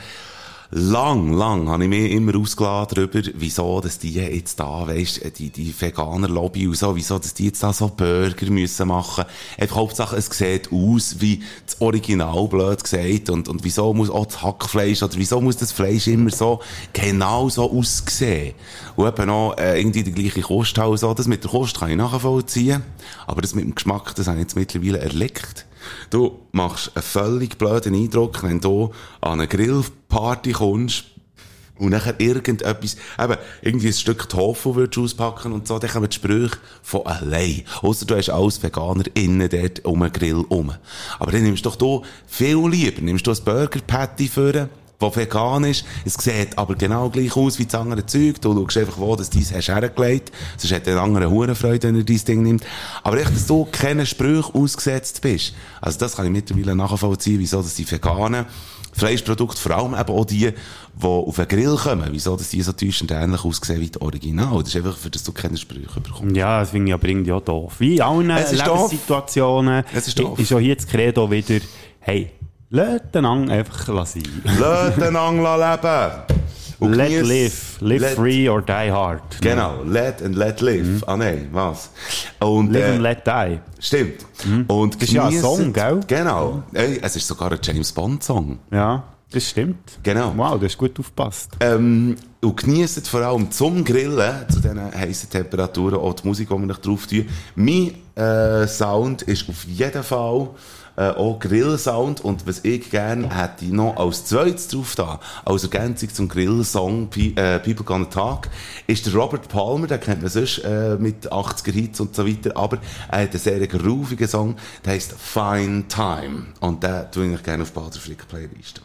Lang, 0.78 1.32
lang 1.32 1.70
habe 1.70 1.84
ich 1.84 1.90
mich 1.90 2.12
immer 2.12 2.36
ausgeladen 2.36 2.96
darüber, 2.96 3.22
wieso, 3.36 3.80
dass 3.80 3.98
die 3.98 4.12
jetzt 4.12 4.60
da, 4.60 4.86
weisst, 4.86 5.22
die, 5.40 5.50
die 5.50 5.74
Veganer-Lobby 5.74 6.68
und 6.68 6.76
so, 6.76 6.94
wieso, 6.98 7.18
dass 7.18 7.34
die 7.34 7.46
jetzt 7.46 7.64
da 7.64 7.72
so 7.72 7.88
Burger 7.88 8.52
müssen 8.52 8.90
machen. 8.90 9.24
Einfach 9.58 9.78
Hauptsache, 9.78 10.18
es 10.18 10.26
sieht 10.26 10.74
aus 10.74 11.16
wie 11.20 11.42
das 11.66 11.80
Original, 11.80 12.50
blöd 12.50 12.84
gesagt, 12.84 13.30
und, 13.30 13.48
und 13.48 13.64
wieso 13.64 13.94
muss 13.94 14.10
auch 14.10 14.26
das 14.26 14.44
Hackfleisch, 14.44 15.02
oder 15.02 15.16
wieso 15.16 15.40
muss 15.40 15.56
das 15.56 15.72
Fleisch 15.72 16.08
immer 16.08 16.30
so 16.30 16.60
genau 16.92 17.48
so 17.48 17.72
aussehen? 17.72 18.54
Und 18.98 19.08
eben 19.08 19.30
auch, 19.30 19.58
äh, 19.58 19.80
irgendwie 19.80 20.04
die 20.04 20.12
gleiche 20.12 20.42
Kost 20.42 20.76
so. 20.76 21.14
Das 21.14 21.26
mit 21.26 21.42
der 21.42 21.52
Kost 21.52 21.80
kann 21.80 21.92
ich 21.92 21.96
nachvollziehen, 21.96 22.84
aber 23.28 23.42
das 23.42 23.56
mit 23.56 23.64
dem 23.64 23.76
Geschmack, 23.76 24.14
das 24.16 24.28
habe 24.28 24.40
ich 24.40 24.44
jetzt 24.44 24.58
mittlerweile 24.58 25.00
erleckt. 25.00 25.65
Du 26.10 26.40
machst 26.52 26.92
einen 26.96 27.04
völlig 27.04 27.58
blöden 27.58 27.96
Eindruck, 27.96 28.44
wenn 28.44 28.60
du 28.60 28.92
an 29.22 29.34
eine 29.40 29.48
Grillparty 29.48 30.52
kommst 30.52 31.06
und 31.78 31.90
nachher 31.90 32.20
irgendetwas, 32.20 32.96
eben, 33.20 33.38
irgendwie 33.62 33.88
ein 33.88 33.94
Stück 33.94 34.30
Tofu 34.30 34.76
würdest 34.76 34.96
du 34.96 35.04
auspacken 35.04 35.52
und 35.52 35.68
so, 35.68 35.78
dann 35.78 35.90
kommen 35.90 36.10
die 36.10 36.16
Sprüche 36.16 36.58
von 36.82 37.06
allein. 37.06 37.64
Ausser 37.82 38.06
du 38.06 38.16
hast 38.16 38.30
alles 38.30 38.64
Veganer 38.64 39.04
innen 39.14 39.50
dort 39.50 39.84
um 39.84 40.00
den 40.00 40.12
Grill 40.12 40.46
rum. 40.50 40.74
Aber 41.20 41.32
dann 41.32 41.44
nimmst 41.44 41.66
doch 41.66 41.76
du 41.76 42.04
viel 42.28 42.66
lieber, 42.70 43.02
nimmst 43.02 43.28
du 43.28 43.32
ein 43.32 43.44
Burger 43.44 43.82
Patty 43.86 44.28
für 44.28 44.70
wo 45.00 45.16
vegan 45.16 45.64
ist. 45.64 45.86
Es 46.06 46.14
sieht 46.16 46.58
aber 46.58 46.76
genau 46.76 47.10
gleich 47.10 47.36
aus 47.36 47.60
wie 47.60 47.66
das 47.66 47.76
andere 47.76 48.06
Zeug. 48.06 48.42
Du 48.42 48.54
schaust 48.54 48.78
einfach, 48.78 48.98
wo 48.98 49.16
das 49.16 49.30
dies 49.30 49.54
hast 49.54 49.68
hergelegt. 49.68 50.32
Sonst 50.58 50.74
hat 50.74 50.88
der 50.88 51.02
andere 51.02 51.30
Hurenfreude, 51.30 51.88
wenn 51.88 51.96
er 51.98 52.04
dein 52.04 52.26
Ding 52.26 52.44
nimmt. 52.44 52.66
Aber 53.04 53.18
echt, 53.18 53.34
dass 53.34 53.48
du 53.48 53.68
keine 53.72 54.06
Sprüche 54.06 54.54
ausgesetzt 54.54 55.22
bist. 55.22 55.54
Also 55.82 56.00
das 56.00 56.16
kann 56.16 56.26
ich 56.26 56.32
mittlerweile 56.32 56.76
nachvollziehen, 56.76 57.40
wieso 57.40 57.62
dass 57.62 57.76
die 57.76 57.90
veganen 57.90 58.46
Fleischprodukte, 58.94 59.60
vor 59.60 59.76
allem 59.76 59.94
eben 59.94 60.10
auch 60.10 60.26
die, 60.26 60.54
die 60.54 61.06
auf 61.06 61.36
den 61.36 61.48
Grill 61.50 61.76
kommen, 61.76 62.08
wieso 62.12 62.38
dass 62.38 62.50
die 62.50 62.62
so 62.62 62.72
täuschend 62.72 63.12
ähnlich 63.12 63.44
aussehen 63.44 63.82
wie 63.82 63.90
die 63.90 64.00
Original. 64.00 64.60
Das 64.60 64.70
ist 64.70 64.78
einfach, 64.78 64.98
für 64.98 65.10
das 65.10 65.24
du 65.24 65.34
keine 65.34 65.58
Sprüche 65.58 66.00
bekommst. 66.00 66.36
Ja, 66.36 66.62
das 66.62 66.70
finde 66.70 66.90
ich 66.90 66.94
aber 66.94 67.08
irgendwie 67.08 67.34
auch 67.34 67.42
doof. 67.42 67.74
Wie 67.80 67.96
in 67.96 68.02
allen. 68.02 68.28
Lebenssituationen 68.28 69.84
Es 69.94 70.08
ist 70.08 70.18
ist 70.18 70.54
auch 70.54 70.60
hier 70.60 70.76
das 70.76 70.88
Credo 70.88 71.30
wieder, 71.30 71.60
hey, 72.00 72.32
lasst 72.76 73.14
den 73.16 73.26
Ang 73.26 73.50
einfach 73.50 74.06
sein. 74.06 74.24
Lass 74.60 74.96
den 74.96 75.16
Angler 75.16 75.58
leben! 75.58 76.36
Und 76.78 76.94
Let 76.94 77.10
genieß- 77.10 77.22
live, 77.24 77.78
live 77.80 78.02
let- 78.02 78.16
free 78.16 78.50
or 78.50 78.62
die 78.62 78.92
hard. 78.92 79.22
Genau, 79.40 79.82
let 79.86 80.22
and 80.22 80.36
let 80.36 80.60
live. 80.60 81.04
Ah 81.08 81.16
nein, 81.16 81.48
was? 81.54 81.90
Und, 82.42 82.74
Live 82.74 82.84
äh, 82.84 82.92
and 82.92 83.02
let 83.02 83.26
die. 83.26 83.60
Stimmt. 83.80 84.26
Und 84.68 84.96
Das 84.96 85.04
ist 85.04 85.14
ja 85.14 85.26
ein 85.28 85.40
Song, 85.40 85.72
gell? 85.72 86.02
Genau. 86.06 86.64
Ey, 86.74 87.00
es 87.02 87.16
ist 87.16 87.28
sogar 87.28 87.50
ein 87.54 87.60
James 87.64 87.94
Bond 87.94 88.22
Song. 88.26 88.60
Ja, 88.72 89.04
das 89.32 89.50
stimmt. 89.52 90.00
Genau. 90.04 90.34
Wow, 90.36 90.60
du 90.60 90.66
hast 90.66 90.78
gut 90.78 91.00
aufgepasst. 91.00 91.52
Ähm, 91.62 92.18
und 92.42 92.58
genießt 92.58 93.08
vor 93.08 93.22
allem 93.22 93.50
zum 93.52 93.84
Grillen, 93.86 94.34
zu 94.50 94.60
diesen 94.60 94.94
heißen 94.94 95.30
Temperaturen, 95.30 95.96
auch 95.96 96.14
die 96.14 96.28
Musik, 96.28 96.50
die 96.50 96.56
wir 96.56 96.66
noch 96.66 96.78
drauf 96.80 97.08
tun. 97.08 97.26
Mein 97.56 97.94
äh, 98.16 98.68
Sound 98.68 99.22
ist 99.22 99.48
auf 99.50 99.64
jeden 99.64 100.04
Fall 100.04 100.50
äh, 100.96 101.10
auch 101.10 101.40
Grillsound. 101.40 102.22
Und 102.22 102.48
was 102.48 102.64
ich 102.64 102.90
gerne 102.90 103.36
hätte 103.36 103.66
noch 103.66 103.98
als 103.98 104.26
zweites 104.26 104.68
drauf 104.68 104.96
da, 104.96 105.20
als 105.44 105.64
Ergänzung 105.64 106.14
zum 106.14 106.28
Grillsong 106.28 107.10
äh, 107.14 107.60
People 107.60 107.86
Gonna 107.86 108.06
Talk, 108.06 108.50
ist 108.88 109.06
der 109.06 109.16
Robert 109.16 109.48
Palmer, 109.48 109.88
den 109.88 110.00
kennt 110.00 110.22
man 110.22 110.30
sonst 110.30 110.60
äh, 110.60 110.98
mit 111.00 111.32
80er 111.32 111.72
Hits 111.72 112.00
und 112.00 112.16
so 112.16 112.28
weiter, 112.28 112.56
aber 112.56 112.78
er 113.10 113.24
hat 113.24 113.32
einen 113.32 113.40
sehr 113.40 113.68
groovigen 113.68 114.28
Song, 114.28 114.56
der 114.84 114.94
heißt 114.94 115.14
Fine 115.18 115.88
Time. 115.88 116.46
Und 116.60 116.84
den 116.84 117.12
tue 117.12 117.34
ich 117.34 117.44
gerne 117.44 117.64
auf 117.64 117.72
die 117.72 117.80
Baderflick 117.80 118.28
Playlist. 118.28 118.82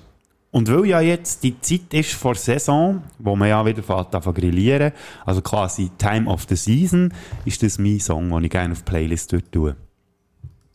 Und 0.52 0.68
weil 0.68 0.86
ja 0.86 1.00
jetzt 1.00 1.44
die 1.44 1.60
Zeit 1.60 1.94
ist 1.94 2.12
vor 2.12 2.34
Saison, 2.34 3.04
wo 3.18 3.36
man 3.36 3.48
ja 3.48 3.64
wieder 3.64 3.84
fährt 3.84 4.12
an 4.14 4.34
grillieren, 4.34 4.92
also 5.24 5.42
quasi 5.42 5.90
Time 5.96 6.28
of 6.28 6.46
the 6.48 6.56
Season, 6.56 7.14
ist 7.44 7.62
das 7.62 7.78
mein 7.78 8.00
Song, 8.00 8.30
den 8.30 8.44
ich 8.44 8.50
gerne 8.50 8.72
auf 8.72 8.82
die 8.82 8.90
Playlist 8.90 9.34
tue. 9.52 9.76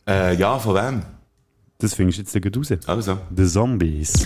Äh, 0.08 0.34
ja, 0.36 0.58
von 0.58 0.74
wem? 0.76 1.02
Das 1.78 1.94
findest 1.94 2.18
du 2.18 2.22
jetzt 2.22 2.32
gleich 2.32 2.56
raus. 2.56 2.88
Also. 2.88 3.18
The 3.36 3.46
Zombies. 3.46 4.24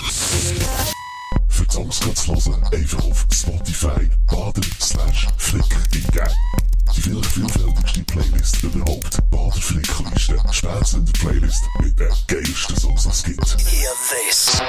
Für 1.49 1.65
die 1.65 1.73
Songs 1.73 1.99
zu 1.99 2.35
hören, 2.35 2.63
einfach 2.73 3.05
auf 3.05 3.27
Spotify 3.33 4.09
baden 4.29 4.63
slash 4.81 5.27
flick 5.37 5.65
eingeben. 5.75 6.31
Die 6.97 7.01
vielleicht 7.03 7.27
vielfältigste 7.27 8.03
Playlist 8.05 8.63
überhaupt. 8.63 9.31
Bader 9.31 9.53
Flickliste. 9.53 10.37
Spätzünder 10.51 11.13
Playlist 11.13 11.63
mit 11.81 11.99
den 11.99 12.09
geilsten 12.27 12.77
Songs, 12.77 13.03
die 13.23 13.37
es 13.41 13.57
gibt. 13.57 14.63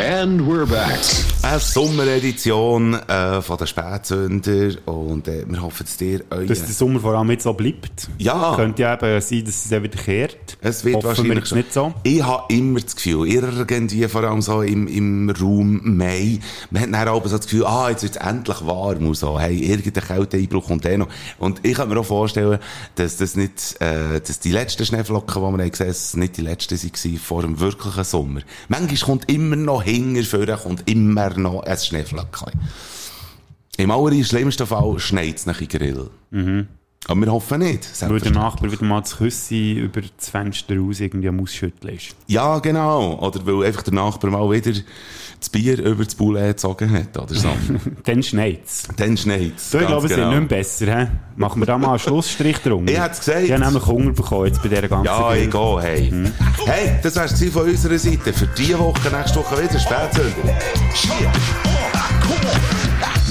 And 0.00 0.40
we're 0.42 0.66
back. 0.66 0.98
Eine 1.42 1.60
Sommeredition 1.60 2.94
äh, 2.94 3.40
von 3.40 3.56
den 3.58 3.66
Spätsünder 3.66 4.76
und 4.86 5.28
äh, 5.28 5.44
wir 5.48 5.62
hoffen, 5.62 5.84
dass 5.84 5.96
dir 5.96 6.24
euer... 6.30 6.46
Dass 6.46 6.60
der 6.60 6.74
Sommer 6.74 7.00
vor 7.00 7.14
allem 7.14 7.30
jetzt 7.30 7.44
so 7.44 7.52
bleibt. 7.52 8.08
Ja. 8.18 8.54
Könnte 8.56 8.82
ja 8.82 8.94
eben 8.94 9.20
sein, 9.20 9.44
dass 9.44 9.64
es 9.64 9.68
dann 9.68 9.82
wieder 9.82 9.98
kehrt. 9.98 10.58
Es 10.60 10.84
wird 10.84 10.96
Hoffen 10.96 11.04
wir 11.04 11.08
wahrscheinlich 11.08 11.38
jetzt 11.38 11.54
nicht 11.54 11.72
so. 11.72 11.94
Ich 12.02 12.22
habe 12.22 12.52
immer 12.52 12.80
das 12.80 12.96
Gefühl, 12.96 13.28
irgendwie 13.28 14.08
vor 14.08 14.24
allem 14.24 14.42
so 14.42 14.62
im, 14.62 14.88
im 14.88 15.30
Raum 15.30 15.96
Mai, 15.96 16.40
man 16.70 16.82
hat 16.82 16.92
dann 16.92 17.08
auch 17.08 17.24
so 17.24 17.36
das 17.36 17.46
Gefühl, 17.46 17.66
ah, 17.66 17.90
jetzt 17.90 18.02
wird 18.02 18.16
es 18.16 18.22
endlich 18.22 18.66
warm 18.66 19.06
und 19.06 19.16
so, 19.16 19.38
hey, 19.38 19.58
irgendein 19.58 20.04
Kälteeinbruch 20.04 20.66
kommt 20.66 20.84
eh 20.86 20.96
noch. 20.96 21.08
Und 21.38 21.61
ich 21.62 21.74
kann 21.74 21.88
mir 21.88 21.98
auch 21.98 22.06
vorstellen, 22.06 22.58
dass 22.94 23.16
das 23.16 23.36
nicht, 23.36 23.80
äh, 23.80 24.20
dass 24.20 24.40
die 24.40 24.52
letzten 24.52 24.84
Schneeflocken, 24.84 25.52
die 25.52 25.58
wir 25.58 25.70
gesehen 25.70 25.88
haben, 25.88 26.20
nicht 26.20 26.36
die 26.36 26.42
letzten 26.42 26.78
waren 26.78 27.18
vor 27.18 27.42
dem 27.42 27.60
wirklichen 27.60 28.04
Sommer. 28.04 28.40
Manchmal 28.68 28.96
kommt 28.98 29.30
immer 29.30 29.56
noch 29.56 29.82
hinter 29.82 30.24
vorne, 30.24 30.56
kommt 30.56 30.88
immer 30.90 31.30
noch 31.30 31.62
ein 31.62 31.76
Schneeflocken. 31.76 32.52
Im 33.78 33.90
allerschlimmsten 33.90 34.66
Fall 34.66 34.98
schneit 34.98 35.36
es 35.36 35.46
nach 35.46 35.58
den 35.58 35.68
Grill. 35.68 36.10
Mhm. 36.30 36.68
Aber 37.08 37.20
wir 37.20 37.32
hoffen 37.32 37.60
nicht. 37.60 37.88
Weil 38.00 38.20
der 38.20 38.30
Nachbar 38.30 38.70
wieder 38.70 38.84
mal 38.84 39.00
das 39.00 39.16
Küssi 39.16 39.72
über 39.72 40.02
das 40.02 40.28
Fenster 40.28 40.78
raus 40.78 41.00
irgendwie 41.00 41.28
am 41.28 41.40
Ausschütteln 41.40 41.96
ist. 41.96 42.14
Ja, 42.28 42.60
genau. 42.60 43.18
Oder 43.18 43.44
weil 43.44 43.66
einfach 43.66 43.82
der 43.82 43.94
Nachbar 43.94 44.30
mal 44.30 44.48
wieder 44.50 44.78
das 45.42 45.50
Bier 45.50 45.78
über 45.78 46.04
das 46.04 46.14
Boulet 46.14 46.56
gezogen 46.56 46.90
hat, 46.92 47.18
oder 47.18 47.34
so. 47.34 47.48
Dann 48.04 48.22
schneit's. 48.22 48.88
Dann 48.96 49.16
schneit's. 49.16 49.70
So, 49.70 49.80
ich 49.80 49.86
glaube, 49.86 50.06
es 50.06 50.12
genau. 50.12 50.30
wird 50.30 50.40
nicht 50.40 50.50
mehr 50.50 50.58
besser. 50.58 51.00
He? 51.00 51.06
Machen 51.36 51.60
wir 51.60 51.66
da 51.66 51.78
mal 51.78 51.90
einen 51.90 51.98
Schlussstrich 51.98 52.58
drunter. 52.58 52.92
Ich 52.92 52.98
hätte 52.98 53.12
es 53.12 53.18
gesagt. 53.18 53.42
Ich 53.42 53.52
habe 53.52 53.64
nämlich 53.64 53.86
Hunger 53.86 54.12
bekommen 54.12 54.46
jetzt 54.46 54.62
bei 54.62 54.68
dieser 54.68 54.88
ganzen 54.88 55.06
Ja, 55.06 55.34
ich 55.34 55.50
gehe, 55.50 55.80
hey. 55.80 56.10
Mhm. 56.10 56.32
Hey, 56.64 56.98
das 57.02 57.16
wär's 57.16 57.34
gewesen 57.34 57.52
von 57.52 57.68
unserer 57.68 57.98
Seite. 57.98 58.32
Für 58.32 58.46
diese 58.46 58.78
Woche, 58.78 59.10
nächste 59.10 59.38
Woche 59.38 59.62
wieder 59.62 59.78
Spätzünder. 59.78 60.58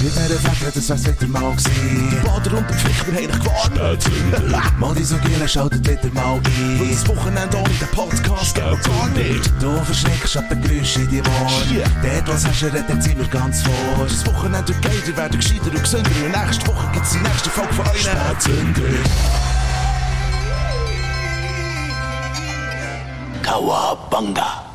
Mit 0.02 0.10
dieser 0.16 0.40
Fette, 0.40 0.72
das 0.74 0.88
wär's 0.88 1.06
wieder 1.06 1.28
mal 1.28 1.52
gewesen. 1.52 2.22
Bader 2.24 2.58
und 2.58 2.68
der 2.68 2.76
Pflicht, 2.76 3.06
wir 3.06 3.14
haben 3.14 3.28
dich 3.28 3.38
gewarnt. 3.38 4.80
Mal 4.80 4.94
die 4.96 5.04
so 5.04 5.16
Gielen, 5.18 5.48
schaltet 5.48 5.88
wieder 5.88 6.12
mal 6.12 6.40
ein. 6.44 6.80
Weil 6.80 6.88
das 6.88 7.06
Wochenende 7.06 7.56
ohne 7.56 7.68
den 7.68 7.88
Podcast 7.88 8.52
geht 8.52 8.64
gar 8.64 9.08
nicht. 9.10 9.52
Du 9.60 9.70
verschreckst 9.84 10.36
ab 10.36 10.48
den 10.48 10.60
Geräuschen 10.60 11.02
in 11.04 11.10
die 11.10 11.20
Ohren. 11.20 11.84
Dort, 12.02 12.28
was 12.28 12.44
hast 12.44 12.62
du 12.62 12.66
redet, 12.66 13.00
sind 13.00 13.16
wir 13.16 13.28
ganz 13.28 13.62
vor. 13.62 13.72
Das 14.04 14.26
Wochenende 14.26 14.72
geil, 14.82 15.02
ihr 15.06 15.16
werdet 15.16 15.40
gescheiter 15.40 15.66
und 15.66 15.80
gesünder. 15.80 16.10
Und 16.24 16.46
nächste 16.46 16.66
Woche 16.66 16.90
gibt's 16.94 17.12
die 17.12 17.18
nächste 17.18 17.50
Folge 17.50 17.72
von 17.72 17.86
euch. 17.86 18.00
Spätzünder. 18.00 18.82
Kawabanga. 23.42 24.71